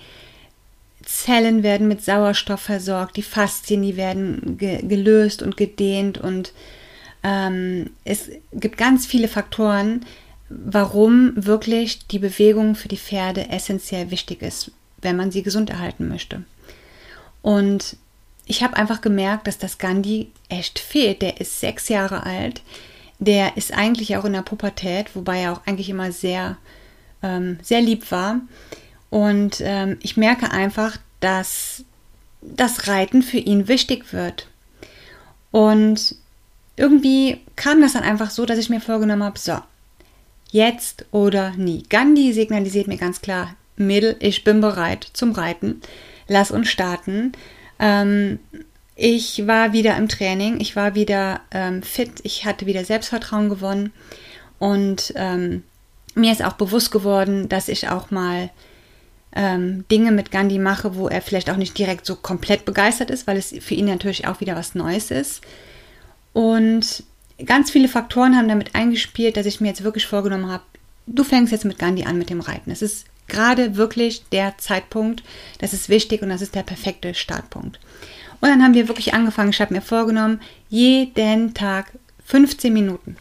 Zellen 1.06 1.62
werden 1.62 1.88
mit 1.88 2.04
Sauerstoff 2.04 2.60
versorgt, 2.60 3.16
die 3.16 3.22
Faszien, 3.22 3.82
die 3.82 3.96
werden 3.96 4.56
ge 4.58 4.84
gelöst 4.86 5.42
und 5.42 5.56
gedehnt 5.56 6.18
und 6.18 6.52
ähm, 7.22 7.90
es 8.04 8.30
gibt 8.52 8.76
ganz 8.76 9.06
viele 9.06 9.28
Faktoren, 9.28 10.04
warum 10.48 11.32
wirklich 11.36 12.06
die 12.06 12.18
Bewegung 12.18 12.74
für 12.74 12.88
die 12.88 12.98
Pferde 12.98 13.48
essentiell 13.48 14.10
wichtig 14.10 14.42
ist, 14.42 14.70
wenn 15.00 15.16
man 15.16 15.30
sie 15.30 15.42
gesund 15.42 15.70
erhalten 15.70 16.08
möchte. 16.08 16.44
Und 17.42 17.96
ich 18.46 18.62
habe 18.62 18.76
einfach 18.76 19.00
gemerkt, 19.00 19.46
dass 19.46 19.58
das 19.58 19.78
Gandhi 19.78 20.30
echt 20.50 20.78
fehlt. 20.78 21.22
Der 21.22 21.40
ist 21.40 21.60
sechs 21.60 21.88
Jahre 21.88 22.24
alt 22.24 22.62
der 23.18 23.56
ist 23.56 23.72
eigentlich 23.72 24.16
auch 24.16 24.24
in 24.24 24.32
der 24.32 24.42
Pubertät, 24.42 25.14
wobei 25.14 25.40
er 25.40 25.52
auch 25.52 25.66
eigentlich 25.66 25.88
immer 25.88 26.12
sehr, 26.12 26.56
ähm, 27.22 27.58
sehr 27.62 27.80
lieb 27.80 28.10
war. 28.10 28.40
Und 29.14 29.60
ähm, 29.60 29.96
ich 30.02 30.16
merke 30.16 30.50
einfach, 30.50 30.96
dass 31.20 31.84
das 32.42 32.88
Reiten 32.88 33.22
für 33.22 33.38
ihn 33.38 33.68
wichtig 33.68 34.12
wird. 34.12 34.48
Und 35.52 36.16
irgendwie 36.74 37.38
kam 37.54 37.80
das 37.80 37.92
dann 37.92 38.02
einfach 38.02 38.32
so, 38.32 38.44
dass 38.44 38.58
ich 38.58 38.70
mir 38.70 38.80
vorgenommen 38.80 39.22
habe, 39.22 39.38
so, 39.38 39.58
jetzt 40.50 41.04
oder 41.12 41.52
nie. 41.52 41.84
Gandhi 41.88 42.32
signalisiert 42.32 42.88
mir 42.88 42.96
ganz 42.96 43.20
klar, 43.20 43.54
Mädel, 43.76 44.16
ich 44.18 44.42
bin 44.42 44.60
bereit 44.60 45.06
zum 45.12 45.30
Reiten. 45.30 45.80
Lass 46.26 46.50
uns 46.50 46.68
starten. 46.68 47.34
Ähm, 47.78 48.40
ich 48.96 49.46
war 49.46 49.72
wieder 49.72 49.96
im 49.96 50.08
Training, 50.08 50.58
ich 50.58 50.74
war 50.74 50.96
wieder 50.96 51.40
ähm, 51.52 51.84
fit, 51.84 52.14
ich 52.24 52.46
hatte 52.46 52.66
wieder 52.66 52.84
Selbstvertrauen 52.84 53.48
gewonnen 53.48 53.92
und 54.58 55.12
ähm, 55.14 55.62
mir 56.16 56.32
ist 56.32 56.44
auch 56.44 56.54
bewusst 56.54 56.90
geworden, 56.90 57.48
dass 57.48 57.68
ich 57.68 57.88
auch 57.88 58.10
mal 58.10 58.50
ähm, 59.34 59.84
Dinge 59.90 60.12
mit 60.12 60.30
Gandhi 60.30 60.58
mache, 60.58 60.96
wo 60.96 61.08
er 61.08 61.20
vielleicht 61.20 61.50
auch 61.50 61.56
nicht 61.56 61.76
direkt 61.76 62.06
so 62.06 62.14
komplett 62.16 62.64
begeistert 62.64 63.10
ist, 63.10 63.26
weil 63.26 63.36
es 63.36 63.54
für 63.60 63.74
ihn 63.74 63.86
natürlich 63.86 64.26
auch 64.26 64.40
wieder 64.40 64.54
was 64.54 64.74
Neues 64.74 65.10
ist. 65.10 65.42
Und 66.32 67.02
ganz 67.44 67.70
viele 67.70 67.88
Faktoren 67.88 68.36
haben 68.36 68.48
damit 68.48 68.74
eingespielt, 68.74 69.36
dass 69.36 69.46
ich 69.46 69.60
mir 69.60 69.68
jetzt 69.68 69.84
wirklich 69.84 70.06
vorgenommen 70.06 70.50
habe, 70.50 70.62
du 71.06 71.24
fängst 71.24 71.52
jetzt 71.52 71.64
mit 71.64 71.78
Gandhi 71.78 72.04
an 72.04 72.18
mit 72.18 72.30
dem 72.30 72.40
Reiten. 72.40 72.70
Es 72.70 72.82
ist 72.82 73.06
gerade 73.26 73.76
wirklich 73.76 74.24
der 74.30 74.56
Zeitpunkt, 74.58 75.22
das 75.58 75.72
ist 75.72 75.88
wichtig 75.88 76.22
und 76.22 76.28
das 76.28 76.42
ist 76.42 76.54
der 76.54 76.62
perfekte 76.62 77.14
Startpunkt. 77.14 77.80
Und 78.40 78.48
dann 78.50 78.62
haben 78.62 78.74
wir 78.74 78.88
wirklich 78.88 79.14
angefangen. 79.14 79.50
Ich 79.50 79.60
habe 79.60 79.74
mir 79.74 79.80
vorgenommen, 79.80 80.40
jeden 80.68 81.54
Tag 81.54 81.92
15 82.26 82.72
Minuten. 82.72 83.16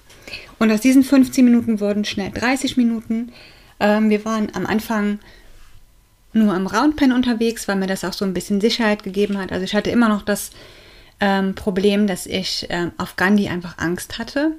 Und 0.59 0.71
aus 0.71 0.81
diesen 0.81 1.03
15 1.03 1.45
Minuten 1.45 1.79
wurden 1.79 2.05
schnell 2.05 2.31
30 2.31 2.77
Minuten. 2.77 3.31
Ähm, 3.79 4.09
wir 4.09 4.25
waren 4.25 4.49
am 4.53 4.65
Anfang 4.65 5.19
nur 6.33 6.55
im 6.55 6.67
Roundpen 6.67 7.11
unterwegs, 7.11 7.67
weil 7.67 7.75
mir 7.75 7.87
das 7.87 8.03
auch 8.03 8.13
so 8.13 8.25
ein 8.25 8.33
bisschen 8.33 8.61
Sicherheit 8.61 9.03
gegeben 9.03 9.37
hat. 9.37 9.51
Also 9.51 9.63
ich 9.63 9.75
hatte 9.75 9.91
immer 9.91 10.09
noch 10.09 10.23
das 10.23 10.51
ähm, 11.19 11.55
Problem, 11.55 12.07
dass 12.07 12.25
ich 12.25 12.67
ähm, 12.69 12.91
auf 12.97 13.15
Gandhi 13.15 13.47
einfach 13.47 13.77
Angst 13.77 14.19
hatte, 14.19 14.51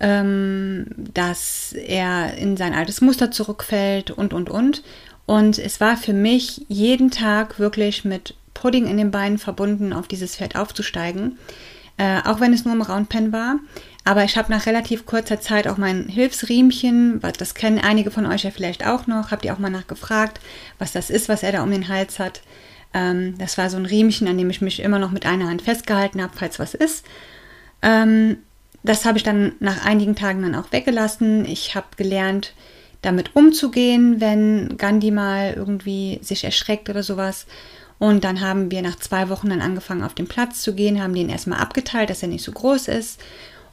ähm, 0.00 0.86
dass 0.96 1.72
er 1.72 2.34
in 2.36 2.56
sein 2.56 2.74
altes 2.74 3.00
Muster 3.00 3.30
zurückfällt 3.30 4.10
und, 4.10 4.32
und, 4.32 4.50
und. 4.50 4.82
Und 5.26 5.58
es 5.58 5.80
war 5.80 5.96
für 5.96 6.14
mich 6.14 6.64
jeden 6.68 7.10
Tag 7.10 7.58
wirklich 7.58 8.04
mit 8.04 8.34
Pudding 8.54 8.86
in 8.86 8.96
den 8.96 9.10
Beinen 9.10 9.38
verbunden, 9.38 9.92
auf 9.92 10.08
dieses 10.08 10.36
Pferd 10.36 10.56
aufzusteigen. 10.56 11.38
Äh, 11.96 12.20
auch 12.24 12.40
wenn 12.40 12.52
es 12.52 12.64
nur 12.64 12.74
im 12.74 12.82
Roundpen 12.82 13.32
war. 13.32 13.56
Aber 14.08 14.24
ich 14.24 14.38
habe 14.38 14.50
nach 14.50 14.64
relativ 14.64 15.04
kurzer 15.04 15.38
Zeit 15.38 15.68
auch 15.68 15.76
mein 15.76 16.08
Hilfsriemchen, 16.08 17.20
das 17.36 17.52
kennen 17.52 17.78
einige 17.78 18.10
von 18.10 18.24
euch 18.24 18.42
ja 18.42 18.50
vielleicht 18.50 18.86
auch 18.86 19.06
noch, 19.06 19.30
habt 19.30 19.44
ihr 19.44 19.52
auch 19.52 19.58
mal 19.58 19.68
nachgefragt, 19.68 20.40
was 20.78 20.92
das 20.92 21.10
ist, 21.10 21.28
was 21.28 21.42
er 21.42 21.52
da 21.52 21.62
um 21.62 21.70
den 21.70 21.88
Hals 21.88 22.18
hat. 22.18 22.40
Ähm, 22.94 23.36
das 23.36 23.58
war 23.58 23.68
so 23.68 23.76
ein 23.76 23.84
Riemchen, 23.84 24.26
an 24.26 24.38
dem 24.38 24.48
ich 24.48 24.62
mich 24.62 24.80
immer 24.80 24.98
noch 24.98 25.10
mit 25.10 25.26
einer 25.26 25.48
Hand 25.50 25.60
festgehalten 25.60 26.22
habe, 26.22 26.32
falls 26.34 26.58
was 26.58 26.72
ist. 26.72 27.04
Ähm, 27.82 28.38
das 28.82 29.04
habe 29.04 29.18
ich 29.18 29.24
dann 29.24 29.52
nach 29.60 29.84
einigen 29.84 30.16
Tagen 30.16 30.40
dann 30.40 30.54
auch 30.54 30.72
weggelassen. 30.72 31.44
Ich 31.44 31.74
habe 31.74 31.88
gelernt, 31.98 32.54
damit 33.02 33.36
umzugehen, 33.36 34.22
wenn 34.22 34.78
Gandhi 34.78 35.10
mal 35.10 35.52
irgendwie 35.54 36.18
sich 36.22 36.44
erschreckt 36.44 36.88
oder 36.88 37.02
sowas. 37.02 37.44
Und 37.98 38.24
dann 38.24 38.40
haben 38.40 38.70
wir 38.70 38.80
nach 38.80 38.96
zwei 38.96 39.28
Wochen 39.28 39.50
dann 39.50 39.60
angefangen, 39.60 40.02
auf 40.02 40.14
den 40.14 40.28
Platz 40.28 40.62
zu 40.62 40.74
gehen, 40.74 41.02
haben 41.02 41.12
den 41.14 41.28
erstmal 41.28 41.60
abgeteilt, 41.60 42.08
dass 42.08 42.22
er 42.22 42.28
nicht 42.28 42.44
so 42.44 42.52
groß 42.52 42.88
ist. 42.88 43.20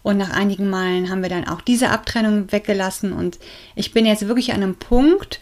Und 0.06 0.18
nach 0.18 0.30
einigen 0.30 0.70
Malen 0.70 1.10
haben 1.10 1.24
wir 1.24 1.30
dann 1.30 1.48
auch 1.48 1.62
diese 1.62 1.90
Abtrennung 1.90 2.52
weggelassen. 2.52 3.12
Und 3.12 3.40
ich 3.74 3.92
bin 3.92 4.06
jetzt 4.06 4.28
wirklich 4.28 4.54
an 4.54 4.62
einem 4.62 4.76
Punkt 4.76 5.40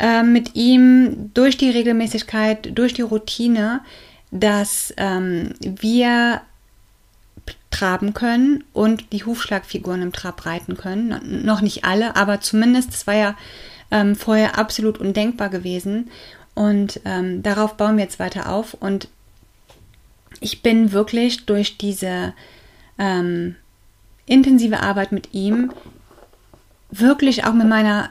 äh, 0.00 0.24
mit 0.24 0.56
ihm 0.56 1.30
durch 1.32 1.56
die 1.56 1.70
Regelmäßigkeit, 1.70 2.76
durch 2.76 2.92
die 2.92 3.02
Routine, 3.02 3.82
dass 4.32 4.92
ähm, 4.96 5.54
wir 5.60 6.40
traben 7.70 8.12
können 8.12 8.64
und 8.72 9.12
die 9.12 9.22
Hufschlagfiguren 9.22 10.02
im 10.02 10.12
Trab 10.12 10.44
reiten 10.44 10.76
können. 10.76 11.44
Noch 11.44 11.60
nicht 11.60 11.84
alle, 11.84 12.16
aber 12.16 12.40
zumindest, 12.40 12.88
das 12.88 13.06
war 13.06 13.14
ja 13.14 13.36
ähm, 13.92 14.16
vorher 14.16 14.58
absolut 14.58 14.98
undenkbar 14.98 15.50
gewesen. 15.50 16.10
Und 16.56 17.00
ähm, 17.04 17.44
darauf 17.44 17.76
bauen 17.76 17.96
wir 17.96 18.02
jetzt 18.02 18.18
weiter 18.18 18.48
auf. 18.48 18.74
Und 18.74 19.06
ich 20.40 20.62
bin 20.62 20.90
wirklich 20.90 21.46
durch 21.46 21.78
diese 21.78 22.34
ähm, 22.98 23.54
intensive 24.30 24.80
Arbeit 24.80 25.12
mit 25.12 25.34
ihm 25.34 25.72
wirklich 26.90 27.44
auch 27.44 27.52
mit 27.52 27.68
meiner, 27.68 28.10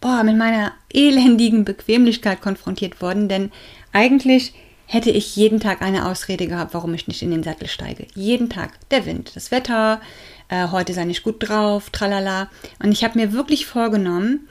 boah, 0.00 0.22
mit 0.22 0.36
meiner 0.36 0.72
elendigen 0.92 1.64
Bequemlichkeit 1.64 2.40
konfrontiert 2.40 3.00
worden. 3.00 3.28
Denn 3.28 3.50
eigentlich 3.92 4.54
hätte 4.86 5.10
ich 5.10 5.36
jeden 5.36 5.60
Tag 5.60 5.82
eine 5.82 6.06
Ausrede 6.06 6.46
gehabt, 6.46 6.74
warum 6.74 6.94
ich 6.94 7.08
nicht 7.08 7.22
in 7.22 7.30
den 7.30 7.42
Sattel 7.42 7.68
steige. 7.68 8.06
Jeden 8.14 8.48
Tag. 8.50 8.72
Der 8.90 9.06
Wind, 9.06 9.32
das 9.34 9.50
Wetter, 9.50 10.00
äh, 10.48 10.68
heute 10.68 10.92
sei 10.92 11.06
ich 11.06 11.22
gut 11.22 11.36
drauf, 11.48 11.90
tralala. 11.90 12.48
Und 12.82 12.92
ich 12.92 13.04
habe 13.04 13.18
mir 13.18 13.32
wirklich 13.32 13.66
vorgenommen, 13.66 14.48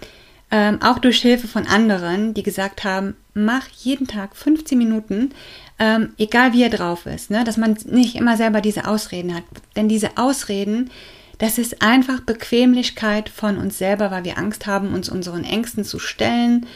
ähm, 0.52 0.82
auch 0.82 1.00
durch 1.00 1.22
Hilfe 1.22 1.48
von 1.48 1.68
anderen, 1.68 2.34
die 2.34 2.44
gesagt 2.44 2.84
haben, 2.84 3.16
mach 3.34 3.68
jeden 3.78 4.08
Tag 4.08 4.36
15 4.36 4.78
Minuten, 4.78 5.32
ähm, 5.80 6.14
egal 6.18 6.54
wie 6.54 6.64
er 6.64 6.70
drauf 6.70 7.06
ist, 7.06 7.32
ne? 7.32 7.44
dass 7.44 7.58
man 7.58 7.78
nicht 7.86 8.16
immer 8.16 8.38
selber 8.38 8.62
diese 8.62 8.88
Ausreden 8.88 9.34
hat. 9.34 9.44
Denn 9.76 9.88
diese 9.88 10.18
Ausreden, 10.18 10.92
das 11.38 11.58
ist 11.58 11.82
einfach 11.82 12.20
Bequemlichkeit 12.20 13.30
von 13.30 13.58
uns 13.58 13.78
selber, 13.78 14.12
weil 14.12 14.26
wir 14.26 14.38
Angst 14.38 14.68
haben, 14.68 14.94
uns 14.94 15.08
unseren 15.08 15.46
Ängsten 15.46 15.86
zu 15.86 15.98
stellen, 15.98 16.68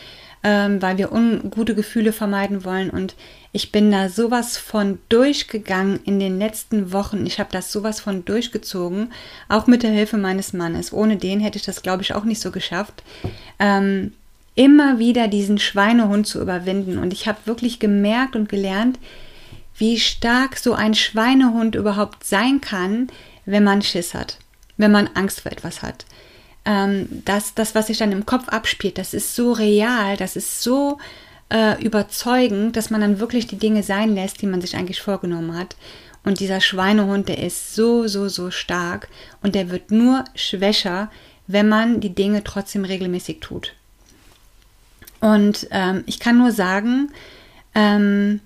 ähm, 0.41 0.81
weil 0.81 0.97
wir 0.97 1.11
ungute 1.11 1.75
Gefühle 1.75 2.13
vermeiden 2.13 2.63
wollen. 2.63 2.89
Und 2.89 3.15
ich 3.51 3.73
bin 3.73 3.91
da 3.91 4.07
sowas 4.07 4.57
von 4.57 4.99
durchgegangen 5.09 5.99
in 6.05 6.19
den 6.19 6.39
letzten 6.39 6.93
Wochen. 6.93 7.25
Ich 7.25 7.39
habe 7.39 7.49
das 7.51 7.73
sowas 7.73 7.99
von 7.99 8.23
durchgezogen, 8.23 9.11
auch 9.49 9.67
mit 9.67 9.83
der 9.83 9.91
Hilfe 9.91 10.17
meines 10.17 10.53
Mannes. 10.53 10.93
Ohne 10.93 11.17
den 11.17 11.41
hätte 11.41 11.57
ich 11.57 11.65
das, 11.65 11.81
glaube 11.81 12.01
ich, 12.01 12.13
auch 12.15 12.23
nicht 12.23 12.41
so 12.41 12.51
geschafft. 12.51 13.03
Ähm, 13.59 14.13
immer 14.55 14.99
wieder 14.99 15.27
diesen 15.27 15.57
Schweinehund 15.57 16.27
zu 16.27 16.41
überwinden. 16.41 16.97
Und 16.97 17.13
ich 17.13 17.27
habe 17.27 17.39
wirklich 17.45 17.79
gemerkt 17.79 18.35
und 18.35 18.49
gelernt, 18.49 18.99
wie 19.75 19.99
stark 19.99 20.57
so 20.57 20.73
ein 20.73 20.93
Schweinehund 20.93 21.75
überhaupt 21.75 22.23
sein 22.23 22.61
kann, 22.61 23.07
wenn 23.45 23.63
man 23.63 23.81
Schiss 23.81 24.13
hat, 24.13 24.37
wenn 24.77 24.91
man 24.91 25.09
Angst 25.15 25.41
vor 25.41 25.51
etwas 25.51 25.81
hat 25.81 26.05
ähm, 26.65 27.07
das, 27.25 27.53
das, 27.53 27.75
was 27.75 27.87
sich 27.87 27.97
dann 27.97 28.11
im 28.11 28.25
Kopf 28.25 28.47
abspielt, 28.49 28.97
das 28.97 29.13
ist 29.13 29.35
so 29.35 29.51
real, 29.51 30.17
das 30.17 30.35
ist 30.35 30.61
so 30.61 30.97
äh, 31.49 31.81
überzeugend, 31.83 32.75
dass 32.77 32.89
man 32.89 33.01
dann 33.01 33.19
wirklich 33.19 33.47
die 33.47 33.57
Dinge 33.57 33.83
sein 33.83 34.15
lässt, 34.15 34.41
die 34.41 34.47
man 34.47 34.61
sich 34.61 34.75
eigentlich 34.75 35.01
vorgenommen 35.01 35.57
hat. 35.57 35.75
Und 36.25 36.39
dieser 36.39 36.61
Schweinehund, 36.61 37.27
der 37.27 37.43
ist 37.43 37.75
so, 37.75 38.07
so, 38.07 38.29
so 38.29 38.49
stark 38.49 39.09
und 39.41 39.55
der 39.55 39.69
wird 39.69 39.91
nur 39.91 40.23
schwächer, 40.35 41.11
wenn 41.47 41.67
man 41.67 41.99
die 41.99 42.15
Dinge 42.15 42.43
trotzdem 42.45 42.85
regelmäßig 42.85 43.41
tut. 43.41 43.73
Und 45.23 45.69
ähm, 45.71 46.03
ich 46.05 46.19
kann 46.19 46.37
nur 46.37 46.51
sagen, 46.51 47.09
ähm, 47.73 48.41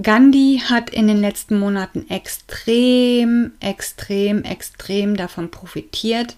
Gandhi 0.00 0.62
hat 0.66 0.88
in 0.88 1.06
den 1.06 1.20
letzten 1.20 1.58
Monaten 1.58 2.08
extrem, 2.08 3.52
extrem, 3.60 4.42
extrem 4.42 5.18
davon 5.18 5.50
profitiert, 5.50 6.36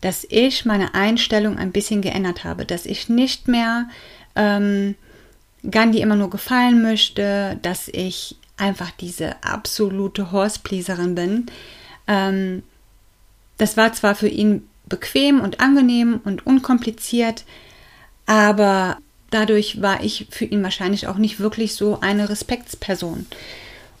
dass 0.00 0.26
ich 0.30 0.64
meine 0.64 0.94
Einstellung 0.94 1.58
ein 1.58 1.70
bisschen 1.70 2.00
geändert 2.00 2.44
habe, 2.44 2.64
dass 2.64 2.86
ich 2.86 3.10
nicht 3.10 3.46
mehr 3.46 3.90
ähm, 4.34 4.94
Gandhi 5.70 6.00
immer 6.00 6.16
nur 6.16 6.30
gefallen 6.30 6.80
möchte, 6.80 7.58
dass 7.60 7.88
ich 7.88 8.36
einfach 8.56 8.90
diese 8.92 9.42
absolute 9.44 10.32
Horsepleaserin 10.32 11.14
bin. 11.14 11.46
Ähm, 12.06 12.62
das 13.58 13.76
war 13.76 13.92
zwar 13.92 14.14
für 14.14 14.28
ihn 14.28 14.66
bequem 14.86 15.40
und 15.40 15.60
angenehm 15.60 16.22
und 16.24 16.46
unkompliziert, 16.46 17.44
aber 18.28 18.98
dadurch 19.30 19.82
war 19.82 20.04
ich 20.04 20.28
für 20.30 20.44
ihn 20.44 20.62
wahrscheinlich 20.62 21.08
auch 21.08 21.16
nicht 21.16 21.40
wirklich 21.40 21.74
so 21.74 21.98
eine 22.00 22.28
Respektsperson. 22.28 23.26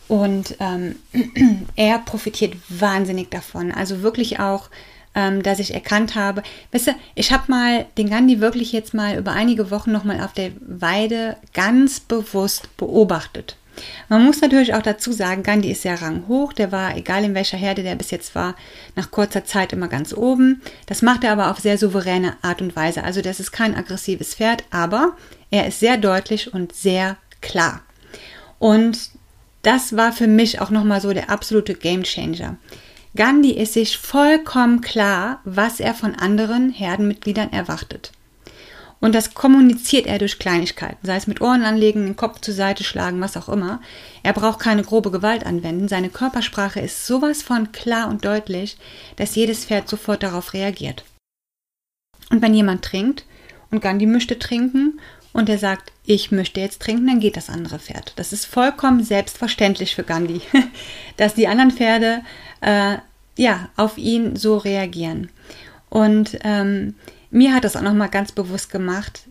Und 0.06 0.56
ähm, 0.60 0.96
er 1.76 1.98
profitiert 1.98 2.54
wahnsinnig 2.68 3.30
davon. 3.30 3.72
Also 3.72 4.02
wirklich 4.02 4.38
auch 4.38 4.70
ähm, 5.14 5.42
dass 5.42 5.58
ich 5.58 5.74
erkannt 5.74 6.14
habe, 6.14 6.44
weißt 6.70 6.88
du, 6.88 6.94
ich 7.16 7.32
habe 7.32 7.50
mal 7.50 7.86
den 7.96 8.08
Gandhi 8.08 8.40
wirklich 8.40 8.72
jetzt 8.72 8.94
mal 8.94 9.18
über 9.18 9.32
einige 9.32 9.70
Wochen 9.70 9.90
nochmal 9.90 10.20
auf 10.20 10.32
der 10.32 10.52
Weide 10.60 11.36
ganz 11.54 11.98
bewusst 11.98 12.76
beobachtet. 12.76 13.56
Man 14.08 14.24
muss 14.24 14.40
natürlich 14.40 14.74
auch 14.74 14.82
dazu 14.82 15.12
sagen, 15.12 15.42
Gandhi 15.42 15.70
ist 15.70 15.82
sehr 15.82 16.00
ranghoch. 16.00 16.52
Der 16.52 16.72
war, 16.72 16.96
egal 16.96 17.24
in 17.24 17.34
welcher 17.34 17.56
Herde 17.56 17.82
der 17.82 17.94
bis 17.94 18.10
jetzt 18.10 18.34
war, 18.34 18.54
nach 18.96 19.10
kurzer 19.10 19.44
Zeit 19.44 19.72
immer 19.72 19.88
ganz 19.88 20.12
oben. 20.12 20.62
Das 20.86 21.02
macht 21.02 21.24
er 21.24 21.32
aber 21.32 21.50
auf 21.50 21.58
sehr 21.58 21.78
souveräne 21.78 22.36
Art 22.42 22.62
und 22.62 22.74
Weise. 22.76 23.04
Also 23.04 23.20
das 23.20 23.40
ist 23.40 23.52
kein 23.52 23.74
aggressives 23.74 24.34
Pferd, 24.34 24.64
aber 24.70 25.16
er 25.50 25.66
ist 25.66 25.80
sehr 25.80 25.96
deutlich 25.96 26.52
und 26.52 26.74
sehr 26.74 27.16
klar. 27.40 27.82
Und 28.58 29.10
das 29.62 29.96
war 29.96 30.12
für 30.12 30.26
mich 30.26 30.60
auch 30.60 30.70
nochmal 30.70 31.00
so 31.00 31.12
der 31.12 31.30
absolute 31.30 31.74
Gamechanger. 31.74 32.56
Gandhi 33.16 33.52
ist 33.52 33.72
sich 33.72 33.98
vollkommen 33.98 34.80
klar, 34.80 35.40
was 35.44 35.80
er 35.80 35.94
von 35.94 36.14
anderen 36.14 36.70
Herdenmitgliedern 36.70 37.52
erwartet. 37.52 38.12
Und 39.00 39.14
das 39.14 39.34
kommuniziert 39.34 40.06
er 40.06 40.18
durch 40.18 40.38
Kleinigkeiten, 40.38 41.06
sei 41.06 41.16
es 41.16 41.28
mit 41.28 41.40
Ohren 41.40 41.62
anlegen, 41.62 42.04
den 42.04 42.16
Kopf 42.16 42.40
zur 42.40 42.54
Seite 42.54 42.82
schlagen, 42.82 43.20
was 43.20 43.36
auch 43.36 43.48
immer. 43.48 43.80
Er 44.24 44.32
braucht 44.32 44.58
keine 44.58 44.82
grobe 44.82 45.10
Gewalt 45.10 45.46
anwenden. 45.46 45.86
Seine 45.86 46.08
Körpersprache 46.08 46.80
ist 46.80 47.06
sowas 47.06 47.42
von 47.42 47.70
klar 47.70 48.08
und 48.08 48.24
deutlich, 48.24 48.76
dass 49.16 49.36
jedes 49.36 49.64
Pferd 49.64 49.88
sofort 49.88 50.22
darauf 50.22 50.52
reagiert. 50.52 51.04
Und 52.30 52.42
wenn 52.42 52.54
jemand 52.54 52.84
trinkt 52.84 53.24
und 53.70 53.80
Gandhi 53.80 54.06
möchte 54.06 54.38
trinken 54.38 54.98
und 55.32 55.48
er 55.48 55.58
sagt, 55.58 55.92
ich 56.04 56.32
möchte 56.32 56.60
jetzt 56.60 56.82
trinken, 56.82 57.06
dann 57.06 57.20
geht 57.20 57.36
das 57.36 57.50
andere 57.50 57.78
Pferd. 57.78 58.14
Das 58.16 58.32
ist 58.32 58.46
vollkommen 58.46 59.04
selbstverständlich 59.04 59.94
für 59.94 60.02
Gandhi, 60.02 60.40
dass 61.16 61.34
die 61.34 61.46
anderen 61.46 61.70
Pferde 61.70 62.22
äh, 62.60 62.96
ja 63.36 63.68
auf 63.76 63.96
ihn 63.96 64.34
so 64.34 64.56
reagieren. 64.56 65.30
Und 65.88 66.38
ähm, 66.42 66.96
mir 67.30 67.54
hat 67.54 67.64
das 67.64 67.76
auch 67.76 67.82
nochmal 67.82 68.08
ganz 68.08 68.32
bewusst 68.32 68.70
gemacht, 68.70 69.24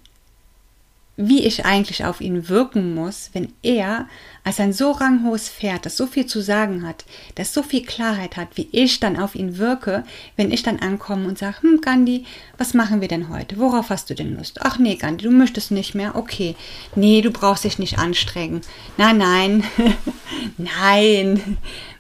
wie 1.20 1.44
ich 1.44 1.66
eigentlich 1.66 2.06
auf 2.06 2.22
ihn 2.22 2.48
wirken 2.48 2.94
muss, 2.94 3.32
wenn 3.34 3.52
er 3.64 4.08
als 4.44 4.60
ein 4.60 4.72
so 4.72 4.92
ranghohes 4.92 5.50
Pferd, 5.50 5.88
das 5.88 5.98
so 5.98 6.06
viel 6.06 6.28
zu 6.28 6.42
sagen 6.42 6.88
hat, 6.88 7.06
das 7.34 7.54
so 7.54 7.64
viel 7.64 7.84
Klarheit 7.84 8.38
hat, 8.38 8.50
wie 8.54 8.70
ich 8.72 9.00
dann 9.00 9.18
auf 9.18 9.34
ihn 9.34 9.58
wirke, 9.58 10.04
wenn 10.36 10.52
ich 10.52 10.62
dann 10.62 10.78
ankomme 10.80 11.28
und 11.28 11.40
sage, 11.40 11.64
hm, 11.64 11.82
Gandhi, 11.82 12.26
was 12.60 12.76
machen 12.76 13.02
wir 13.02 13.08
denn 13.08 13.30
heute? 13.30 13.58
Worauf 13.58 13.90
hast 13.90 14.12
du 14.12 14.14
denn 14.14 14.38
Lust? 14.38 14.60
Ach 14.62 14.78
nee, 14.78 14.96
Gandhi, 14.96 15.26
du 15.26 15.32
möchtest 15.32 15.72
nicht 15.72 15.96
mehr? 15.96 16.16
Okay. 16.16 16.56
Nee, 16.96 17.22
du 17.22 17.32
brauchst 17.32 17.64
dich 17.64 17.80
nicht 17.80 17.98
anstrengen. 17.98 18.62
Nein, 18.98 19.18
nein, 19.18 19.64
nein 20.58 21.58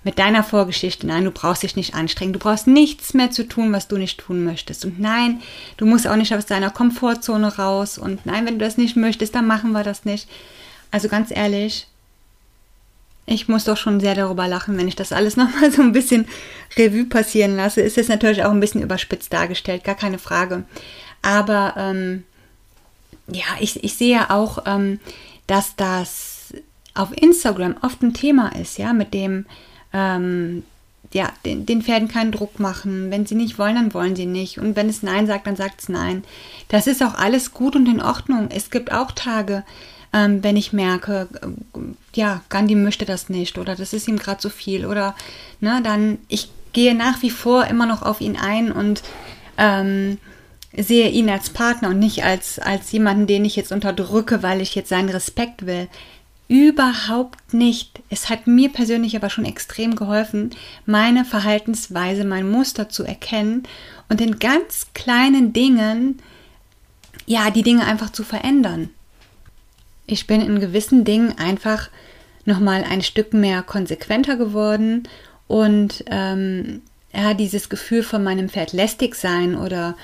mit 0.07 0.19
deiner 0.19 0.41
Vorgeschichte, 0.41 1.05
nein, 1.05 1.25
du 1.25 1.31
brauchst 1.31 1.63
dich 1.63 1.75
nicht 1.75 1.93
anstrengen, 1.93 2.31
du 2.31 2.39
brauchst 2.39 2.65
nichts 2.65 3.13
mehr 3.13 3.29
zu 3.29 3.45
tun, 3.45 3.73
was 3.73 3.89
du 3.89 3.97
nicht 3.97 4.17
tun 4.17 4.45
möchtest. 4.45 4.85
Und 4.85 5.01
nein, 5.01 5.41
du 5.75 5.85
musst 5.85 6.07
auch 6.07 6.15
nicht 6.15 6.33
aus 6.33 6.45
deiner 6.45 6.69
Komfortzone 6.69 7.57
raus. 7.57 7.97
Und 7.97 8.25
nein, 8.25 8.45
wenn 8.45 8.57
du 8.57 8.63
das 8.63 8.77
nicht 8.77 8.95
möchtest, 8.95 9.35
dann 9.35 9.45
machen 9.45 9.73
wir 9.73 9.83
das 9.83 10.05
nicht. 10.05 10.29
Also 10.91 11.09
ganz 11.09 11.29
ehrlich, 11.29 11.87
ich 13.25 13.49
muss 13.49 13.65
doch 13.65 13.75
schon 13.75 13.99
sehr 13.99 14.15
darüber 14.15 14.47
lachen, 14.47 14.77
wenn 14.77 14.87
ich 14.87 14.95
das 14.95 15.11
alles 15.11 15.35
nochmal 15.35 15.73
so 15.73 15.81
ein 15.81 15.91
bisschen 15.91 16.25
Revue 16.77 17.03
passieren 17.03 17.57
lasse. 17.57 17.81
Ist 17.81 17.97
es 17.97 18.07
natürlich 18.07 18.45
auch 18.45 18.51
ein 18.51 18.61
bisschen 18.61 18.83
überspitzt 18.83 19.33
dargestellt, 19.33 19.83
gar 19.83 19.95
keine 19.95 20.19
Frage. 20.19 20.63
Aber 21.21 21.73
ähm, 21.75 22.23
ja, 23.27 23.43
ich, 23.59 23.83
ich 23.83 23.95
sehe 23.95 24.29
auch, 24.29 24.59
ähm, 24.67 25.01
dass 25.47 25.75
das 25.75 26.53
auf 26.93 27.09
Instagram 27.11 27.75
oft 27.81 28.01
ein 28.03 28.13
Thema 28.13 28.55
ist, 28.55 28.77
ja, 28.77 28.93
mit 28.93 29.13
dem 29.13 29.45
ähm, 29.93 30.63
ja, 31.13 31.31
den, 31.45 31.65
den, 31.65 31.81
Pferden 31.81 32.07
keinen 32.07 32.31
Druck 32.31 32.59
machen. 32.59 33.11
Wenn 33.11 33.25
sie 33.25 33.35
nicht 33.35 33.57
wollen, 33.57 33.75
dann 33.75 33.93
wollen 33.93 34.15
sie 34.15 34.25
nicht. 34.25 34.59
Und 34.59 34.75
wenn 34.75 34.89
es 34.89 35.03
Nein 35.03 35.27
sagt, 35.27 35.47
dann 35.47 35.55
sagt 35.55 35.81
es 35.81 35.89
Nein. 35.89 36.23
Das 36.67 36.87
ist 36.87 37.01
auch 37.01 37.15
alles 37.15 37.53
gut 37.53 37.75
und 37.75 37.87
in 37.87 38.01
Ordnung. 38.01 38.49
Es 38.49 38.69
gibt 38.69 38.91
auch 38.91 39.11
Tage, 39.11 39.63
ähm, 40.13 40.43
wenn 40.43 40.57
ich 40.57 40.73
merke, 40.73 41.27
äh, 41.41 41.79
ja, 42.13 42.41
Gandhi 42.49 42.75
möchte 42.75 43.05
das 43.05 43.29
nicht 43.29 43.57
oder 43.57 43.75
das 43.75 43.93
ist 43.93 44.07
ihm 44.07 44.17
gerade 44.17 44.39
zu 44.39 44.49
viel 44.49 44.85
oder, 44.85 45.15
ne, 45.59 45.81
dann, 45.83 46.17
ich 46.27 46.49
gehe 46.73 46.95
nach 46.95 47.21
wie 47.21 47.29
vor 47.29 47.65
immer 47.65 47.85
noch 47.85 48.03
auf 48.03 48.21
ihn 48.21 48.37
ein 48.37 48.71
und 48.71 49.03
ähm, 49.57 50.17
sehe 50.75 51.09
ihn 51.09 51.29
als 51.29 51.49
Partner 51.49 51.89
und 51.89 51.99
nicht 51.99 52.23
als, 52.23 52.59
als 52.59 52.91
jemanden, 52.91 53.27
den 53.27 53.45
ich 53.45 53.55
jetzt 53.55 53.71
unterdrücke, 53.71 54.43
weil 54.43 54.61
ich 54.61 54.75
jetzt 54.75 54.89
seinen 54.89 55.09
Respekt 55.09 55.65
will. 55.65 55.87
Überhaupt 56.47 57.53
nicht. 57.53 58.01
Es 58.09 58.29
hat 58.29 58.47
mir 58.47 58.69
persönlich 58.69 59.15
aber 59.15 59.29
schon 59.29 59.45
extrem 59.45 59.95
geholfen, 59.95 60.51
meine 60.85 61.25
Verhaltensweise, 61.25 62.23
mein 62.23 62.49
Muster 62.49 62.87
zu 62.87 63.03
erkennen 63.03 63.63
und 64.07 64.21
in 64.21 64.39
ganz 64.39 64.87
kleinen 64.93 65.51
Dingen, 65.51 66.19
ja, 67.25 67.49
die 67.51 67.63
Dinge 67.63 67.85
einfach 67.85 68.11
zu 68.11 68.23
verändern. 68.23 68.89
Ich 70.05 70.25
bin 70.25 70.39
in 70.39 70.61
gewissen 70.61 71.03
Dingen 71.03 71.37
einfach 71.37 71.89
nochmal 72.45 72.85
ein 72.89 73.01
Stück 73.01 73.33
mehr 73.33 73.61
konsequenter 73.61 74.37
geworden 74.37 75.03
und 75.47 76.05
ähm, 76.07 76.81
ja, 77.13 77.33
dieses 77.33 77.67
Gefühl 77.67 78.03
von 78.03 78.23
meinem 78.23 78.47
Pferd 78.47 78.71
lästig 78.71 79.15
sein 79.15 79.55
oder 79.55 79.97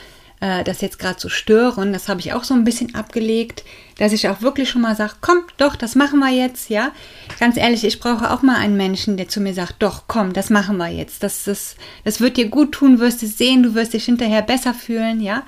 äh, 0.43 0.65
das 0.65 0.81
jetzt 0.81 0.99
gerade 0.99 1.15
zu 1.15 1.29
stören, 1.29 1.93
das 1.93 2.09
habe 2.09 2.19
ich 2.19 2.33
auch 2.33 2.43
so 2.43 2.53
ein 2.53 2.65
bisschen 2.65 2.95
abgelegt, 2.95 3.63
dass 3.97 4.11
ich 4.11 4.27
auch 4.27 4.41
wirklich 4.41 4.69
schon 4.69 4.81
mal 4.81 4.93
sage, 4.93 5.13
komm, 5.21 5.43
doch, 5.55 5.77
das 5.77 5.95
machen 5.95 6.19
wir 6.19 6.31
jetzt, 6.31 6.69
ja. 6.69 6.91
Ganz 7.39 7.55
ehrlich, 7.55 7.85
ich 7.85 8.01
brauche 8.01 8.29
auch 8.29 8.41
mal 8.41 8.57
einen 8.57 8.75
Menschen, 8.75 9.15
der 9.15 9.29
zu 9.29 9.39
mir 9.39 9.53
sagt, 9.53 9.75
doch, 9.79 10.03
komm, 10.07 10.33
das 10.33 10.49
machen 10.49 10.75
wir 10.75 10.89
jetzt. 10.89 11.23
Das, 11.23 11.45
das, 11.45 11.77
das 12.03 12.19
wird 12.19 12.35
dir 12.35 12.49
gut 12.49 12.73
tun, 12.73 12.99
wirst 12.99 13.23
es 13.23 13.37
sehen, 13.37 13.63
du 13.63 13.73
wirst 13.73 13.93
dich 13.93 14.03
hinterher 14.03 14.41
besser 14.41 14.73
fühlen, 14.73 15.21
ja. 15.21 15.43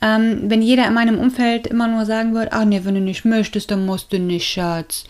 Ähm, 0.00 0.42
wenn 0.44 0.62
jeder 0.62 0.86
in 0.86 0.94
meinem 0.94 1.18
Umfeld 1.18 1.66
immer 1.66 1.88
nur 1.88 2.06
sagen 2.06 2.32
würde, 2.32 2.52
ach 2.52 2.64
nee, 2.64 2.82
wenn 2.84 2.94
du 2.94 3.00
nicht 3.00 3.24
möchtest, 3.24 3.72
dann 3.72 3.84
musst 3.84 4.12
du 4.12 4.20
nicht, 4.20 4.46
Schatz, 4.46 5.04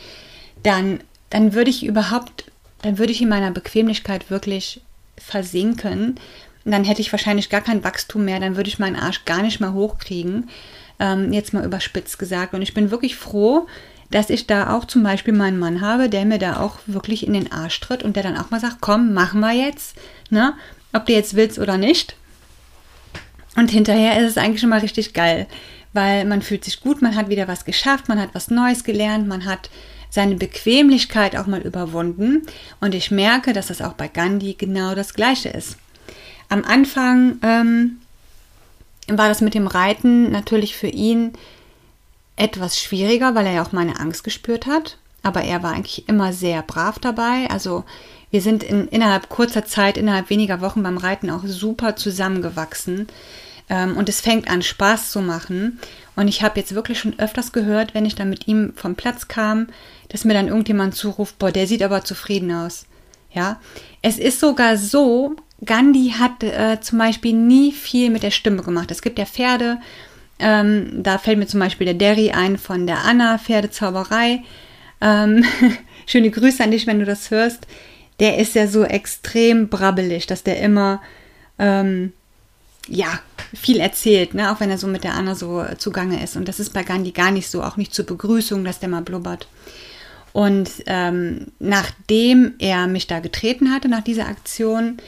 dann, 0.63 1.01
dann 1.29 1.53
würde 1.53 1.69
ich 1.69 1.85
überhaupt, 1.85 2.51
dann 2.81 2.97
würde 2.97 3.13
ich 3.13 3.21
in 3.21 3.29
meiner 3.29 3.51
Bequemlichkeit 3.51 4.31
wirklich 4.31 4.81
versinken. 5.19 6.19
Dann 6.67 6.85
hätte 6.85 7.01
ich 7.01 7.13
wahrscheinlich 7.13 7.49
gar 7.49 7.61
kein 7.61 7.85
Wachstum 7.85 8.25
mehr, 8.25 8.41
dann 8.41 8.57
würde 8.57 8.69
ich 8.69 8.79
meinen 8.79 8.97
Arsch 8.97 9.25
gar 9.25 9.43
nicht 9.43 9.61
mehr 9.61 9.73
hochkriegen. 9.73 10.51
Ähm, 10.99 11.33
jetzt 11.33 11.55
mal 11.55 11.65
überspitzt 11.65 12.19
gesagt. 12.19 12.55
Und 12.55 12.63
ich 12.63 12.75
bin 12.75 12.91
wirklich 12.91 13.17
froh, 13.17 13.67
dass 14.11 14.31
ich 14.31 14.47
da 14.47 14.75
auch 14.75 14.85
zum 14.85 15.03
Beispiel 15.03 15.33
meinen 15.33 15.59
Mann 15.59 15.81
habe, 15.81 16.09
der 16.09 16.25
mir 16.25 16.39
da 16.39 16.61
auch 16.61 16.79
wirklich 16.87 17.27
in 17.27 17.33
den 17.33 17.53
Arsch 17.53 17.81
tritt 17.81 18.03
und 18.03 18.17
der 18.17 18.23
dann 18.23 18.37
auch 18.37 18.51
mal 18.51 18.61
sagt, 18.61 18.79
komm, 18.81 19.15
machen 19.15 19.41
wir 19.41 19.53
jetzt, 19.53 19.97
ne? 20.31 20.55
Ob 20.93 21.07
du 21.07 21.13
jetzt 21.13 21.35
willst 21.35 21.59
oder 21.59 21.77
nicht. 21.77 22.17
Und 23.57 23.71
hinterher 23.71 24.21
ist 24.21 24.31
es 24.31 24.39
eigentlich 24.39 24.61
schon 24.61 24.71
mal 24.71 24.81
richtig 24.81 25.13
geil, 25.13 25.47
weil 25.93 26.25
man 26.25 26.43
fühlt 26.43 26.65
sich 26.65 26.81
gut, 26.81 27.03
man 27.03 27.17
hat 27.17 27.29
wieder 27.29 27.49
was 27.49 27.65
geschafft, 27.65 28.09
man 28.09 28.21
hat 28.21 28.31
was 28.33 28.51
Neues 28.51 28.85
gelernt, 28.85 29.27
man 29.27 29.45
hat 29.45 29.71
seine 30.11 30.37
Bequemlichkeit 30.37 31.37
auch 31.37 31.47
mal 31.47 31.61
überwunden. 31.61 32.43
Und 32.81 32.95
ich 32.95 33.11
merke, 33.11 33.53
dass 33.53 33.69
das 33.69 33.83
auch 33.83 33.95
bei 33.95 34.09
Gandhi 34.09 34.55
genau 34.55 34.95
das 34.95 35.15
Gleiche 35.15 35.49
ist. 35.49 35.77
Am 36.49 36.65
Anfang 36.65 37.39
ähm, 37.43 37.99
war 39.09 39.29
das 39.29 39.41
mit 39.41 39.55
dem 39.55 39.67
Reiten 39.67 40.31
natürlich 40.31 40.77
für 40.77 40.89
ihn 40.89 41.33
etwas 42.37 42.79
schwieriger, 42.79 43.35
weil 43.35 43.47
er 43.47 43.55
ja 43.55 43.63
auch 43.63 43.73
meine 43.73 43.99
Angst 43.99 44.25
gespürt 44.25 44.67
hat. 44.67 44.99
Aber 45.23 45.43
er 45.43 45.63
war 45.63 45.73
eigentlich 45.73 46.09
immer 46.09 46.33
sehr 46.33 46.63
brav 46.63 46.99
dabei. 46.99 47.49
Also 47.51 47.85
wir 48.31 48.41
sind 48.41 48.63
in, 48.63 48.89
innerhalb 48.89 49.29
kurzer 49.29 49.65
Zeit, 49.65 49.97
innerhalb 49.97 50.31
weniger 50.31 50.61
Wochen 50.61 50.83
beim 50.83 50.99
Reiten 50.99 51.31
auch 51.31 51.43
super 51.45 51.97
zusammengewachsen. 51.97 53.09
Ähm, 53.69 53.97
und 53.97 54.09
es 54.09 54.21
fängt 54.21 54.49
an, 54.49 54.63
Spaß 54.63 55.11
zu 55.11 55.21
machen. 55.21 55.81
Und 56.15 56.29
ich 56.29 56.43
habe 56.43 56.61
jetzt 56.61 56.75
wirklich 56.75 56.99
schon 56.99 57.19
öfters 57.19 57.53
gehört, 57.53 57.95
wenn 57.95 58.07
ich 58.07 58.15
dann 58.15 58.31
mit 58.31 58.47
ihm 58.47 58.73
vom 58.77 58.95
Platz 58.95 59.29
kam, 59.29 59.69
dass 60.09 60.25
mir 60.25 60.35
dann 60.35 60.49
irgendjemand 60.49 60.95
zuruft, 60.95 61.39
boah, 61.39 61.51
der 61.51 61.67
sieht 61.67 61.83
aber 61.83 62.05
zufrieden 62.05 62.53
aus. 62.53 62.87
Ja, 63.33 63.61
es 64.03 64.19
ist 64.19 64.41
sogar 64.41 64.79
so, 64.79 65.37
Gandhi 65.65 66.15
hat 66.19 66.43
äh, 66.43 66.81
zum 66.81 66.99
Beispiel 66.99 67.33
nie 67.33 67.73
viel 67.73 68.11
mit 68.11 68.23
der 68.23 68.31
Stimme 68.31 68.63
gemacht. 68.63 68.91
Es 68.91 69.03
gibt 69.03 69.19
ja 69.19 69.25
Pferde, 69.25 69.79
ähm, 70.39 71.03
da 71.03 71.19
fällt 71.19 71.39
mir 71.39 71.47
zum 71.47 71.61
Beispiel 71.61 71.87
der 71.87 71.95
Derry 71.95 72.31
ein 72.31 72.59
von 72.59 72.87
der 72.87 73.05
Anna 73.05 73.39
Pferdezauberei. 73.39 74.43
Ähm, 75.01 75.45
schöne 76.07 76.31
Grüße 76.31 76.63
an 76.63 76.71
dich, 76.71 76.87
wenn 76.87 76.99
du 76.99 77.05
das 77.05 77.31
hörst. 77.31 77.67
Der 78.21 78.39
ist 78.39 78.55
ja 78.55 78.67
so 78.67 78.85
extrem 78.85 79.69
brabbelig, 79.69 80.27
dass 80.27 80.43
der 80.43 80.61
immer 80.61 81.03
ähm, 81.59 82.13
ja, 82.89 83.21
viel 83.55 83.81
erzählt, 83.81 84.35
ne? 84.35 84.53
auch 84.53 84.61
wenn 84.61 84.71
er 84.71 84.79
so 84.79 84.87
mit 84.87 85.05
der 85.05 85.15
Anna 85.15 85.35
so 85.35 85.65
zugange 85.79 86.23
ist. 86.23 86.37
Und 86.37 86.49
das 86.49 86.61
ist 86.61 86.73
bei 86.73 86.83
Gandhi 86.83 87.13
gar 87.13 87.31
nicht 87.31 87.49
so, 87.49 87.63
auch 87.63 87.77
nicht 87.77 87.95
zur 87.95 88.07
Begrüßung, 88.07 88.65
dass 88.65 88.79
der 88.79 88.89
mal 88.89 89.03
blubbert. 89.03 89.49
Und 90.33 90.71
ähm, 90.87 91.47
nachdem 91.59 92.55
er 92.59 92.87
mich 92.87 93.07
da 93.07 93.21
getreten 93.21 93.73
hatte, 93.73 93.89
nach 93.89 94.05
dieser 94.05 94.29
Aktion, 94.29 94.99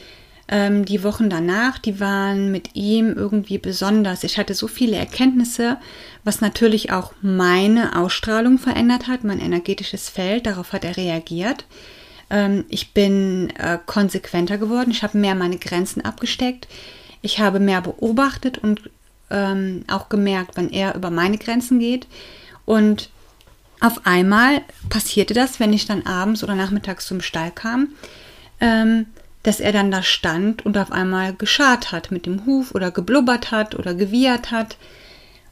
ähm, 0.49 0.85
die 0.85 1.05
Wochen 1.05 1.31
danach, 1.31 1.79
die 1.79 2.01
waren 2.01 2.51
mit 2.51 2.75
ihm 2.75 3.13
irgendwie 3.15 3.59
besonders. 3.59 4.25
Ich 4.25 4.39
hatte 4.39 4.55
so 4.55 4.69
viele 4.69 4.97
Erkenntnisse, 4.97 5.77
was 6.25 6.41
natürlich 6.41 6.91
auch 6.93 7.13
meine 7.23 7.97
Ausstrahlung 7.97 8.59
verändert 8.59 9.07
hat, 9.09 9.25
mein 9.25 9.41
energetisches 9.41 10.09
Feld, 10.09 10.47
darauf 10.47 10.73
hat 10.73 10.85
er 10.85 10.97
reagiert. 10.97 11.65
Ähm, 12.31 12.65
ich 12.69 12.93
bin 12.93 13.51
äh, 13.59 13.79
konsequenter 13.85 14.59
geworden, 14.59 14.91
ich 14.91 15.03
habe 15.03 15.19
mehr 15.19 15.35
meine 15.35 15.59
Grenzen 15.59 16.05
abgesteckt 16.05 16.69
ich 17.23 17.41
habe 17.41 17.61
mehr 17.61 17.81
beobachtet 17.81 18.59
und 18.59 18.91
ähm, 19.31 19.85
auch 19.89 20.09
gemerkt, 20.09 20.53
wann 20.55 20.71
er 20.71 20.95
über 20.95 21.11
meine 21.11 21.39
Grenzen 21.39 21.79
geht. 21.79 22.07
Und 22.65 23.11
auf 23.81 24.07
einmal 24.07 24.63
passierte 24.89 25.35
das, 25.35 25.61
wenn 25.61 25.73
ich 25.73 25.87
dann 25.87 26.07
abends 26.07 26.43
oder 26.43 26.55
nachmittags 26.55 27.07
zum 27.07 27.21
Stall 27.21 27.51
kam, 27.51 27.89
ähm, 28.61 29.07
dass 29.49 29.61
er 29.61 29.73
dann 29.73 29.91
da 29.91 30.03
stand 30.03 30.67
und 30.67 30.77
auf 30.77 30.93
einmal 30.93 31.33
geschart 31.33 31.91
hat 31.91 32.11
mit 32.11 32.27
dem 32.27 32.45
Huf 32.45 32.75
oder 32.75 32.91
geblubbert 32.91 33.51
hat 33.51 33.75
oder 33.75 33.95
gewiehert 33.95 34.51
hat. 34.51 34.77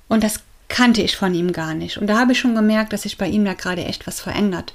Und 0.07 0.23
das 0.23 0.41
kannte 0.69 1.01
ich 1.01 1.17
von 1.17 1.33
ihm 1.33 1.51
gar 1.51 1.73
nicht. 1.73 1.97
Und 1.97 2.07
da 2.07 2.19
habe 2.19 2.33
ich 2.33 2.39
schon 2.39 2.55
gemerkt, 2.55 2.93
dass 2.93 3.03
sich 3.05 3.17
bei 3.17 3.27
ihm 3.27 3.47
da 3.47 3.55
gerade 3.55 3.87
echt 3.87 4.07
was 4.07 4.21
verändert. 4.21 4.75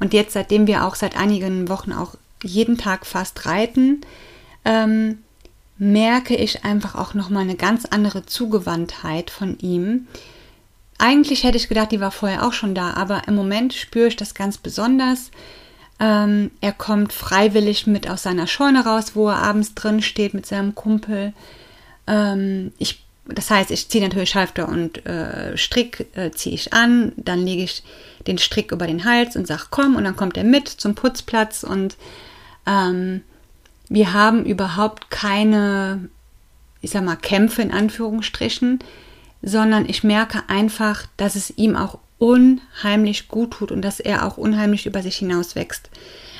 Und 0.00 0.12
jetzt, 0.12 0.32
seitdem 0.32 0.66
wir 0.66 0.84
auch 0.84 0.96
seit 0.96 1.16
einigen 1.16 1.68
Wochen 1.68 1.92
auch 1.92 2.16
jeden 2.42 2.76
Tag 2.76 3.06
fast 3.06 3.46
reiten, 3.46 4.00
ähm, 4.64 5.18
merke 5.78 6.34
ich 6.34 6.64
einfach 6.64 6.96
auch 6.96 7.14
nochmal 7.14 7.44
eine 7.44 7.54
ganz 7.54 7.84
andere 7.84 8.26
Zugewandtheit 8.26 9.30
von 9.30 9.60
ihm. 9.60 10.08
Eigentlich 10.98 11.44
hätte 11.44 11.56
ich 11.56 11.68
gedacht, 11.68 11.92
die 11.92 12.00
war 12.00 12.10
vorher 12.10 12.44
auch 12.44 12.52
schon 12.52 12.74
da, 12.74 12.94
aber 12.94 13.28
im 13.28 13.36
Moment 13.36 13.74
spüre 13.74 14.08
ich 14.08 14.16
das 14.16 14.34
ganz 14.34 14.58
besonders. 14.58 15.30
Ähm, 15.98 16.50
er 16.60 16.72
kommt 16.72 17.12
freiwillig 17.12 17.86
mit 17.86 18.08
aus 18.08 18.22
seiner 18.22 18.46
Scheune 18.46 18.84
raus, 18.84 19.12
wo 19.14 19.28
er 19.28 19.38
abends 19.38 19.74
drin 19.74 20.02
steht 20.02 20.34
mit 20.34 20.44
seinem 20.44 20.74
Kumpel. 20.74 21.32
Ähm, 22.06 22.72
ich, 22.78 23.02
das 23.26 23.50
heißt, 23.50 23.70
ich 23.70 23.88
ziehe 23.88 24.04
natürlich 24.04 24.34
Halfter 24.34 24.68
und 24.68 25.06
äh, 25.06 25.56
Strick 25.56 26.06
äh, 26.14 26.30
ziehe 26.32 26.54
ich 26.54 26.74
an, 26.74 27.12
dann 27.16 27.44
lege 27.44 27.62
ich 27.62 27.82
den 28.26 28.38
Strick 28.38 28.72
über 28.72 28.86
den 28.86 29.04
Hals 29.04 29.36
und 29.36 29.46
sage 29.46 29.66
komm 29.70 29.96
und 29.96 30.04
dann 30.04 30.16
kommt 30.16 30.36
er 30.36 30.44
mit 30.44 30.68
zum 30.68 30.94
Putzplatz 30.94 31.62
und 31.62 31.96
ähm, 32.66 33.22
wir 33.88 34.12
haben 34.12 34.44
überhaupt 34.44 35.10
keine, 35.10 36.08
ich 36.82 36.90
sag 36.90 37.04
mal, 37.04 37.16
Kämpfe 37.16 37.62
in 37.62 37.70
Anführungsstrichen, 37.70 38.80
sondern 39.42 39.88
ich 39.88 40.02
merke 40.04 40.42
einfach, 40.48 41.06
dass 41.16 41.36
es 41.36 41.50
ihm 41.56 41.76
auch 41.76 41.98
unheimlich 42.18 43.28
gut 43.28 43.52
tut 43.52 43.72
und 43.72 43.82
dass 43.82 44.00
er 44.00 44.26
auch 44.26 44.36
unheimlich 44.36 44.86
über 44.86 45.02
sich 45.02 45.16
hinaus 45.16 45.54
wächst. 45.54 45.90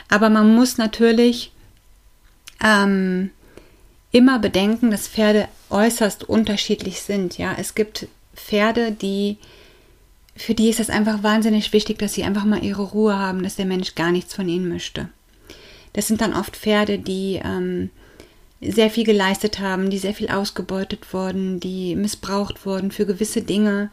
Aber 0.08 0.30
man 0.30 0.54
muss 0.54 0.78
natürlich 0.78 1.52
ähm, 2.62 3.30
immer 4.12 4.38
bedenken, 4.38 4.90
dass 4.90 5.08
Pferde 5.08 5.48
äußerst 5.70 6.24
unterschiedlich 6.24 7.02
sind. 7.02 7.38
Ja, 7.38 7.54
es 7.58 7.74
gibt 7.74 8.08
Pferde, 8.34 8.92
die 8.92 9.38
für 10.36 10.54
die 10.54 10.68
ist 10.68 10.80
es 10.80 10.90
einfach 10.90 11.22
wahnsinnig 11.22 11.72
wichtig, 11.72 11.98
dass 11.98 12.12
sie 12.12 12.22
einfach 12.22 12.44
mal 12.44 12.62
ihre 12.62 12.82
Ruhe 12.82 13.18
haben, 13.18 13.42
dass 13.42 13.56
der 13.56 13.64
Mensch 13.64 13.94
gar 13.94 14.12
nichts 14.12 14.34
von 14.34 14.48
ihnen 14.48 14.68
möchte. 14.68 15.08
Das 15.94 16.06
sind 16.06 16.20
dann 16.20 16.34
oft 16.34 16.56
Pferde, 16.56 16.98
die 16.98 17.40
ähm, 17.42 17.88
sehr 18.60 18.90
viel 18.90 19.04
geleistet 19.04 19.60
haben, 19.60 19.88
die 19.88 19.98
sehr 19.98 20.12
viel 20.12 20.28
ausgebeutet 20.28 21.12
wurden, 21.14 21.58
die 21.58 21.96
missbraucht 21.96 22.66
wurden 22.66 22.90
für 22.90 23.06
gewisse 23.06 23.40
Dinge. 23.40 23.90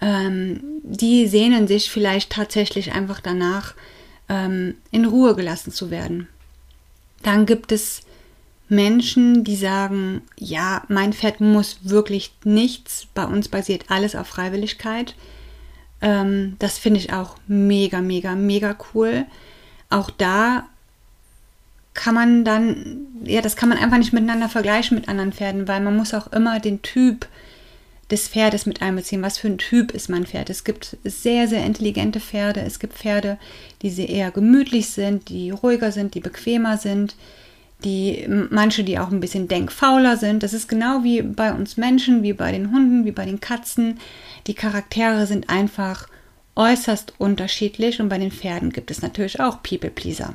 Ähm, 0.00 0.60
die 0.82 1.26
sehnen 1.26 1.68
sich 1.68 1.90
vielleicht 1.90 2.30
tatsächlich 2.30 2.92
einfach 2.92 3.20
danach, 3.20 3.74
ähm, 4.28 4.76
in 4.90 5.04
Ruhe 5.04 5.34
gelassen 5.34 5.72
zu 5.72 5.90
werden. 5.90 6.28
Dann 7.22 7.44
gibt 7.44 7.72
es 7.72 8.02
Menschen, 8.68 9.44
die 9.44 9.56
sagen, 9.56 10.22
ja, 10.38 10.84
mein 10.88 11.12
Pferd 11.12 11.40
muss 11.40 11.78
wirklich 11.82 12.32
nichts, 12.44 13.08
bei 13.14 13.24
uns 13.24 13.48
basiert 13.48 13.86
alles 13.88 14.14
auf 14.14 14.28
Freiwilligkeit. 14.28 15.16
Ähm, 16.00 16.56
das 16.60 16.78
finde 16.78 17.00
ich 17.00 17.12
auch 17.12 17.36
mega, 17.48 18.00
mega, 18.00 18.34
mega 18.36 18.76
cool. 18.94 19.26
Auch 19.90 20.08
da 20.08 20.66
kann 21.94 22.14
man 22.14 22.44
dann, 22.44 23.06
ja, 23.24 23.42
das 23.42 23.56
kann 23.56 23.68
man 23.68 23.76
einfach 23.76 23.98
nicht 23.98 24.12
miteinander 24.12 24.48
vergleichen 24.48 24.96
mit 24.96 25.08
anderen 25.08 25.32
Pferden, 25.32 25.66
weil 25.66 25.80
man 25.80 25.96
muss 25.96 26.14
auch 26.14 26.32
immer 26.32 26.60
den 26.60 26.80
Typ 26.82 27.26
des 28.10 28.28
Pferdes 28.28 28.66
mit 28.66 28.82
einbeziehen. 28.82 29.22
Was 29.22 29.38
für 29.38 29.48
ein 29.48 29.58
Typ 29.58 29.92
ist 29.92 30.08
mein 30.08 30.26
Pferd? 30.26 30.50
Es 30.50 30.64
gibt 30.64 30.96
sehr, 31.04 31.48
sehr 31.48 31.64
intelligente 31.64 32.20
Pferde. 32.20 32.60
Es 32.60 32.78
gibt 32.78 32.94
Pferde, 32.94 33.38
die 33.82 33.90
sehr 33.90 34.08
eher 34.08 34.30
gemütlich 34.30 34.88
sind, 34.88 35.28
die 35.28 35.50
ruhiger 35.50 35.92
sind, 35.92 36.14
die 36.14 36.20
bequemer 36.20 36.76
sind, 36.76 37.14
die 37.84 38.26
manche, 38.50 38.84
die 38.84 38.98
auch 38.98 39.10
ein 39.10 39.20
bisschen 39.20 39.48
denkfauler 39.48 40.16
sind. 40.16 40.42
Das 40.42 40.52
ist 40.52 40.68
genau 40.68 41.04
wie 41.04 41.22
bei 41.22 41.52
uns 41.52 41.76
Menschen, 41.76 42.22
wie 42.22 42.32
bei 42.32 42.52
den 42.52 42.72
Hunden, 42.72 43.04
wie 43.04 43.12
bei 43.12 43.24
den 43.24 43.40
Katzen. 43.40 43.98
Die 44.46 44.54
Charaktere 44.54 45.26
sind 45.26 45.48
einfach 45.48 46.08
äußerst 46.56 47.14
unterschiedlich 47.18 48.00
und 48.00 48.08
bei 48.08 48.18
den 48.18 48.32
Pferden 48.32 48.70
gibt 48.70 48.90
es 48.90 49.02
natürlich 49.02 49.40
auch 49.40 49.62
People 49.62 49.90
Pleaser. 49.90 50.34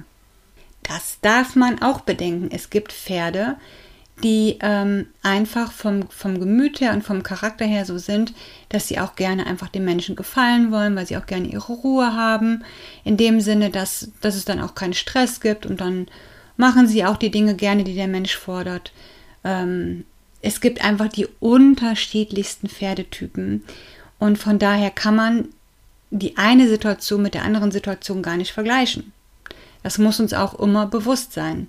Das 0.83 1.17
darf 1.21 1.55
man 1.55 1.81
auch 1.81 2.01
bedenken. 2.01 2.49
Es 2.51 2.69
gibt 2.69 2.93
Pferde, 2.93 3.57
die 3.57 3.84
ähm, 4.23 5.07
einfach 5.21 5.71
vom, 5.71 6.09
vom 6.09 6.39
Gemüt 6.39 6.79
her 6.79 6.93
und 6.93 7.03
vom 7.03 7.21
Charakter 7.21 7.65
her 7.65 7.85
so 7.85 7.97
sind, 7.97 8.33
dass 8.69 8.87
sie 8.87 8.99
auch 8.99 9.15
gerne 9.15 9.45
einfach 9.45 9.67
den 9.67 9.85
Menschen 9.85 10.15
gefallen 10.15 10.71
wollen, 10.71 10.95
weil 10.95 11.05
sie 11.05 11.17
auch 11.17 11.25
gerne 11.25 11.47
ihre 11.47 11.73
Ruhe 11.73 12.13
haben. 12.13 12.63
In 13.03 13.17
dem 13.17 13.41
Sinne, 13.41 13.69
dass, 13.69 14.11
dass 14.21 14.35
es 14.35 14.45
dann 14.45 14.61
auch 14.61 14.73
keinen 14.73 14.93
Stress 14.93 15.41
gibt 15.41 15.65
und 15.65 15.81
dann 15.81 16.07
machen 16.57 16.87
sie 16.87 17.05
auch 17.05 17.17
die 17.17 17.31
Dinge 17.31 17.55
gerne, 17.55 17.83
die 17.83 17.95
der 17.95 18.07
Mensch 18.07 18.35
fordert. 18.35 18.93
Ähm, 19.43 20.05
es 20.41 20.61
gibt 20.61 20.83
einfach 20.83 21.09
die 21.09 21.27
unterschiedlichsten 21.39 22.69
Pferdetypen 22.69 23.63
und 24.19 24.37
von 24.37 24.59
daher 24.59 24.91
kann 24.91 25.15
man 25.15 25.49
die 26.11 26.37
eine 26.37 26.69
Situation 26.69 27.21
mit 27.21 27.33
der 27.33 27.43
anderen 27.43 27.71
Situation 27.71 28.21
gar 28.21 28.37
nicht 28.37 28.53
vergleichen. 28.53 29.11
Das 29.83 29.97
muss 29.97 30.19
uns 30.19 30.33
auch 30.33 30.57
immer 30.59 30.87
bewusst 30.87 31.33
sein. 31.33 31.67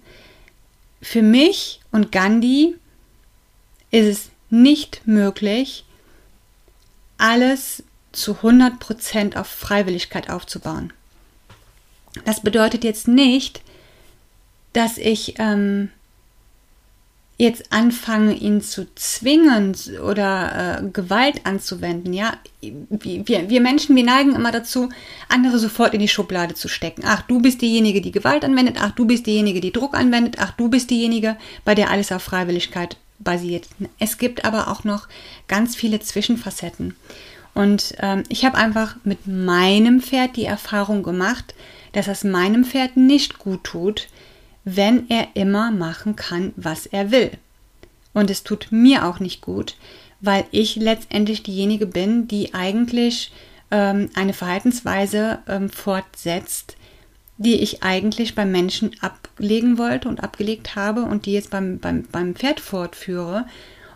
Für 1.07 1.23
mich 1.23 1.79
und 1.93 2.11
Gandhi 2.11 2.75
ist 3.93 4.07
es 4.07 4.31
nicht 4.51 5.07
möglich, 5.07 5.85
alles 7.17 7.85
zu 8.11 8.33
100% 8.33 9.37
auf 9.37 9.47
Freiwilligkeit 9.47 10.29
aufzubauen. 10.29 10.93
Das 12.25 12.41
bedeutet 12.41 12.83
jetzt 12.83 13.07
nicht, 13.07 13.63
dass 14.73 14.99
ich 14.99 15.37
ähm, 15.39 15.93
jetzt 17.39 17.71
anfange, 17.71 18.35
ihn 18.35 18.63
zu 18.63 18.87
zwingen 18.95 19.77
oder 20.03 20.81
äh, 20.81 20.89
Gewalt 20.91 21.45
anzuwenden, 21.45 22.15
ja, 22.15 22.33
wir, 22.61 23.51
wir 23.51 23.61
Menschen, 23.61 23.95
wir 23.95 24.05
neigen 24.05 24.35
immer 24.35 24.53
dazu, 24.53 24.89
andere 25.29 25.59
sofort 25.59 25.93
in 25.93 26.01
die 26.01 26.09
Schublade 26.09 26.55
zu 26.55 26.69
stecken. 26.69 27.03
Ach, 27.05 27.23
du 27.23 27.41
bist 27.41 27.61
diejenige, 27.61 28.01
die 28.01 28.13
Gewalt 28.13 28.45
anwendet, 28.45 28.77
ach, 28.81 28.93
du 28.93 29.05
bist 29.05 29.27
diejenige, 29.27 29.61
die 29.61 29.73
Druck 29.73 29.95
anwendet, 29.95 30.37
ach, 30.39 30.53
du 30.53 30.69
bist 30.69 30.91
diejenige, 30.91 31.37
bei 31.65 31.75
der 31.75 31.91
alles 31.91 32.11
auf 32.11 32.23
Freiwilligkeit 32.23 32.97
basiert. 33.19 33.69
Es 33.99 34.17
gibt 34.17 34.45
aber 34.45 34.69
auch 34.69 34.85
noch 34.85 35.09
ganz 35.47 35.77
viele 35.77 36.01
Zwischenfacetten. 36.01 36.95
Und 37.55 37.95
ähm, 38.01 38.23
ich 38.29 38.45
habe 38.45 38.57
einfach 38.57 38.97
mit 39.05 39.27
meinem 39.27 40.01
Pferd 40.01 40.37
die 40.37 40.45
Erfahrung 40.45 41.03
gemacht, 41.03 41.55
dass 41.93 42.09
es 42.09 42.25
meinem 42.25 42.65
Pferd 42.65 42.97
nicht 42.97 43.39
gut 43.39 43.65
tut, 43.65 44.09
wenn 44.67 45.09
er 45.09 45.29
immer 45.35 45.71
machen 45.71 46.17
kann, 46.17 46.53
was 46.57 46.87
er 46.87 47.13
will. 47.13 47.31
Und 48.13 48.31
es 48.31 48.43
tut 48.43 48.69
mir 48.71 49.07
auch 49.07 49.21
nicht 49.21 49.41
gut, 49.41 49.77
weil 50.21 50.45
ich 50.51 50.75
letztendlich 50.75 51.45
diejenige 51.45 51.87
bin, 51.87 52.27
die 52.27 52.53
eigentlich 52.53 53.33
ähm, 53.71 54.11
eine 54.15 54.33
Verhaltensweise 54.33 55.39
ähm, 55.47 55.71
fortsetzt, 55.71 56.77
die 57.39 57.61
ich 57.61 57.85
eigentlich 57.85 58.35
beim 58.35 58.51
Menschen 58.51 58.91
ablegen 59.01 59.79
wollte 59.79 60.09
und 60.09 60.25
abgelegt 60.25 60.75
habe 60.75 61.03
und 61.03 61.27
die 61.27 61.33
jetzt 61.33 61.51
beim, 61.51 61.79
beim, 61.79 62.03
beim 62.11 62.35
Pferd 62.35 62.59
fortführe. 62.59 63.47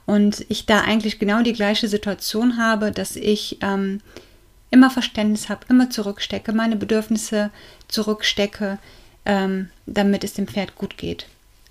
Und 0.07 0.47
ich 0.49 0.67
da 0.67 0.83
eigentlich 0.83 1.19
genau 1.19 1.43
die 1.43 1.53
gleiche 1.53 1.89
Situation 1.89 2.59
habe, 2.59 2.93
dass 2.93 3.17
ich 3.17 3.59
ähm, 3.61 4.03
immer 4.71 4.91
Verständnis 4.91 5.49
habe, 5.49 5.67
immer 5.69 5.91
zurückstecke, 5.91 6.53
meine 6.53 6.77
Bedürfnisse 6.77 7.51
zurückstecke, 7.89 8.79
ähm, 9.25 9.71
damit 9.87 10.25
es 10.25 10.35
dem 10.35 10.47
Pferd 10.47 10.77
gut 10.77 10.97
geht. 10.99 11.27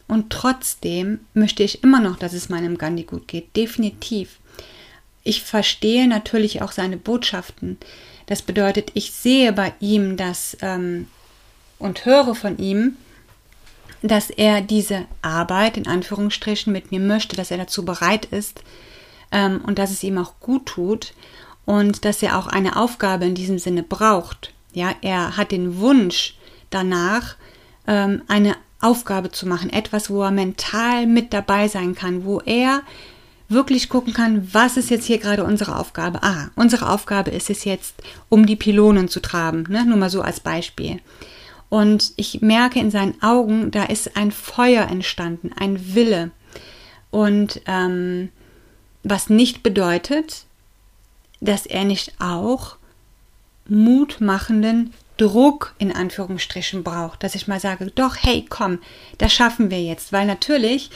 Und 0.08 0.32
trotzdem 0.32 1.20
möchte 1.34 1.64
ich 1.64 1.84
immer 1.84 2.00
noch, 2.00 2.18
dass 2.18 2.34
es 2.34 2.50
meinem 2.50 2.78
Gandhi 2.78 3.04
gut 3.04 3.28
geht. 3.28 3.56
Definitiv. 3.56 4.40
Ich 5.24 5.44
verstehe 5.44 6.08
natürlich 6.08 6.62
auch 6.62 6.72
seine 6.72 6.98
Botschaften. 6.98 7.78
Das 8.26 8.42
bedeutet, 8.42 8.92
ich 8.96 9.12
sehe 9.12 9.54
bei 9.54 9.74
ihm 9.80 10.18
das 10.18 10.58
ähm, 10.62 11.08
und 11.78 12.06
höre 12.06 12.36
von 12.36 12.58
ihm, 12.58 12.98
dass 14.02 14.30
er 14.30 14.62
diese 14.62 15.06
Arbeit 15.22 15.78
in 15.78 15.88
Anführungsstrichen 15.88 16.72
mit 16.72 16.92
mir 16.92 17.00
möchte, 17.00 17.36
dass 17.36 17.52
er 17.52 17.58
dazu 17.58 17.84
bereit 17.86 18.26
ist 18.26 18.64
ähm, 19.32 19.62
und 19.66 19.78
dass 19.78 19.92
es 19.92 20.04
ihm 20.04 20.18
auch 20.18 20.40
gut 20.40 20.66
tut 20.68 21.14
und 21.66 22.06
dass 22.06 22.24
er 22.24 22.38
auch 22.38 22.48
eine 22.48 22.78
Aufgabe 22.78 23.26
in 23.26 23.36
diesem 23.36 23.60
Sinne 23.60 23.84
braucht. 23.84 24.54
Ja, 24.74 24.96
er 25.02 25.38
hat 25.38 25.52
den 25.52 25.80
Wunsch 25.80 26.36
danach, 26.70 27.36
ähm, 27.90 28.22
eine 28.28 28.56
Aufgabe 28.80 29.32
zu 29.32 29.46
machen, 29.48 29.70
etwas, 29.70 30.10
wo 30.10 30.24
er 30.24 30.32
mental 30.32 31.06
mit 31.06 31.34
dabei 31.34 31.68
sein 31.68 31.96
kann, 31.96 32.24
wo 32.24 32.40
er 32.40 32.84
wirklich 33.50 33.90
gucken 33.90 34.14
kann, 34.14 34.48
was 34.54 34.78
ist 34.78 34.92
jetzt 34.92 35.06
hier 35.06 35.18
gerade 35.18 35.44
unsere 35.44 35.78
Aufgabe? 35.78 36.24
Ah, 36.24 36.52
unsere 36.56 36.90
Aufgabe 36.90 37.32
ist 37.32 37.50
es 37.50 37.66
jetzt, 37.66 37.96
um 38.30 38.46
die 38.46 38.56
Pylonen 38.56 39.10
zu 39.10 39.20
traben, 39.20 39.64
ne? 39.68 39.86
nur 39.86 39.98
mal 39.98 40.12
so 40.12 40.22
als 40.22 40.40
Beispiel. 40.40 41.02
Und 41.68 42.14
ich 42.16 42.42
merke 42.42 42.80
in 42.80 42.92
seinen 42.92 43.22
Augen, 43.22 43.72
da 43.72 43.84
ist 43.84 44.16
ein 44.16 44.32
Feuer 44.32 44.88
entstanden, 44.88 45.52
ein 45.60 45.96
Wille. 45.96 46.32
Und 47.12 47.62
ähm, 47.66 48.30
was 49.04 49.30
nicht 49.30 49.64
bedeutet, 49.64 50.46
dass 51.42 51.66
er 51.66 51.86
nicht 51.86 52.14
auch 52.20 52.78
mutmachenden 53.68 54.94
Druck 55.20 55.76
in 55.78 55.92
Anführungsstrichen 55.92 56.84
braucht, 56.84 57.24
dass 57.24 57.36
ich 57.36 57.48
mal 57.48 57.60
sage, 57.60 57.92
doch, 57.94 58.16
hey, 58.20 58.46
komm, 58.48 58.80
das 59.18 59.34
schaffen 59.34 59.70
wir 59.70 59.84
jetzt. 59.84 60.14
Weil 60.14 60.26
natürlich, 60.26 60.90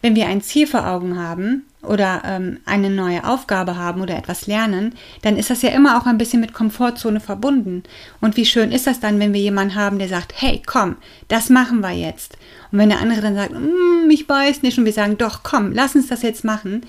wenn 0.00 0.16
wir 0.16 0.26
ein 0.26 0.40
Ziel 0.40 0.66
vor 0.66 0.86
Augen 0.86 1.18
haben 1.18 1.66
oder 1.82 2.22
ähm, 2.24 2.58
eine 2.64 2.88
neue 2.88 3.24
Aufgabe 3.28 3.76
haben 3.76 4.00
oder 4.00 4.16
etwas 4.16 4.46
lernen, 4.46 4.94
dann 5.22 5.36
ist 5.36 5.50
das 5.50 5.62
ja 5.62 5.70
immer 5.70 5.98
auch 5.98 6.06
ein 6.06 6.18
bisschen 6.18 6.40
mit 6.40 6.54
Komfortzone 6.54 7.20
verbunden. 7.20 7.82
Und 8.20 8.36
wie 8.36 8.46
schön 8.46 8.72
ist 8.72 8.86
das 8.86 8.98
dann, 8.98 9.20
wenn 9.20 9.34
wir 9.34 9.40
jemanden 9.40 9.74
haben, 9.74 9.98
der 9.98 10.08
sagt, 10.08 10.32
hey, 10.40 10.62
komm, 10.64 10.96
das 11.28 11.50
machen 11.50 11.80
wir 11.80 11.92
jetzt. 11.92 12.38
Und 12.72 12.78
wenn 12.78 12.88
der 12.88 13.00
andere 13.00 13.20
dann 13.20 13.34
sagt, 13.34 13.52
mm, 13.52 14.10
ich 14.10 14.28
weiß 14.28 14.62
nicht, 14.62 14.78
und 14.78 14.86
wir 14.86 14.92
sagen, 14.92 15.18
doch, 15.18 15.42
komm, 15.42 15.72
lass 15.72 15.94
uns 15.94 16.08
das 16.08 16.22
jetzt 16.22 16.44
machen, 16.44 16.86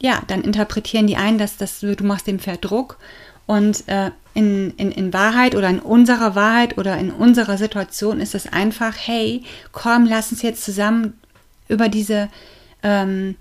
ja, 0.00 0.20
dann 0.26 0.42
interpretieren 0.42 1.06
die 1.06 1.16
ein, 1.16 1.38
dass 1.38 1.56
das, 1.56 1.80
du 1.80 2.04
machst 2.04 2.26
dem 2.26 2.38
Pferd 2.38 2.64
Druck 2.64 2.98
und 3.46 3.88
äh, 3.88 4.10
in, 4.34 4.70
in, 4.76 4.90
in 4.90 5.12
Wahrheit 5.12 5.54
oder 5.54 5.68
in 5.68 5.78
unserer 5.80 6.34
Wahrheit 6.34 6.78
oder 6.78 6.96
in 6.98 7.10
unserer 7.10 7.58
Situation 7.58 8.20
ist 8.20 8.34
es 8.34 8.46
einfach, 8.46 8.94
hey, 8.96 9.42
komm, 9.72 10.06
lass 10.06 10.32
uns 10.32 10.42
jetzt 10.42 10.64
zusammen 10.64 11.20
über 11.68 11.88
diese 11.88 12.28
ähm, 12.82 13.36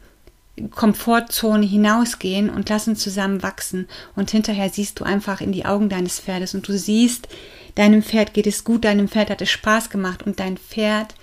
Komfortzone 0.70 1.66
hinausgehen 1.66 2.50
und 2.50 2.70
lass 2.70 2.88
uns 2.88 3.00
zusammen 3.00 3.42
wachsen. 3.42 3.88
Und 4.16 4.32
hinterher 4.32 4.70
siehst 4.70 5.00
du 5.00 5.06
einfach 5.06 5.42
in 5.42 5.52
die 5.52 5.66
Augen 5.66 5.90
deines 5.90 6.20
Pferdes 6.20 6.54
und 6.54 6.68
du 6.68 6.78
siehst, 6.78 7.28
deinem 7.76 8.04
Pferd 8.04 8.34
geht 8.34 8.48
es 8.48 8.64
gut, 8.64 8.84
deinem 8.84 9.08
Pferd 9.08 9.30
hat 9.30 9.42
es 9.42 9.50
Spaß 9.50 9.90
gemacht 9.90 10.24
und 10.24 10.40
dein 10.40 10.58
Pferd 10.58 11.16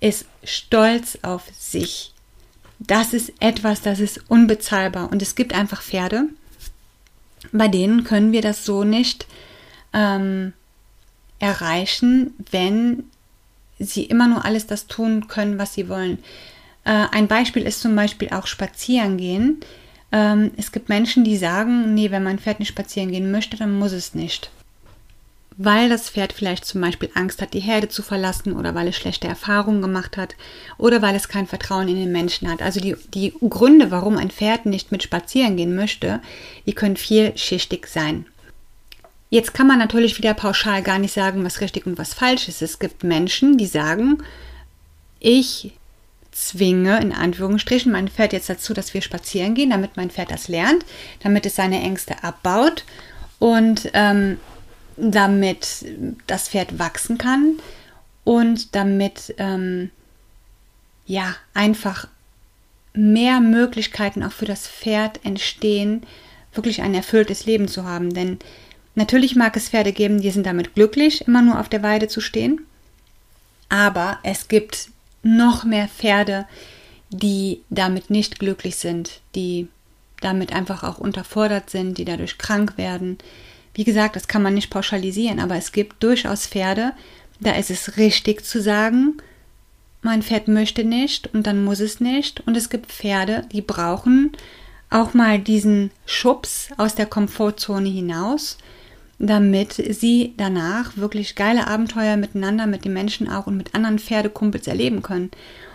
ist 0.00 0.26
stolz 0.44 1.18
auf 1.22 1.42
sich. 1.58 2.12
Das 2.78 3.12
ist 3.14 3.32
etwas, 3.40 3.82
das 3.82 4.00
ist 4.00 4.20
unbezahlbar. 4.28 5.10
Und 5.10 5.22
es 5.22 5.34
gibt 5.34 5.54
einfach 5.54 5.82
Pferde, 5.82 6.28
bei 7.52 7.68
denen 7.68 8.04
können 8.04 8.32
wir 8.32 8.42
das 8.42 8.64
so 8.64 8.84
nicht 8.84 9.26
ähm, 9.92 10.52
erreichen, 11.38 12.34
wenn 12.50 13.04
sie 13.78 14.04
immer 14.04 14.28
nur 14.28 14.44
alles 14.44 14.66
das 14.66 14.86
tun 14.86 15.28
können, 15.28 15.58
was 15.58 15.74
sie 15.74 15.88
wollen. 15.88 16.18
Äh, 16.84 17.06
ein 17.10 17.28
Beispiel 17.28 17.62
ist 17.62 17.80
zum 17.80 17.94
Beispiel 17.94 18.30
auch 18.30 18.46
spazieren 18.46 19.18
gehen. 19.18 19.60
Ähm, 20.12 20.52
es 20.56 20.72
gibt 20.72 20.88
Menschen, 20.88 21.24
die 21.24 21.36
sagen, 21.36 21.94
nee, 21.94 22.10
wenn 22.10 22.22
mein 22.22 22.38
Pferd 22.38 22.58
nicht 22.58 22.68
spazieren 22.68 23.10
gehen 23.10 23.30
möchte, 23.30 23.56
dann 23.56 23.78
muss 23.78 23.92
es 23.92 24.14
nicht 24.14 24.50
weil 25.58 25.88
das 25.88 26.10
Pferd 26.10 26.32
vielleicht 26.32 26.64
zum 26.64 26.80
Beispiel 26.82 27.10
Angst 27.14 27.40
hat, 27.40 27.54
die 27.54 27.60
Herde 27.60 27.88
zu 27.88 28.02
verlassen 28.02 28.52
oder 28.52 28.74
weil 28.74 28.88
es 28.88 28.96
schlechte 28.96 29.26
Erfahrungen 29.26 29.80
gemacht 29.80 30.16
hat 30.16 30.36
oder 30.76 31.00
weil 31.00 31.14
es 31.14 31.28
kein 31.28 31.46
Vertrauen 31.46 31.88
in 31.88 31.96
den 31.96 32.12
Menschen 32.12 32.50
hat. 32.50 32.60
Also 32.60 32.80
die, 32.80 32.96
die 33.14 33.32
Gründe, 33.48 33.90
warum 33.90 34.18
ein 34.18 34.30
Pferd 34.30 34.66
nicht 34.66 34.92
mit 34.92 35.02
spazieren 35.02 35.56
gehen 35.56 35.74
möchte, 35.74 36.20
die 36.66 36.74
können 36.74 36.96
vielschichtig 36.96 37.86
sein. 37.86 38.26
Jetzt 39.30 39.54
kann 39.54 39.66
man 39.66 39.78
natürlich 39.78 40.18
wieder 40.18 40.34
pauschal 40.34 40.82
gar 40.82 40.98
nicht 40.98 41.14
sagen, 41.14 41.44
was 41.44 41.60
richtig 41.60 41.86
und 41.86 41.98
was 41.98 42.14
falsch 42.14 42.48
ist. 42.48 42.62
Es 42.62 42.78
gibt 42.78 43.02
Menschen, 43.02 43.56
die 43.56 43.66
sagen, 43.66 44.22
ich 45.20 45.72
zwinge 46.30 47.00
in 47.00 47.12
Anführungsstrichen 47.12 47.90
mein 47.90 48.08
Pferd 48.08 48.34
jetzt 48.34 48.50
dazu, 48.50 48.74
dass 48.74 48.92
wir 48.92 49.00
spazieren 49.00 49.54
gehen, 49.54 49.70
damit 49.70 49.96
mein 49.96 50.10
Pferd 50.10 50.30
das 50.30 50.48
lernt, 50.48 50.84
damit 51.22 51.46
es 51.46 51.56
seine 51.56 51.80
Ängste 51.80 52.22
abbaut 52.22 52.84
und 53.38 53.90
ähm, 53.94 54.38
damit 54.96 55.84
das 56.26 56.48
Pferd 56.48 56.78
wachsen 56.78 57.18
kann 57.18 57.58
und 58.24 58.74
damit 58.74 59.34
ähm, 59.38 59.90
ja 61.06 61.34
einfach 61.54 62.08
mehr 62.94 63.40
Möglichkeiten 63.40 64.22
auch 64.22 64.32
für 64.32 64.46
das 64.46 64.66
Pferd 64.66 65.24
entstehen, 65.24 66.02
wirklich 66.54 66.82
ein 66.82 66.94
erfülltes 66.94 67.46
Leben 67.46 67.68
zu 67.68 67.84
haben. 67.84 68.14
Denn 68.14 68.38
natürlich 68.94 69.36
mag 69.36 69.56
es 69.56 69.68
Pferde 69.68 69.92
geben, 69.92 70.20
die 70.20 70.30
sind 70.30 70.46
damit 70.46 70.74
glücklich, 70.74 71.26
immer 71.26 71.42
nur 71.42 71.60
auf 71.60 71.68
der 71.68 71.82
Weide 71.82 72.08
zu 72.08 72.20
stehen. 72.20 72.62
Aber 73.68 74.18
es 74.22 74.48
gibt 74.48 74.88
noch 75.22 75.64
mehr 75.64 75.88
Pferde, 75.88 76.46
die 77.10 77.62
damit 77.68 78.10
nicht 78.10 78.38
glücklich 78.38 78.76
sind, 78.76 79.20
die 79.34 79.68
damit 80.20 80.52
einfach 80.52 80.82
auch 80.82 80.98
unterfordert 80.98 81.70
sind, 81.70 81.98
die 81.98 82.04
dadurch 82.04 82.38
krank 82.38 82.78
werden. 82.78 83.18
Wie 83.76 83.84
gesagt, 83.84 84.16
das 84.16 84.26
kann 84.26 84.42
man 84.42 84.54
nicht 84.54 84.70
pauschalisieren, 84.70 85.38
aber 85.38 85.56
es 85.56 85.70
gibt 85.70 86.02
durchaus 86.02 86.46
Pferde, 86.46 86.92
da 87.40 87.52
ist 87.52 87.70
es 87.70 87.98
richtig 87.98 88.42
zu 88.42 88.62
sagen, 88.62 89.18
mein 90.00 90.22
Pferd 90.22 90.48
möchte 90.48 90.82
nicht 90.82 91.32
und 91.34 91.46
dann 91.46 91.62
muss 91.62 91.80
es 91.80 92.00
nicht. 92.00 92.40
Und 92.46 92.56
es 92.56 92.70
gibt 92.70 92.86
Pferde, 92.90 93.44
die 93.52 93.60
brauchen 93.60 94.32
auch 94.88 95.12
mal 95.12 95.38
diesen 95.38 95.90
Schubs 96.06 96.70
aus 96.78 96.94
der 96.94 97.04
Komfortzone 97.04 97.88
hinaus, 97.90 98.56
damit 99.18 99.74
sie 99.74 100.32
danach 100.38 100.96
wirklich 100.96 101.34
geile 101.34 101.66
Abenteuer 101.66 102.16
miteinander, 102.16 102.66
mit 102.66 102.86
den 102.86 102.94
Menschen 102.94 103.28
auch 103.28 103.46
und 103.46 103.58
mit 103.58 103.74
anderen 103.74 103.98
Pferdekumpels 103.98 104.66
erleben 104.68 105.02
können. 105.02 105.30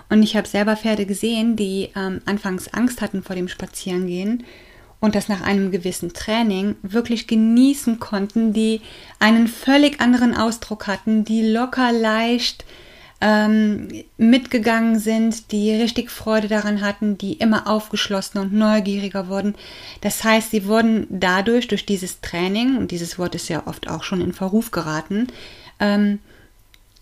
Und 0.09 0.23
ich 0.23 0.35
habe 0.35 0.47
selber 0.47 0.75
Pferde 0.75 1.05
gesehen, 1.05 1.55
die 1.55 1.89
ähm, 1.95 2.21
anfangs 2.25 2.73
Angst 2.73 3.01
hatten 3.01 3.21
vor 3.21 3.35
dem 3.35 3.47
Spazierengehen 3.47 4.43
und 5.01 5.15
das 5.15 5.27
nach 5.27 5.41
einem 5.41 5.71
gewissen 5.71 6.13
Training 6.13 6.75
wirklich 6.83 7.27
genießen 7.27 7.99
konnten, 7.99 8.53
die 8.53 8.79
einen 9.19 9.47
völlig 9.47 9.99
anderen 9.99 10.37
Ausdruck 10.37 10.87
hatten, 10.87 11.25
die 11.25 11.41
locker 11.41 11.91
leicht 11.91 12.63
ähm, 13.19 13.87
mitgegangen 14.17 14.99
sind, 14.99 15.51
die 15.51 15.71
richtig 15.73 16.09
Freude 16.09 16.47
daran 16.47 16.81
hatten, 16.81 17.17
die 17.17 17.33
immer 17.33 17.67
aufgeschlossener 17.67 18.43
und 18.43 18.53
neugieriger 18.53 19.27
wurden. 19.27 19.55
Das 20.01 20.23
heißt, 20.23 20.51
sie 20.51 20.65
wurden 20.65 21.07
dadurch, 21.09 21.67
durch 21.67 21.85
dieses 21.85 22.21
Training, 22.21 22.77
und 22.77 22.91
dieses 22.91 23.19
Wort 23.19 23.35
ist 23.35 23.49
ja 23.49 23.67
oft 23.67 23.89
auch 23.89 24.03
schon 24.03 24.21
in 24.21 24.33
Verruf 24.33 24.71
geraten, 24.71 25.27
ähm, 25.79 26.19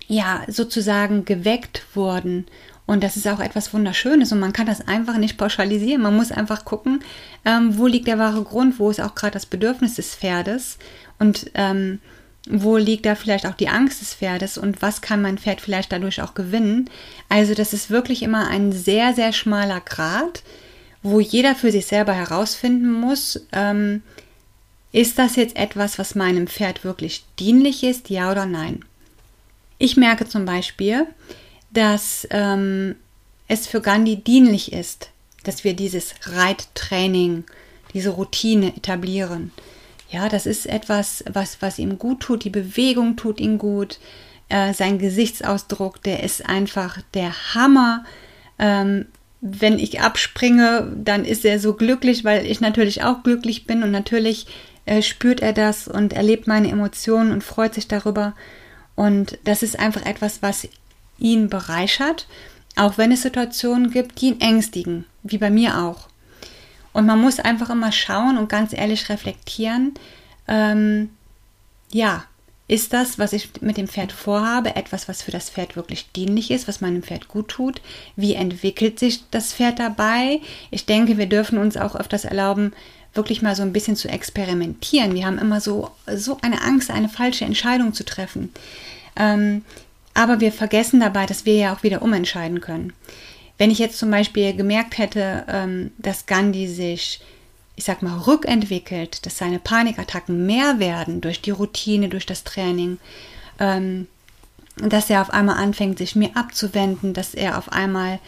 ja, 0.07 0.43
sozusagen 0.47 1.23
geweckt 1.23 1.83
worden. 1.95 2.47
Und 2.89 3.03
das 3.03 3.17
ist 3.17 3.27
auch 3.27 3.39
etwas 3.39 3.71
Wunderschönes 3.71 4.31
und 4.31 4.39
man 4.39 4.51
kann 4.51 4.65
das 4.65 4.87
einfach 4.87 5.17
nicht 5.17 5.37
pauschalisieren. 5.37 6.01
Man 6.01 6.15
muss 6.15 6.31
einfach 6.31 6.65
gucken, 6.65 7.03
ähm, 7.45 7.77
wo 7.77 7.85
liegt 7.85 8.07
der 8.07 8.17
wahre 8.17 8.41
Grund, 8.41 8.79
wo 8.79 8.89
ist 8.89 8.99
auch 8.99 9.13
gerade 9.13 9.33
das 9.33 9.45
Bedürfnis 9.45 9.93
des 9.93 10.15
Pferdes 10.15 10.79
und 11.19 11.51
ähm, 11.53 11.99
wo 12.49 12.77
liegt 12.77 13.05
da 13.05 13.13
vielleicht 13.13 13.45
auch 13.45 13.53
die 13.53 13.69
Angst 13.69 14.01
des 14.01 14.15
Pferdes 14.15 14.57
und 14.57 14.81
was 14.81 15.01
kann 15.01 15.21
mein 15.21 15.37
Pferd 15.37 15.61
vielleicht 15.61 15.91
dadurch 15.91 16.19
auch 16.23 16.33
gewinnen. 16.33 16.89
Also 17.29 17.53
das 17.53 17.73
ist 17.73 17.91
wirklich 17.91 18.23
immer 18.23 18.47
ein 18.47 18.71
sehr, 18.71 19.13
sehr 19.13 19.33
schmaler 19.33 19.81
Grad, 19.81 20.41
wo 21.03 21.19
jeder 21.19 21.53
für 21.53 21.71
sich 21.71 21.85
selber 21.85 22.13
herausfinden 22.13 22.91
muss, 22.91 23.39
ähm, 23.51 24.01
ist 24.91 25.19
das 25.19 25.35
jetzt 25.35 25.57
etwas, 25.57 25.99
was 25.99 26.15
meinem 26.15 26.47
Pferd 26.47 26.83
wirklich 26.83 27.23
dienlich 27.37 27.83
ist, 27.83 28.09
ja 28.09 28.31
oder 28.31 28.47
nein. 28.47 28.83
Ich 29.77 29.95
merke 29.95 30.27
zum 30.27 30.45
Beispiel, 30.45 31.05
dass 31.71 32.27
ähm, 32.31 32.95
es 33.47 33.67
für 33.67 33.81
Gandhi 33.81 34.17
dienlich 34.17 34.73
ist, 34.73 35.09
dass 35.43 35.63
wir 35.63 35.73
dieses 35.73 36.13
Reittraining, 36.23 37.43
diese 37.93 38.11
Routine 38.11 38.75
etablieren. 38.75 39.51
Ja, 40.09 40.27
das 40.27 40.45
ist 40.45 40.65
etwas, 40.65 41.23
was, 41.31 41.61
was 41.61 41.79
ihm 41.79 41.99
gut 41.99 42.21
tut. 42.21 42.43
Die 42.43 42.49
Bewegung 42.49 43.15
tut 43.15 43.39
ihm 43.39 43.57
gut. 43.57 43.99
Äh, 44.49 44.73
sein 44.73 44.97
Gesichtsausdruck, 44.97 46.01
der 46.01 46.23
ist 46.23 46.47
einfach 46.47 46.99
der 47.13 47.53
Hammer. 47.53 48.03
Ähm, 48.57 49.05
wenn 49.41 49.79
ich 49.79 50.01
abspringe, 50.01 50.91
dann 50.95 51.23
ist 51.23 51.45
er 51.45 51.59
so 51.59 51.73
glücklich, 51.73 52.25
weil 52.25 52.45
ich 52.45 52.59
natürlich 52.59 53.03
auch 53.03 53.23
glücklich 53.23 53.67
bin 53.67 53.83
und 53.83 53.91
natürlich 53.91 54.47
äh, 54.85 55.01
spürt 55.01 55.41
er 55.41 55.53
das 55.53 55.87
und 55.87 56.13
erlebt 56.13 56.47
meine 56.47 56.69
Emotionen 56.69 57.31
und 57.31 57.43
freut 57.43 57.75
sich 57.75 57.87
darüber. 57.87 58.33
Und 58.95 59.37
das 59.45 59.63
ist 59.63 59.79
einfach 59.79 60.05
etwas, 60.05 60.41
was 60.41 60.67
ihn 61.19 61.49
bereichert, 61.49 62.27
auch 62.75 62.97
wenn 62.97 63.11
es 63.11 63.21
Situationen 63.21 63.91
gibt, 63.91 64.21
die 64.21 64.27
ihn 64.27 64.41
ängstigen, 64.41 65.05
wie 65.23 65.37
bei 65.37 65.49
mir 65.49 65.79
auch. 65.79 66.07
Und 66.93 67.05
man 67.05 67.19
muss 67.19 67.39
einfach 67.39 67.69
immer 67.69 67.91
schauen 67.91 68.37
und 68.37 68.49
ganz 68.49 68.73
ehrlich 68.73 69.09
reflektieren, 69.09 69.93
ähm, 70.47 71.09
ja, 71.91 72.23
ist 72.67 72.93
das, 72.93 73.17
was 73.17 73.33
ich 73.33 73.49
mit 73.61 73.77
dem 73.77 73.87
Pferd 73.87 74.11
vorhabe, 74.11 74.75
etwas, 74.75 75.07
was 75.07 75.23
für 75.23 75.31
das 75.31 75.49
Pferd 75.49 75.75
wirklich 75.75 76.11
dienlich 76.11 76.51
ist, 76.51 76.67
was 76.67 76.81
meinem 76.81 77.01
Pferd 77.01 77.27
gut 77.27 77.47
tut? 77.47 77.81
Wie 78.15 78.35
entwickelt 78.35 78.99
sich 78.99 79.23
das 79.31 79.53
Pferd 79.53 79.79
dabei? 79.79 80.39
Ich 80.69 80.85
denke, 80.85 81.17
wir 81.17 81.25
dürfen 81.25 81.57
uns 81.57 81.77
auch 81.77 81.95
öfters 81.95 82.25
erlauben, 82.25 82.73
wirklich 83.15 83.41
mal 83.41 83.55
so 83.55 83.63
ein 83.63 83.73
bisschen 83.73 83.95
zu 83.95 84.07
experimentieren. 84.07 85.15
Wir 85.15 85.25
haben 85.25 85.39
immer 85.39 85.61
so, 85.61 85.89
so 86.15 86.37
eine 86.43 86.61
Angst, 86.61 86.91
eine 86.91 87.09
falsche 87.09 87.43
Entscheidung 87.43 87.93
zu 87.93 88.05
treffen. 88.05 88.53
Ähm, 89.15 89.63
aber 90.13 90.39
wir 90.39 90.51
vergessen 90.51 90.99
dabei, 90.99 91.25
dass 91.25 91.45
wir 91.45 91.55
ja 91.55 91.73
auch 91.73 91.83
wieder 91.83 92.01
umentscheiden 92.01 92.61
können. 92.61 92.93
Wenn 93.57 93.71
ich 93.71 93.79
jetzt 93.79 93.97
zum 93.97 94.09
Beispiel 94.09 94.55
gemerkt 94.55 94.97
hätte, 94.97 95.45
ähm, 95.47 95.91
dass 95.97 96.25
Gandhi 96.25 96.67
sich, 96.67 97.19
ich 97.75 97.83
sag 97.83 98.01
mal, 98.01 98.17
rückentwickelt, 98.17 99.25
dass 99.25 99.37
seine 99.37 99.59
Panikattacken 99.59 100.45
mehr 100.45 100.79
werden 100.79 101.21
durch 101.21 101.41
die 101.41 101.51
Routine, 101.51 102.09
durch 102.09 102.25
das 102.25 102.43
Training, 102.43 102.97
ähm, 103.59 104.07
dass 104.77 105.09
er 105.09 105.21
auf 105.21 105.29
einmal 105.29 105.57
anfängt, 105.57 105.97
sich 105.97 106.15
mir 106.15 106.31
abzuwenden, 106.35 107.13
dass 107.13 107.33
er 107.33 107.57
auf 107.57 107.71
einmal 107.71 108.19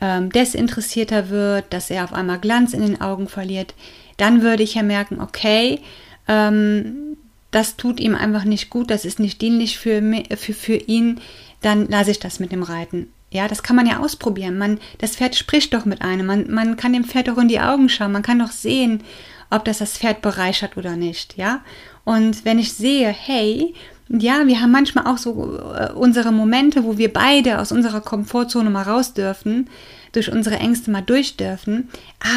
ähm, 0.00 0.30
desinteressierter 0.30 1.30
wird, 1.30 1.72
dass 1.72 1.90
er 1.90 2.02
auf 2.02 2.12
einmal 2.12 2.40
Glanz 2.40 2.72
in 2.74 2.82
den 2.82 3.00
Augen 3.00 3.28
verliert, 3.28 3.74
dann 4.16 4.42
würde 4.42 4.64
ich 4.64 4.74
ja 4.74 4.82
merken, 4.82 5.20
okay, 5.20 5.80
ähm, 6.26 7.11
das 7.52 7.76
tut 7.76 8.00
ihm 8.00 8.16
einfach 8.16 8.44
nicht 8.44 8.70
gut, 8.70 8.90
das 8.90 9.04
ist 9.04 9.20
nicht 9.20 9.40
dienlich 9.40 9.78
für, 9.78 10.02
für, 10.36 10.54
für 10.54 10.74
ihn, 10.74 11.20
dann 11.60 11.88
lasse 11.88 12.10
ich 12.10 12.18
das 12.18 12.40
mit 12.40 12.50
dem 12.50 12.64
Reiten. 12.64 13.12
Ja, 13.30 13.48
das 13.48 13.62
kann 13.62 13.76
man 13.76 13.86
ja 13.86 14.00
ausprobieren. 14.00 14.58
Man, 14.58 14.78
das 14.98 15.16
Pferd 15.16 15.36
spricht 15.36 15.72
doch 15.72 15.84
mit 15.84 16.02
einem. 16.02 16.26
Man, 16.26 16.50
man 16.50 16.76
kann 16.76 16.92
dem 16.92 17.04
Pferd 17.04 17.28
doch 17.28 17.38
in 17.38 17.48
die 17.48 17.60
Augen 17.60 17.88
schauen. 17.88 18.12
Man 18.12 18.22
kann 18.22 18.38
doch 18.38 18.50
sehen, 18.50 19.02
ob 19.48 19.64
das 19.64 19.78
das 19.78 19.96
Pferd 19.96 20.20
bereichert 20.20 20.76
oder 20.76 20.96
nicht. 20.96 21.36
Ja, 21.38 21.62
und 22.04 22.44
wenn 22.44 22.58
ich 22.58 22.74
sehe, 22.74 23.08
hey, 23.08 23.74
ja, 24.08 24.46
wir 24.46 24.60
haben 24.60 24.72
manchmal 24.72 25.06
auch 25.06 25.18
so 25.18 25.58
äh, 25.74 25.92
unsere 25.92 26.32
Momente, 26.32 26.84
wo 26.84 26.98
wir 26.98 27.12
beide 27.12 27.58
aus 27.58 27.72
unserer 27.72 28.00
Komfortzone 28.00 28.68
mal 28.68 28.82
raus 28.82 29.14
dürfen, 29.14 29.70
durch 30.12 30.30
unsere 30.30 30.56
Ängste 30.56 30.90
mal 30.90 31.00
durch 31.00 31.36
dürfen. 31.36 31.88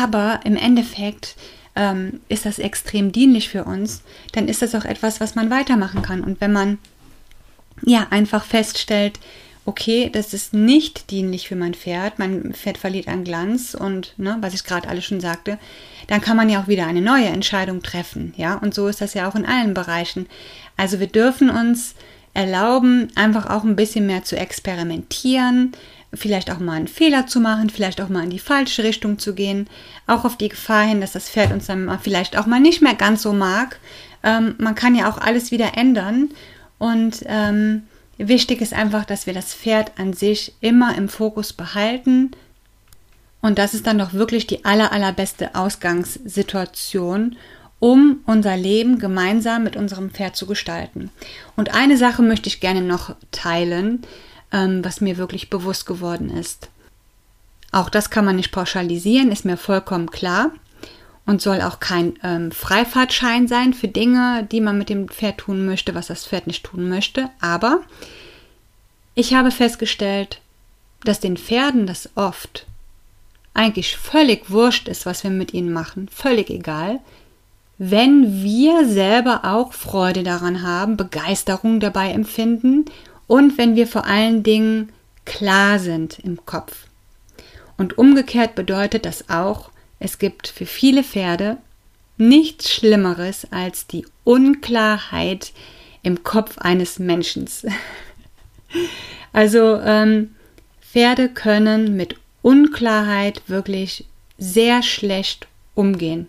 Aber 0.02 0.40
im 0.46 0.56
Endeffekt 0.56 1.36
ähm, 1.76 2.22
ist 2.30 2.46
das 2.46 2.60
extrem 2.60 3.12
dienlich 3.12 3.50
für 3.50 3.66
uns. 3.66 4.02
Dann 4.32 4.48
ist 4.48 4.62
das 4.62 4.76
auch 4.76 4.86
etwas, 4.86 5.20
was 5.20 5.36
man 5.36 5.50
weitermachen 5.50 6.02
kann. 6.02 6.24
Und 6.24 6.42
wenn 6.42 6.54
man 6.54 6.78
ja 7.84 8.08
einfach 8.10 8.46
feststellt, 8.46 9.20
okay, 9.66 10.10
das 10.12 10.34
ist 10.34 10.54
nicht 10.54 11.10
dienlich 11.10 11.48
für 11.48 11.56
mein 11.56 11.74
Pferd, 11.74 12.20
mein 12.20 12.54
Pferd 12.54 12.78
verliert 12.78 13.08
an 13.08 13.24
Glanz 13.24 13.74
und 13.74 14.14
ne, 14.18 14.38
was 14.42 14.54
ich 14.54 14.64
gerade 14.64 14.88
alles 14.88 15.06
schon 15.06 15.20
sagte, 15.20 15.58
dann 16.08 16.22
kann 16.22 16.38
man 16.38 16.50
ja 16.50 16.62
auch 16.62 16.68
wieder 16.68 16.86
eine 16.86 17.02
neue 17.02 17.26
Entscheidung 17.26 17.82
treffen, 17.82 18.34
ja, 18.38 18.56
und 18.56 18.76
so 18.76 18.88
ist 18.88 19.02
das 19.02 19.16
ja 19.16 19.28
auch 19.28 19.34
in 19.34 19.46
allen 19.46 19.74
Bereichen. 19.74 20.28
Also 20.78 21.00
wir 21.00 21.08
dürfen 21.08 21.50
uns 21.50 21.96
erlauben, 22.36 23.08
einfach 23.16 23.50
auch 23.50 23.64
ein 23.64 23.76
bisschen 23.76 24.06
mehr 24.06 24.24
zu 24.24 24.38
experimentieren, 24.38 25.72
vielleicht 26.16 26.52
auch 26.52 26.60
mal 26.60 26.74
einen 26.74 26.88
Fehler 26.88 27.28
zu 27.28 27.40
machen, 27.40 27.70
vielleicht 27.70 28.02
auch 28.02 28.10
mal 28.10 28.24
in 28.24 28.30
die 28.30 28.40
falsche 28.40 28.84
Richtung 28.84 29.20
zu 29.20 29.34
gehen, 29.34 29.68
auch 30.08 30.26
auf 30.26 30.38
die 30.38 30.50
Gefahr 30.50 30.84
hin, 30.84 31.02
dass 31.02 31.14
das 31.14 31.30
Pferd 31.30 31.52
uns 31.52 31.68
dann 31.68 32.00
vielleicht 32.02 32.38
auch 32.38 32.46
mal 32.46 32.60
nicht 32.60 32.82
mehr 32.82 32.96
ganz 32.96 33.22
so 33.22 33.34
mag. 33.34 33.80
Ähm, 34.24 34.56
man 34.58 34.76
kann 34.76 34.96
ja 34.96 35.10
auch 35.10 35.18
alles 35.18 35.52
wieder 35.52 35.78
ändern 35.78 36.30
und 36.78 37.24
ähm, 37.28 37.84
Wichtig 38.18 38.62
ist 38.62 38.74
einfach, 38.74 39.04
dass 39.06 39.26
wir 39.26 39.34
das 39.34 39.54
Pferd 39.54 40.00
an 40.00 40.14
sich 40.14 40.54
immer 40.62 40.96
im 40.96 41.10
Fokus 41.10 41.52
behalten. 41.52 42.32
Und 43.42 43.60
das 43.60 43.74
ist 43.74 43.86
dann 43.88 43.98
doch 43.98 44.14
wirklich 44.14 44.48
die 44.48 44.64
aller, 44.64 44.92
allerbeste 44.92 45.54
Ausgangssituation, 45.54 47.36
um 47.80 48.22
unser 48.26 48.56
Leben 48.56 49.00
gemeinsam 49.00 49.64
mit 49.64 49.76
unserem 49.76 50.12
Pferd 50.12 50.36
zu 50.36 50.46
gestalten. 50.46 51.12
Und 51.58 51.76
eine 51.76 51.98
Sache 51.98 52.22
möchte 52.22 52.48
ich 52.48 52.62
gerne 52.62 52.82
noch 52.82 53.16
teilen, 53.32 54.04
was 54.52 55.02
mir 55.02 55.18
wirklich 55.18 55.50
bewusst 55.50 55.86
geworden 55.86 56.30
ist. 56.30 56.70
Auch 57.72 57.90
das 57.90 58.10
kann 58.10 58.26
man 58.26 58.38
nicht 58.38 58.52
pauschalisieren, 58.52 59.32
ist 59.32 59.46
mir 59.46 59.58
vollkommen 59.58 60.10
klar 60.10 60.52
und 61.26 61.42
soll 61.42 61.62
auch 61.62 61.80
kein 61.80 62.18
ähm, 62.24 62.52
Freifahrtschein 62.52 63.48
sein 63.48 63.74
für 63.74 63.88
Dinge, 63.88 64.48
die 64.52 64.62
man 64.62 64.78
mit 64.78 64.90
dem 64.90 65.10
Pferd 65.10 65.40
tun 65.40 65.66
möchte, 65.66 65.96
was 65.96 66.08
das 66.08 66.26
Pferd 66.26 66.48
nicht 66.48 66.64
tun 66.64 66.88
möchte. 66.88 67.30
Aber 67.42 67.82
ich 69.16 69.34
habe 69.34 69.52
festgestellt, 69.52 70.40
dass 71.04 71.20
den 71.20 71.38
Pferden 71.38 71.88
das 71.88 72.10
oft 72.16 72.66
eigentlich 73.54 73.98
völlig 73.98 74.50
wurscht 74.50 74.88
ist, 74.88 75.06
was 75.06 75.24
wir 75.24 75.32
mit 75.32 75.54
ihnen 75.54 75.72
machen, 75.72 76.10
völlig 76.10 76.50
egal, 76.50 77.00
wenn 77.78 78.42
wir 78.42 78.88
selber 78.88 79.42
auch 79.44 79.74
Freude 79.74 80.24
daran 80.24 80.62
haben, 80.62 80.96
Begeisterung 80.96 81.80
dabei 81.80 82.12
empfinden 82.12 82.86
und 83.28 83.58
wenn 83.58 83.76
wir 83.76 83.88
vor 83.88 84.06
allen 84.06 84.44
Dingen 84.44 84.92
klar 85.26 85.80
sind 85.80 86.20
im 86.20 86.46
Kopf. 86.46 86.88
Und 87.78 87.98
umgekehrt 87.98 88.56
bedeutet 88.56 89.06
das 89.06 89.30
auch, 89.30 89.72
es 90.00 90.20
gibt 90.20 90.48
für 90.48 90.66
viele 90.66 91.04
Pferde 91.04 91.58
nichts 92.18 92.72
Schlimmeres 92.72 93.48
als 93.52 93.88
die 93.88 94.06
Unklarheit 94.24 95.52
im 96.04 96.24
Kopf 96.24 96.58
eines 96.60 97.00
Menschen. 97.00 97.50
also 99.34 99.80
ähm, 99.82 100.36
Pferde 100.82 101.30
können 101.30 101.96
mit 101.96 102.16
Unklarheit 102.42 103.42
wirklich 103.48 104.06
sehr 104.38 104.84
schlecht 104.84 105.48
umgehen. 105.74 106.28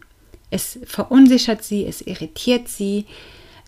Es 0.50 0.78
verunsichert 0.84 1.62
sie, 1.62 1.84
es 1.84 2.00
irritiert 2.00 2.68
sie. 2.68 3.04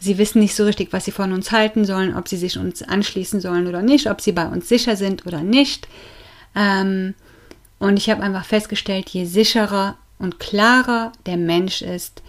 Sie 0.01 0.19
wissen 0.19 0.41
nicht 0.41 0.55
so 0.55 0.65
richtig, 0.65 0.93
was 0.93 1.05
sie 1.05 1.11
von 1.11 1.33
uns 1.33 1.51
halten 1.51 1.85
sollen, 1.85 2.17
ob 2.17 2.29
sie 2.29 2.37
sich 2.37 2.57
uns 2.59 2.83
anschließen 2.83 3.41
sollen 3.41 3.67
oder 3.67 3.83
nicht, 3.83 4.09
ob 4.09 4.21
sie 4.21 4.33
bei 4.33 4.47
uns 4.47 4.69
sicher 4.69 4.97
sind 4.97 5.27
oder 5.27 5.43
nicht. 5.43 5.89
Ähm, 6.55 7.15
und 7.79 7.97
ich 7.97 8.09
habe 8.11 8.23
einfach 8.23 8.45
festgestellt, 8.45 9.09
je 9.11 9.25
sicherer 9.25 9.97
und 10.19 10.39
klarer 10.39 11.13
der 11.27 11.37
Mensch 11.37 11.83
ist, 11.83 12.23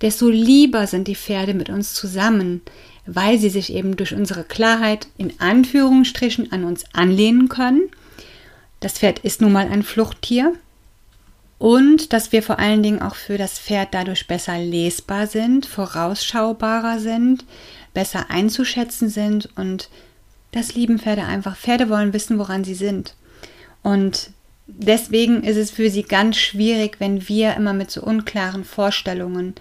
desto 0.00 0.28
lieber 0.28 0.86
sind 0.86 1.08
die 1.08 1.16
Pferde 1.16 1.54
mit 1.54 1.68
uns 1.68 1.94
zusammen, 1.94 2.62
weil 3.06 3.38
sie 3.38 3.50
sich 3.50 3.72
eben 3.72 3.96
durch 3.96 4.14
unsere 4.14 4.44
Klarheit 4.44 5.08
in 5.18 5.38
Anführungsstrichen 5.40 6.52
an 6.52 6.64
uns 6.64 6.84
anlehnen 6.92 7.48
können. 7.48 7.90
Das 8.78 8.94
Pferd 8.94 9.18
ist 9.20 9.40
nun 9.40 9.52
mal 9.52 9.68
ein 9.68 9.82
Fluchttier 9.82 10.54
und 11.60 12.14
dass 12.14 12.32
wir 12.32 12.42
vor 12.42 12.58
allen 12.58 12.82
Dingen 12.82 13.02
auch 13.02 13.14
für 13.14 13.36
das 13.36 13.58
Pferd 13.58 13.88
dadurch 13.92 14.26
besser 14.26 14.58
lesbar 14.58 15.26
sind, 15.26 15.66
vorausschaubarer 15.66 16.98
sind, 16.98 17.44
besser 17.92 18.30
einzuschätzen 18.30 19.10
sind 19.10 19.50
und 19.56 19.90
das 20.52 20.74
lieben 20.74 20.98
Pferde 20.98 21.24
einfach. 21.24 21.58
Pferde 21.58 21.90
wollen 21.90 22.14
wissen, 22.14 22.38
woran 22.38 22.64
sie 22.64 22.72
sind. 22.72 23.14
Und 23.82 24.30
deswegen 24.66 25.44
ist 25.44 25.58
es 25.58 25.70
für 25.70 25.90
sie 25.90 26.02
ganz 26.02 26.38
schwierig, 26.38 26.96
wenn 26.98 27.28
wir 27.28 27.54
immer 27.56 27.74
mit 27.74 27.90
so 27.90 28.00
unklaren 28.00 28.64
Vorstellungen 28.64 29.54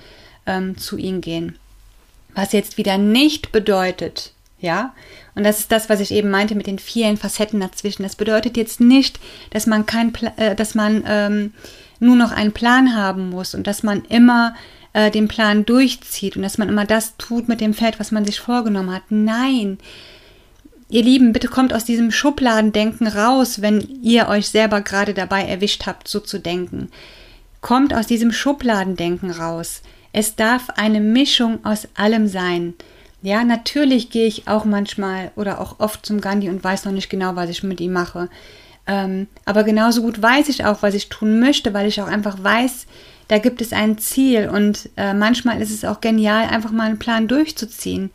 ähm, 0.45 0.77
zu 0.77 0.95
ihnen 0.95 1.19
gehen. 1.19 1.59
Was 2.33 2.53
jetzt 2.53 2.77
wieder 2.77 2.97
nicht 2.97 3.51
bedeutet, 3.51 4.31
ja, 4.61 4.93
und 5.35 5.43
das 5.43 5.59
ist 5.59 5.71
das, 5.73 5.89
was 5.89 5.99
ich 5.99 6.11
eben 6.11 6.29
meinte 6.29 6.55
mit 6.55 6.67
den 6.67 6.79
vielen 6.79 7.17
Facetten 7.17 7.59
dazwischen. 7.59 8.03
Das 8.03 8.15
bedeutet 8.15 8.55
jetzt 8.55 8.79
nicht, 8.79 9.19
dass 9.49 9.67
man 9.67 9.85
kein, 9.85 10.13
äh, 10.37 10.55
dass 10.55 10.75
man 10.75 11.03
ähm, 11.05 11.53
nur 11.99 12.15
noch 12.15 12.31
einen 12.31 12.51
Plan 12.51 12.95
haben 12.95 13.29
muss 13.29 13.53
und 13.55 13.67
dass 13.67 13.83
man 13.83 14.03
immer 14.05 14.55
äh, 14.93 15.11
den 15.11 15.27
Plan 15.27 15.65
durchzieht 15.65 16.35
und 16.35 16.43
dass 16.43 16.57
man 16.57 16.69
immer 16.69 16.85
das 16.85 17.17
tut 17.17 17.47
mit 17.47 17.61
dem 17.61 17.73
Pferd, 17.73 17.99
was 17.99 18.11
man 18.11 18.25
sich 18.25 18.39
vorgenommen 18.39 18.93
hat. 18.93 19.03
Nein. 19.09 19.77
Ihr 20.89 21.03
Lieben, 21.03 21.33
bitte 21.33 21.47
kommt 21.47 21.73
aus 21.73 21.85
diesem 21.85 22.11
Schubladendenken 22.11 23.07
raus, 23.07 23.61
wenn 23.61 23.81
ihr 24.01 24.27
euch 24.27 24.49
selber 24.49 24.81
gerade 24.81 25.13
dabei 25.13 25.43
erwischt 25.43 25.85
habt, 25.85 26.07
so 26.07 26.19
zu 26.19 26.39
denken. 26.39 26.89
Kommt 27.61 27.93
aus 27.93 28.07
diesem 28.07 28.31
Schubladendenken 28.31 29.29
raus. 29.29 29.81
Es 30.13 30.35
darf 30.35 30.71
eine 30.71 30.99
Mischung 30.99 31.63
aus 31.63 31.87
allem 31.93 32.27
sein. 32.27 32.73
Ja, 33.21 33.43
natürlich 33.43 34.09
gehe 34.09 34.25
ich 34.25 34.47
auch 34.47 34.65
manchmal 34.65 35.31
oder 35.35 35.61
auch 35.61 35.79
oft 35.79 36.05
zum 36.05 36.21
Gandhi 36.21 36.49
und 36.49 36.63
weiß 36.63 36.85
noch 36.85 36.93
nicht 36.93 37.09
genau, 37.09 37.35
was 37.35 37.49
ich 37.49 37.61
mit 37.61 37.81
ihm 37.81 37.91
mache. 37.91 38.29
Ähm, 38.89 39.27
aber 39.45 39.63
genauso 39.63 40.01
gut 40.01 40.19
weiß 40.19 40.49
ich 40.49 40.65
auch, 40.65 40.81
was 40.81 40.95
ich 40.95 41.09
tun 41.09 41.39
möchte, 41.39 41.75
weil 41.75 41.87
ich 41.87 42.01
auch 42.01 42.07
einfach 42.07 42.43
weiß, 42.43 42.87
da 43.27 43.37
gibt 43.37 43.61
es 43.61 43.71
ein 43.71 43.99
Ziel 43.99 44.49
und 44.49 44.89
äh, 44.97 45.13
manchmal 45.13 45.61
ist 45.61 45.69
es 45.69 45.85
auch 45.85 46.01
genial, 46.01 46.47
einfach 46.47 46.71
mal 46.71 46.87
einen 46.87 46.97
Plan 46.97 47.27
durchzuziehen. 47.27 48.09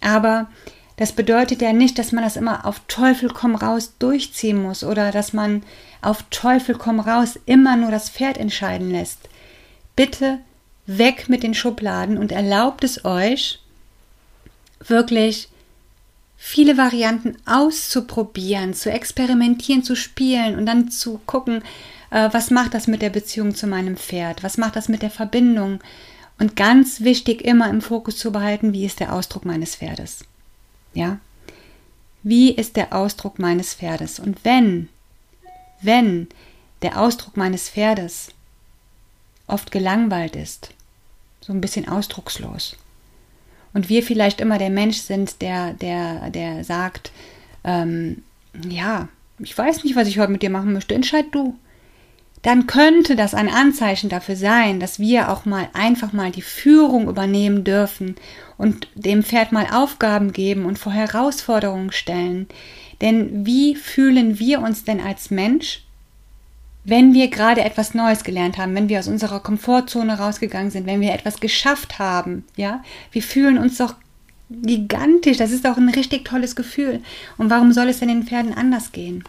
Aber 0.00 0.48
das 0.96 1.12
bedeutet 1.12 1.62
ja 1.62 1.72
nicht, 1.72 2.00
dass 2.00 2.10
man 2.10 2.24
das 2.24 2.34
immer 2.34 2.66
auf 2.66 2.80
Teufel 2.88 3.30
komm 3.32 3.54
raus 3.54 3.92
durchziehen 4.00 4.60
muss 4.60 4.82
oder 4.82 5.12
dass 5.12 5.32
man 5.32 5.62
auf 6.02 6.24
Teufel 6.30 6.74
komm 6.74 6.98
raus 6.98 7.38
immer 7.46 7.76
nur 7.76 7.92
das 7.92 8.10
Pferd 8.10 8.38
entscheiden 8.38 8.90
lässt. 8.90 9.20
Bitte 9.94 10.40
weg 10.86 11.28
mit 11.28 11.44
den 11.44 11.54
Schubladen 11.54 12.18
und 12.18 12.32
erlaubt 12.32 12.82
es 12.82 13.04
euch, 13.04 13.60
wirklich 14.80 15.48
viele 16.40 16.78
Varianten 16.78 17.36
auszuprobieren, 17.44 18.72
zu 18.72 18.90
experimentieren, 18.90 19.82
zu 19.82 19.96
spielen 19.96 20.56
und 20.56 20.64
dann 20.64 20.88
zu 20.90 21.20
gucken, 21.26 21.62
äh, 22.10 22.28
was 22.32 22.50
macht 22.50 22.72
das 22.72 22.86
mit 22.86 23.02
der 23.02 23.10
Beziehung 23.10 23.54
zu 23.54 23.66
meinem 23.66 23.96
Pferd, 23.96 24.44
was 24.44 24.56
macht 24.56 24.76
das 24.76 24.88
mit 24.88 25.02
der 25.02 25.10
Verbindung 25.10 25.80
und 26.38 26.54
ganz 26.54 27.00
wichtig 27.00 27.42
immer 27.42 27.68
im 27.68 27.82
Fokus 27.82 28.16
zu 28.16 28.30
behalten, 28.30 28.72
wie 28.72 28.86
ist 28.86 29.00
der 29.00 29.12
Ausdruck 29.12 29.44
meines 29.44 29.74
Pferdes. 29.74 30.24
Ja? 30.94 31.18
Wie 32.22 32.52
ist 32.52 32.76
der 32.76 32.94
Ausdruck 32.94 33.40
meines 33.40 33.74
Pferdes? 33.74 34.20
Und 34.20 34.44
wenn, 34.44 34.88
wenn 35.82 36.28
der 36.82 37.00
Ausdruck 37.00 37.36
meines 37.36 37.68
Pferdes 37.68 38.28
oft 39.48 39.72
gelangweilt 39.72 40.36
ist, 40.36 40.70
so 41.40 41.52
ein 41.52 41.60
bisschen 41.60 41.88
ausdruckslos, 41.88 42.76
und 43.72 43.88
wir 43.88 44.02
vielleicht 44.02 44.40
immer 44.40 44.58
der 44.58 44.70
Mensch 44.70 44.98
sind, 44.98 45.42
der, 45.42 45.74
der, 45.74 46.30
der 46.30 46.64
sagt, 46.64 47.12
ähm, 47.64 48.22
ja, 48.68 49.08
ich 49.38 49.56
weiß 49.56 49.84
nicht, 49.84 49.96
was 49.96 50.08
ich 50.08 50.18
heute 50.18 50.32
mit 50.32 50.42
dir 50.42 50.50
machen 50.50 50.72
möchte, 50.72 50.94
entscheid 50.94 51.26
du. 51.32 51.56
Dann 52.42 52.66
könnte 52.66 53.16
das 53.16 53.34
ein 53.34 53.48
Anzeichen 53.48 54.08
dafür 54.08 54.36
sein, 54.36 54.78
dass 54.78 55.00
wir 55.00 55.30
auch 55.30 55.44
mal 55.44 55.68
einfach 55.72 56.12
mal 56.12 56.30
die 56.30 56.42
Führung 56.42 57.08
übernehmen 57.08 57.64
dürfen 57.64 58.14
und 58.56 58.88
dem 58.94 59.24
Pferd 59.24 59.50
mal 59.50 59.66
Aufgaben 59.72 60.32
geben 60.32 60.64
und 60.64 60.78
vor 60.78 60.92
Herausforderungen 60.92 61.90
stellen. 61.90 62.46
Denn 63.00 63.44
wie 63.44 63.74
fühlen 63.74 64.38
wir 64.38 64.60
uns 64.60 64.84
denn 64.84 65.00
als 65.00 65.30
Mensch, 65.30 65.84
wenn 66.84 67.12
wir 67.12 67.28
gerade 67.28 67.62
etwas 67.62 67.94
Neues 67.94 68.24
gelernt 68.24 68.56
haben, 68.56 68.74
wenn 68.74 68.88
wir 68.88 68.98
aus 68.98 69.08
unserer 69.08 69.40
Komfortzone 69.40 70.18
rausgegangen 70.18 70.70
sind, 70.70 70.86
wenn 70.86 71.00
wir 71.00 71.12
etwas 71.12 71.40
geschafft 71.40 71.98
haben, 71.98 72.44
ja, 72.56 72.82
wir 73.12 73.22
fühlen 73.22 73.58
uns 73.58 73.78
doch 73.78 73.94
gigantisch. 74.50 75.36
Das 75.36 75.50
ist 75.50 75.66
auch 75.66 75.76
ein 75.76 75.90
richtig 75.90 76.24
tolles 76.24 76.56
Gefühl. 76.56 77.02
Und 77.36 77.50
warum 77.50 77.72
soll 77.72 77.88
es 77.88 77.98
denn 77.98 78.08
den 78.08 78.24
Pferden 78.24 78.54
anders 78.54 78.92
gehen? 78.92 79.24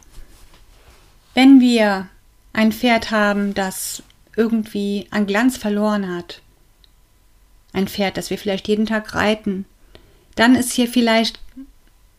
Wenn 1.34 1.60
wir 1.60 2.08
ein 2.54 2.72
Pferd 2.72 3.12
haben, 3.12 3.54
das 3.54 4.04
irgendwie 4.36 5.08
an 5.12 5.28
Glanz 5.28 5.58
verloren 5.58 6.16
hat, 6.16 6.42
ein 7.74 7.88
Pferd, 7.88 8.18
das 8.18 8.30
wir 8.30 8.38
vielleicht 8.38 8.68
jeden 8.68 8.86
Tag 8.86 9.14
reiten, 9.14 9.66
dann 10.36 10.56
ist 10.56 10.72
hier 10.72 10.88
vielleicht 10.88 11.40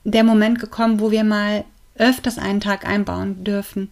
der 0.04 0.24
Moment 0.24 0.58
gekommen, 0.58 1.00
wo 1.00 1.10
wir 1.10 1.24
mal 1.24 1.64
öfters 1.96 2.38
einen 2.38 2.60
Tag 2.60 2.86
einbauen 2.86 3.44
dürfen, 3.44 3.90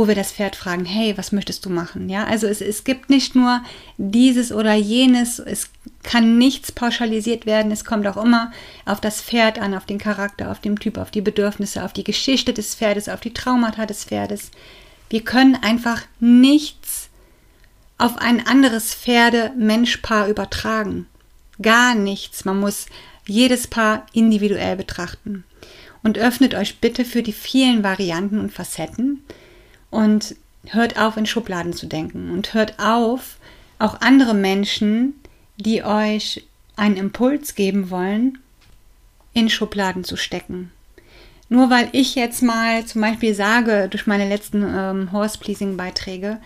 wo 0.00 0.08
wir 0.08 0.14
das 0.14 0.32
Pferd 0.32 0.56
fragen, 0.56 0.86
hey, 0.86 1.18
was 1.18 1.30
möchtest 1.30 1.66
du 1.66 1.68
machen? 1.68 2.08
Ja, 2.08 2.24
also 2.24 2.46
es, 2.46 2.62
es 2.62 2.84
gibt 2.84 3.10
nicht 3.10 3.34
nur 3.34 3.62
dieses 3.98 4.50
oder 4.50 4.72
jenes, 4.72 5.38
es 5.38 5.68
kann 6.02 6.38
nichts 6.38 6.72
pauschalisiert 6.72 7.44
werden, 7.44 7.70
es 7.70 7.84
kommt 7.84 8.06
auch 8.06 8.16
immer 8.16 8.50
auf 8.86 9.02
das 9.02 9.20
Pferd 9.20 9.58
an, 9.58 9.74
auf 9.74 9.84
den 9.84 9.98
Charakter, 9.98 10.50
auf 10.50 10.58
den 10.58 10.76
Typ, 10.76 10.96
auf 10.96 11.10
die 11.10 11.20
Bedürfnisse, 11.20 11.84
auf 11.84 11.92
die 11.92 12.02
Geschichte 12.02 12.54
des 12.54 12.74
Pferdes, 12.74 13.10
auf 13.10 13.20
die 13.20 13.34
Traumata 13.34 13.84
des 13.84 14.04
Pferdes. 14.04 14.50
Wir 15.10 15.20
können 15.20 15.58
einfach 15.60 16.00
nichts 16.18 17.10
auf 17.98 18.16
ein 18.16 18.46
anderes 18.46 18.94
Pferde-Mensch-Paar 18.94 20.28
übertragen. 20.28 21.08
Gar 21.60 21.94
nichts. 21.94 22.46
Man 22.46 22.58
muss 22.58 22.86
jedes 23.26 23.66
Paar 23.66 24.06
individuell 24.14 24.76
betrachten. 24.76 25.44
Und 26.02 26.16
öffnet 26.16 26.54
euch 26.54 26.78
bitte 26.78 27.04
für 27.04 27.22
die 27.22 27.34
vielen 27.34 27.82
Varianten 27.82 28.40
und 28.40 28.50
Facetten, 28.50 29.22
und 29.90 30.36
hört 30.66 30.98
auf, 30.98 31.16
in 31.16 31.26
Schubladen 31.26 31.72
zu 31.72 31.86
denken 31.86 32.30
und 32.30 32.54
hört 32.54 32.78
auf, 32.78 33.36
auch 33.78 34.00
andere 34.00 34.34
Menschen, 34.34 35.14
die 35.56 35.82
euch 35.82 36.44
einen 36.76 36.96
Impuls 36.96 37.54
geben 37.54 37.90
wollen, 37.90 38.38
in 39.32 39.48
Schubladen 39.48 40.04
zu 40.04 40.16
stecken. 40.16 40.70
Nur 41.48 41.68
weil 41.68 41.88
ich 41.92 42.14
jetzt 42.14 42.42
mal 42.42 42.84
zum 42.84 43.00
Beispiel 43.00 43.34
sage, 43.34 43.88
durch 43.90 44.06
meine 44.06 44.28
letzten 44.28 44.62
ähm, 44.62 45.12
Horse-Pleasing-Beiträge, 45.12 46.38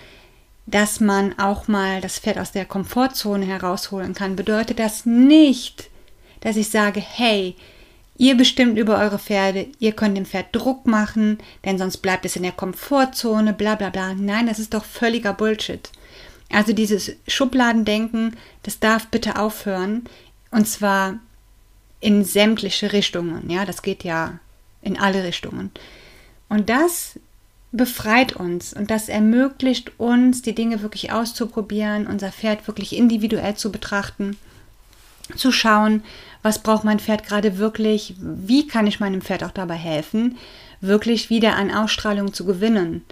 dass 0.67 1.01
man 1.01 1.39
auch 1.39 1.69
mal 1.69 2.01
das 2.01 2.19
Pferd 2.19 2.39
aus 2.39 2.53
der 2.53 2.65
Komfortzone 2.65 3.45
herausholen 3.45 4.15
kann, 4.15 4.35
bedeutet 4.35 4.79
das 4.79 5.05
nicht, 5.05 5.91
dass 6.41 6.57
ich 6.57 6.71
sage, 6.71 7.01
hey, 7.01 7.55
Ihr 8.17 8.37
bestimmt 8.37 8.79
über 8.79 8.99
eure 8.99 9.19
Pferde, 9.19 9.67
ihr 9.81 9.93
könnt 9.93 10.17
dem 10.17 10.27
Pferd 10.27 10.47
Druck 10.53 10.87
machen, 10.87 11.39
denn 11.65 11.79
sonst 11.79 11.97
bleibt 11.99 12.25
es 12.25 12.37
in 12.37 12.45
der 12.45 12.53
Komfortzone, 12.53 13.53
bla 13.53 13.75
bla 13.75 13.91
bla. 13.91 14.15
Nein, 14.15 14.47
das 14.47 14.61
ist 14.61 14.73
doch 14.73 14.85
völliger 14.85 15.33
Bullshit. 15.33 15.91
Also 16.51 16.73
dieses 16.73 17.13
Schubladendenken, 17.27 18.37
das 18.63 18.79
darf 18.79 19.09
bitte 19.09 19.37
aufhören. 19.37 20.05
Und 20.53 20.69
zwar 20.69 21.19
in 21.99 22.25
sämtliche 22.25 22.93
Richtungen. 22.93 23.51
Ja, 23.51 23.65
das 23.65 23.83
geht 23.83 24.05
ja 24.05 24.39
in 24.83 24.99
alle 24.99 25.25
Richtungen. 25.25 25.73
Und 26.49 26.69
das 26.69 27.19
befreit 27.73 28.37
uns 28.37 28.73
und 28.73 28.91
das 28.91 29.09
ermöglicht 29.09 29.99
uns, 29.99 30.43
die 30.43 30.55
Dinge 30.55 30.83
wirklich 30.83 31.11
auszuprobieren, 31.11 32.07
unser 32.07 32.31
Pferd 32.31 32.69
wirklich 32.69 32.95
individuell 32.95 33.57
zu 33.57 33.73
betrachten, 33.73 34.37
zu 35.35 35.51
schauen, 35.51 36.05
was 36.45 36.59
braucht 36.59 36.85
mein 36.85 37.01
Pferd 37.01 37.27
gerade 37.27 37.57
wirklich, 37.57 38.15
wie 38.19 38.69
kann 38.69 38.87
ich 38.87 39.01
meinem 39.01 39.23
Pferd 39.23 39.43
auch 39.43 39.51
dabei 39.51 39.77
helfen, 39.77 40.37
wirklich 40.83 41.31
wieder 41.31 41.57
an 41.57 41.71
Ausstrahlung 41.71 42.35
zu 42.35 42.45
gewinnen. 42.45 43.03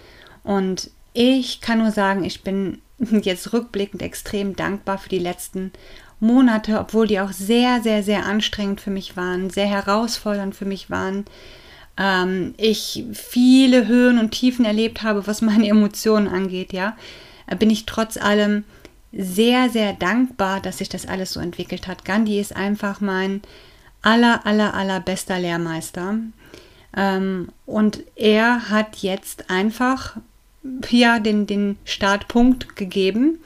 Und 0.44 0.90
ich 1.14 1.62
kann 1.62 1.78
nur 1.78 1.92
sagen, 1.92 2.24
ich 2.24 2.42
bin 2.42 2.82
jetzt 3.22 3.54
rückblickend 3.54 4.02
extrem 4.02 4.54
dankbar 4.54 4.98
für 4.98 5.08
die 5.08 5.18
letzten 5.18 5.72
Monate, 6.20 6.78
obwohl 6.78 7.06
die 7.06 7.20
auch 7.20 7.32
sehr, 7.32 7.80
sehr, 7.80 8.02
sehr 8.02 8.26
anstrengend 8.26 8.82
für 8.82 8.90
mich 8.90 9.16
waren, 9.16 9.48
sehr 9.48 9.66
herausfordernd 9.66 10.54
für 10.54 10.66
mich 10.66 10.90
waren. 10.90 11.24
ähm, 11.96 12.52
ich 12.58 13.06
viele 13.14 13.86
Höhen 13.86 14.18
und 14.18 14.32
Tiefen 14.32 14.66
erlebt 14.66 15.02
habe, 15.02 15.26
was 15.26 15.40
meine 15.40 15.68
Emotionen 15.68 16.28
angeht, 16.28 16.74
ja, 16.74 16.98
bin 17.58 17.70
ich 17.70 17.86
trotz 17.86 18.18
allem 18.18 18.64
sehr, 19.12 19.68
sehr 19.68 19.92
dankbar, 19.92 20.60
dass 20.60 20.78
sich 20.78 20.88
das 20.88 21.06
alles 21.06 21.32
so 21.32 21.40
entwickelt 21.40 21.86
hat. 21.86 22.04
Gandhi 22.04 22.40
ist 22.40 22.56
einfach 22.56 23.00
mein 23.00 23.42
aller, 24.00 24.46
aller, 24.46 24.74
aller 24.74 25.00
bester 25.00 25.38
Lehrmeister. 25.38 26.16
Ähm, 26.96 27.48
und 27.66 28.02
er 28.16 28.70
hat 28.70 28.96
jetzt 28.96 29.50
einfach 29.50 30.16
ja 30.90 31.18
den, 31.18 31.46
den 31.46 31.76
Startpunkt 31.84 32.76
gegeben 32.76 33.38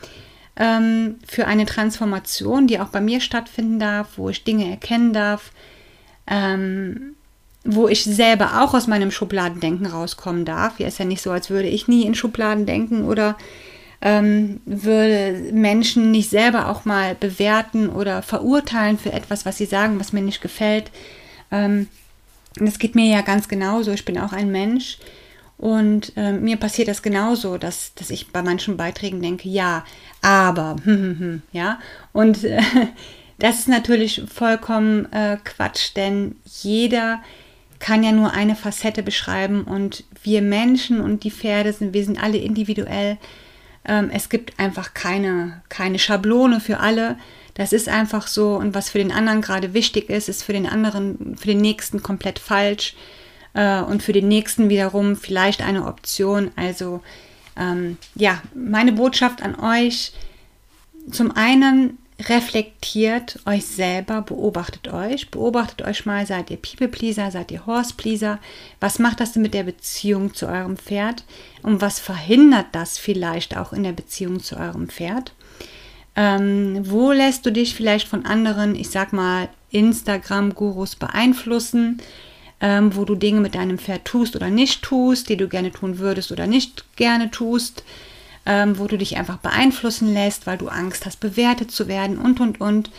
ähm, 0.56 1.16
für 1.26 1.46
eine 1.46 1.66
Transformation, 1.66 2.66
die 2.66 2.80
auch 2.80 2.88
bei 2.88 3.00
mir 3.00 3.20
stattfinden 3.20 3.78
darf, 3.78 4.16
wo 4.16 4.28
ich 4.28 4.44
Dinge 4.44 4.70
erkennen 4.70 5.12
darf, 5.12 5.52
ähm, 6.26 7.14
wo 7.64 7.88
ich 7.88 8.04
selber 8.04 8.62
auch 8.62 8.74
aus 8.74 8.86
meinem 8.86 9.10
Schubladendenken 9.10 9.86
rauskommen 9.86 10.44
darf. 10.44 10.78
Ja, 10.78 10.86
ist 10.86 10.98
ja 10.98 11.04
nicht 11.04 11.22
so, 11.22 11.30
als 11.30 11.50
würde 11.50 11.68
ich 11.68 11.88
nie 11.88 12.06
in 12.06 12.14
Schubladen 12.14 12.66
denken 12.66 13.04
oder 13.04 13.36
ähm, 14.06 14.60
würde 14.66 15.50
Menschen 15.52 16.12
nicht 16.12 16.30
selber 16.30 16.68
auch 16.68 16.84
mal 16.84 17.16
bewerten 17.16 17.88
oder 17.88 18.22
verurteilen 18.22 18.98
für 18.98 19.12
etwas, 19.12 19.44
was 19.44 19.58
sie 19.58 19.66
sagen, 19.66 19.98
was 19.98 20.12
mir 20.12 20.22
nicht 20.22 20.40
gefällt. 20.40 20.92
Ähm, 21.50 21.88
das 22.54 22.78
geht 22.78 22.94
mir 22.94 23.06
ja 23.06 23.22
ganz 23.22 23.48
genauso. 23.48 23.90
Ich 23.90 24.04
bin 24.04 24.16
auch 24.16 24.32
ein 24.32 24.52
Mensch 24.52 24.98
und 25.58 26.12
äh, 26.16 26.32
mir 26.32 26.56
passiert 26.56 26.86
das 26.86 27.02
genauso, 27.02 27.58
dass, 27.58 27.94
dass 27.94 28.10
ich 28.10 28.28
bei 28.28 28.42
manchen 28.42 28.76
Beiträgen 28.76 29.20
denke, 29.20 29.48
ja, 29.48 29.84
aber, 30.22 30.76
hm, 30.84 30.94
hm, 30.94 31.18
hm, 31.18 31.42
ja. 31.50 31.80
Und 32.12 32.44
äh, 32.44 32.62
das 33.40 33.58
ist 33.58 33.68
natürlich 33.68 34.22
vollkommen 34.32 35.12
äh, 35.12 35.36
Quatsch, 35.42 35.96
denn 35.96 36.36
jeder 36.44 37.20
kann 37.80 38.04
ja 38.04 38.12
nur 38.12 38.32
eine 38.32 38.54
Facette 38.54 39.02
beschreiben 39.02 39.64
und 39.64 40.04
wir 40.22 40.42
Menschen 40.42 41.00
und 41.00 41.24
die 41.24 41.32
Pferde 41.32 41.72
sind, 41.72 41.92
wir 41.92 42.04
sind 42.04 42.22
alle 42.22 42.38
individuell. 42.38 43.18
Ähm, 43.86 44.10
es 44.12 44.28
gibt 44.28 44.58
einfach 44.58 44.94
keine, 44.94 45.62
keine 45.68 45.98
Schablone 45.98 46.60
für 46.60 46.80
alle. 46.80 47.16
Das 47.54 47.72
ist 47.72 47.88
einfach 47.88 48.26
so 48.26 48.56
und 48.56 48.74
was 48.74 48.90
für 48.90 48.98
den 48.98 49.12
anderen 49.12 49.40
gerade 49.40 49.72
wichtig 49.72 50.10
ist, 50.10 50.28
ist 50.28 50.42
für 50.42 50.52
den 50.52 50.66
anderen, 50.66 51.36
für 51.38 51.46
den 51.46 51.60
nächsten 51.60 52.02
komplett 52.02 52.38
falsch 52.38 52.94
äh, 53.54 53.80
und 53.80 54.02
für 54.02 54.12
den 54.12 54.28
nächsten 54.28 54.68
wiederum 54.68 55.16
vielleicht 55.16 55.62
eine 55.62 55.86
Option. 55.86 56.50
Also 56.56 57.00
ähm, 57.58 57.96
ja, 58.14 58.42
meine 58.54 58.92
Botschaft 58.92 59.42
an 59.42 59.58
euch, 59.58 60.12
zum 61.10 61.30
einen 61.32 61.98
reflektiert 62.18 63.38
euch 63.44 63.66
selber, 63.66 64.22
beobachtet 64.22 64.88
euch, 64.88 65.30
beobachtet 65.30 65.86
euch 65.86 66.06
mal, 66.06 66.26
seid 66.26 66.50
ihr 66.50 66.56
People 66.56 66.88
Pleaser, 66.88 67.30
seid 67.30 67.50
ihr 67.50 67.66
Horse 67.66 67.94
Pleaser, 67.94 68.38
was 68.80 68.98
macht 68.98 69.20
das 69.20 69.32
denn 69.32 69.42
mit 69.42 69.54
der 69.54 69.64
Beziehung 69.64 70.32
zu 70.32 70.46
eurem 70.46 70.76
Pferd 70.76 71.24
und 71.62 71.82
was 71.82 71.98
verhindert 71.98 72.66
das 72.72 72.96
vielleicht 72.96 73.56
auch 73.56 73.72
in 73.72 73.82
der 73.82 73.92
Beziehung 73.92 74.40
zu 74.40 74.56
eurem 74.56 74.88
Pferd? 74.88 75.32
Ähm, 76.14 76.80
wo 76.84 77.12
lässt 77.12 77.44
du 77.44 77.52
dich 77.52 77.74
vielleicht 77.74 78.08
von 78.08 78.24
anderen, 78.24 78.74
ich 78.74 78.88
sag 78.88 79.12
mal, 79.12 79.50
Instagram-Gurus 79.70 80.96
beeinflussen, 80.96 82.00
ähm, 82.60 82.96
wo 82.96 83.04
du 83.04 83.14
Dinge 83.14 83.40
mit 83.40 83.54
deinem 83.54 83.78
Pferd 83.78 84.06
tust 84.06 84.34
oder 84.34 84.48
nicht 84.48 84.80
tust, 84.80 85.28
die 85.28 85.36
du 85.36 85.48
gerne 85.48 85.70
tun 85.70 85.98
würdest 85.98 86.32
oder 86.32 86.46
nicht 86.46 86.84
gerne 86.96 87.30
tust? 87.30 87.84
Ähm, 88.46 88.78
wo 88.78 88.86
du 88.86 88.96
dich 88.96 89.16
einfach 89.16 89.38
beeinflussen 89.38 90.14
lässt, 90.14 90.46
weil 90.46 90.56
du 90.56 90.68
Angst 90.68 91.04
hast, 91.04 91.20
bewertet 91.20 91.70
zu 91.70 91.88
werden 91.88 92.18
und, 92.18 92.40
und, 92.40 92.60
und. 92.60 92.90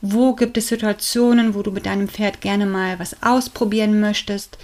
Wo 0.00 0.34
gibt 0.34 0.56
es 0.56 0.68
Situationen, 0.68 1.54
wo 1.54 1.62
du 1.62 1.70
mit 1.70 1.86
deinem 1.86 2.08
Pferd 2.08 2.40
gerne 2.40 2.66
mal 2.66 2.98
was 2.98 3.22
ausprobieren 3.22 4.00
möchtest, 4.00 4.58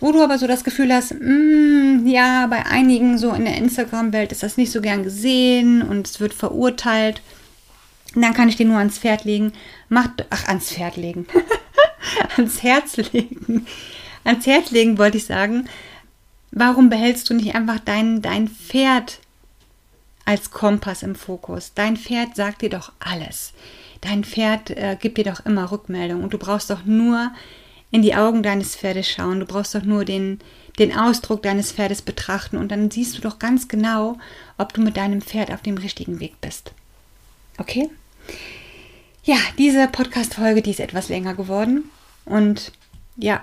wo 0.00 0.12
du 0.12 0.22
aber 0.22 0.38
so 0.38 0.46
das 0.46 0.64
Gefühl 0.64 0.92
hast, 0.92 1.14
mm, 1.14 2.06
ja, 2.06 2.46
bei 2.46 2.66
einigen 2.66 3.18
so 3.18 3.32
in 3.32 3.44
der 3.44 3.56
Instagram-Welt 3.56 4.32
ist 4.32 4.42
das 4.42 4.56
nicht 4.56 4.72
so 4.72 4.80
gern 4.80 5.04
gesehen 5.04 5.82
und 5.82 6.08
es 6.08 6.20
wird 6.20 6.34
verurteilt. 6.34 7.20
Und 8.14 8.22
dann 8.22 8.34
kann 8.34 8.48
ich 8.48 8.56
dir 8.56 8.66
nur 8.66 8.78
ans 8.78 8.98
Pferd 8.98 9.24
legen. 9.24 9.52
Mach, 9.88 10.08
ach, 10.30 10.48
ans 10.48 10.72
Pferd 10.72 10.96
legen. 10.96 11.26
ans 12.36 12.62
Herz 12.62 12.96
legen. 12.96 13.66
Ans 14.24 14.46
Herz 14.46 14.70
legen 14.70 14.98
wollte 14.98 15.18
ich 15.18 15.26
sagen. 15.26 15.68
Warum 16.50 16.88
behältst 16.88 17.30
du 17.30 17.34
nicht 17.34 17.54
einfach 17.54 17.78
dein, 17.78 18.22
dein 18.22 18.48
Pferd 18.48 19.20
als 20.30 20.52
Kompass 20.52 21.02
im 21.02 21.16
Fokus. 21.16 21.72
Dein 21.74 21.96
Pferd 21.96 22.36
sagt 22.36 22.62
dir 22.62 22.70
doch 22.70 22.92
alles. 23.00 23.52
Dein 24.00 24.22
Pferd 24.22 24.70
äh, 24.70 24.96
gibt 24.98 25.18
dir 25.18 25.24
doch 25.24 25.44
immer 25.44 25.72
Rückmeldung 25.72 26.22
und 26.22 26.32
du 26.32 26.38
brauchst 26.38 26.70
doch 26.70 26.84
nur 26.84 27.32
in 27.90 28.02
die 28.02 28.14
Augen 28.14 28.44
deines 28.44 28.76
Pferdes 28.76 29.08
schauen. 29.10 29.40
Du 29.40 29.46
brauchst 29.46 29.74
doch 29.74 29.82
nur 29.82 30.04
den, 30.04 30.38
den 30.78 30.96
Ausdruck 30.96 31.42
deines 31.42 31.72
Pferdes 31.72 32.02
betrachten 32.02 32.58
und 32.58 32.70
dann 32.70 32.92
siehst 32.92 33.18
du 33.18 33.20
doch 33.20 33.40
ganz 33.40 33.66
genau, 33.66 34.18
ob 34.56 34.72
du 34.72 34.80
mit 34.82 34.96
deinem 34.96 35.20
Pferd 35.20 35.50
auf 35.50 35.62
dem 35.62 35.78
richtigen 35.78 36.20
Weg 36.20 36.40
bist. 36.40 36.70
Okay? 37.58 37.90
Ja, 39.24 39.36
diese 39.58 39.88
Podcast-Folge, 39.88 40.62
die 40.62 40.70
ist 40.70 40.80
etwas 40.80 41.08
länger 41.08 41.34
geworden 41.34 41.90
und 42.24 42.70
ja, 43.16 43.42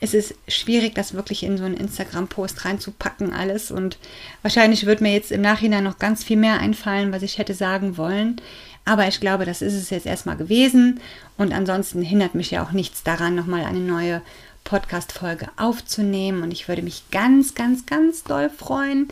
es 0.00 0.14
ist 0.14 0.34
schwierig, 0.46 0.94
das 0.94 1.14
wirklich 1.14 1.42
in 1.42 1.58
so 1.58 1.64
einen 1.64 1.76
Instagram-Post 1.76 2.64
reinzupacken, 2.64 3.32
alles. 3.32 3.70
Und 3.70 3.98
wahrscheinlich 4.42 4.86
wird 4.86 5.00
mir 5.00 5.12
jetzt 5.12 5.32
im 5.32 5.40
Nachhinein 5.40 5.84
noch 5.84 5.98
ganz 5.98 6.22
viel 6.22 6.36
mehr 6.36 6.60
einfallen, 6.60 7.12
was 7.12 7.22
ich 7.22 7.38
hätte 7.38 7.54
sagen 7.54 7.96
wollen. 7.96 8.40
Aber 8.84 9.08
ich 9.08 9.20
glaube, 9.20 9.44
das 9.44 9.60
ist 9.60 9.74
es 9.74 9.90
jetzt 9.90 10.06
erstmal 10.06 10.36
gewesen. 10.36 11.00
Und 11.36 11.52
ansonsten 11.52 12.02
hindert 12.02 12.34
mich 12.34 12.50
ja 12.52 12.62
auch 12.62 12.72
nichts 12.72 13.02
daran, 13.02 13.34
nochmal 13.34 13.64
eine 13.64 13.80
neue 13.80 14.22
Podcast-Folge 14.62 15.48
aufzunehmen. 15.56 16.42
Und 16.42 16.52
ich 16.52 16.68
würde 16.68 16.82
mich 16.82 17.10
ganz, 17.10 17.54
ganz, 17.54 17.84
ganz 17.84 18.22
doll 18.22 18.50
freuen, 18.50 19.08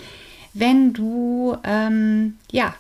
wenn 0.55 0.93
du, 0.93 1.57
ähm, 1.65 2.39
ja, 2.53 2.75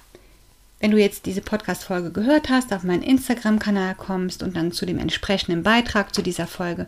wenn 0.78 0.92
du 0.92 0.98
jetzt 0.98 1.26
diese 1.26 1.40
Podcast-Folge 1.40 2.12
gehört 2.12 2.50
hast, 2.50 2.72
auf 2.72 2.84
meinen 2.84 3.02
Instagram-Kanal 3.02 3.96
kommst 3.96 4.44
und 4.44 4.56
dann 4.56 4.70
zu 4.70 4.86
dem 4.86 4.98
entsprechenden 4.98 5.64
Beitrag 5.64 6.14
zu 6.14 6.22
dieser 6.22 6.46
Folge 6.46 6.86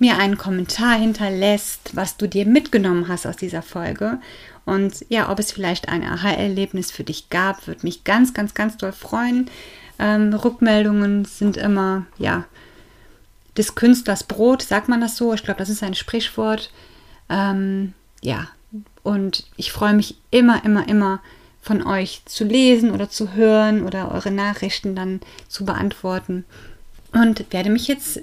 mir 0.00 0.18
einen 0.18 0.38
Kommentar 0.38 0.98
hinterlässt, 0.98 1.94
was 1.94 2.16
du 2.16 2.26
dir 2.26 2.46
mitgenommen 2.46 3.08
hast 3.08 3.26
aus 3.26 3.36
dieser 3.36 3.62
Folge. 3.62 4.18
Und 4.64 5.04
ja, 5.08 5.30
ob 5.30 5.38
es 5.38 5.52
vielleicht 5.52 5.88
ein 5.88 6.04
Aha-Erlebnis 6.04 6.90
für 6.90 7.04
dich 7.04 7.28
gab, 7.30 7.66
würde 7.66 7.84
mich 7.84 8.04
ganz, 8.04 8.34
ganz, 8.34 8.54
ganz 8.54 8.76
doll 8.76 8.92
freuen. 8.92 9.50
Ähm, 9.98 10.32
Rückmeldungen 10.32 11.24
sind 11.24 11.56
immer, 11.56 12.06
ja, 12.18 12.44
des 13.56 13.74
Künstlers 13.74 14.24
Brot, 14.24 14.62
sagt 14.62 14.88
man 14.88 15.00
das 15.00 15.16
so? 15.16 15.34
Ich 15.34 15.42
glaube, 15.42 15.58
das 15.58 15.68
ist 15.68 15.82
ein 15.82 15.94
Sprichwort. 15.94 16.70
Ähm, 17.28 17.92
ja, 18.22 18.48
und 19.02 19.44
ich 19.56 19.72
freue 19.72 19.94
mich 19.94 20.16
immer, 20.30 20.64
immer, 20.64 20.88
immer 20.88 21.20
von 21.62 21.86
euch 21.86 22.22
zu 22.24 22.44
lesen 22.44 22.90
oder 22.90 23.10
zu 23.10 23.34
hören 23.34 23.84
oder 23.84 24.12
eure 24.12 24.30
Nachrichten 24.30 24.94
dann 24.94 25.20
zu 25.48 25.64
beantworten. 25.64 26.44
Und 27.12 27.52
werde 27.52 27.70
mich 27.70 27.88
jetzt 27.88 28.20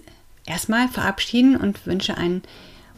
erstmal 0.48 0.88
verabschieden 0.88 1.56
und 1.56 1.86
wünsche 1.86 2.18
einen 2.18 2.42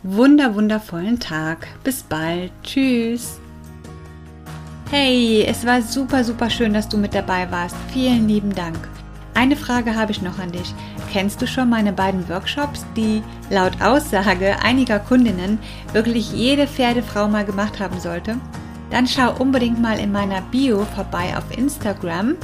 wunder 0.04 0.56
wundervollen 0.56 1.20
Tag. 1.20 1.68
Bis 1.84 2.04
bald. 2.04 2.52
Tschüss. 2.64 3.40
Hey, 4.90 5.44
es 5.48 5.66
war 5.66 5.82
super, 5.82 6.24
super 6.24 6.50
schön, 6.50 6.74
dass 6.74 6.88
du 6.88 6.98
mit 6.98 7.14
dabei 7.14 7.52
warst. 7.52 7.76
Vielen 7.94 8.28
lieben 8.28 8.56
Dank. 8.56 8.78
Eine 9.34 9.56
Frage 9.56 9.96
habe 9.96 10.12
ich 10.12 10.22
noch 10.22 10.40
an 10.40 10.52
dich. 10.52 10.74
Kennst 11.12 11.42
du 11.42 11.48
schon 11.48 11.70
meine 11.70 11.94
beiden 11.94 12.28
Workshops, 12.30 12.86
die 12.96 13.22
laut 13.50 13.82
Aussage 13.82 14.62
einiger 14.62 15.00
Kundinnen 15.00 15.60
wirklich 15.94 16.32
jede 16.32 16.68
Pferdefrau 16.68 17.28
mal 17.28 17.46
gemacht 17.46 17.80
haben 17.80 18.00
sollte? 18.00 18.38
Dann 18.90 19.08
schau 19.08 19.34
unbedingt 19.40 19.80
mal 19.80 20.00
in 20.00 20.12
meiner 20.12 20.42
Bio 20.42 20.86
vorbei 20.96 21.38
auf 21.38 21.56
Instagram 21.56 22.36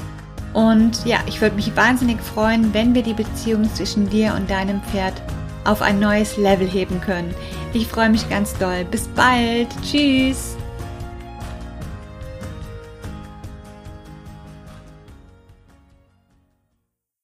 und 0.56 1.06
ja, 1.06 1.20
ich 1.26 1.42
würde 1.42 1.58
mich 1.58 1.76
wahnsinnig 1.76 2.22
freuen, 2.22 2.74
wenn 2.74 2.96
wir 2.96 3.04
die 3.04 3.14
Beziehung 3.14 3.66
zwischen 3.76 4.10
dir 4.10 4.34
und 4.36 4.50
deinem 4.50 4.82
Pferd 4.84 5.22
auf 5.66 5.82
ein 5.82 6.00
neues 6.00 6.38
Level 6.38 6.66
heben 6.66 7.02
können. 7.02 7.36
Ich 7.74 7.88
freue 7.88 8.10
mich 8.10 8.30
ganz 8.30 8.58
doll. 8.58 8.86
Bis 8.90 9.06
bald. 9.10 9.68
Tschüss. 9.84 10.56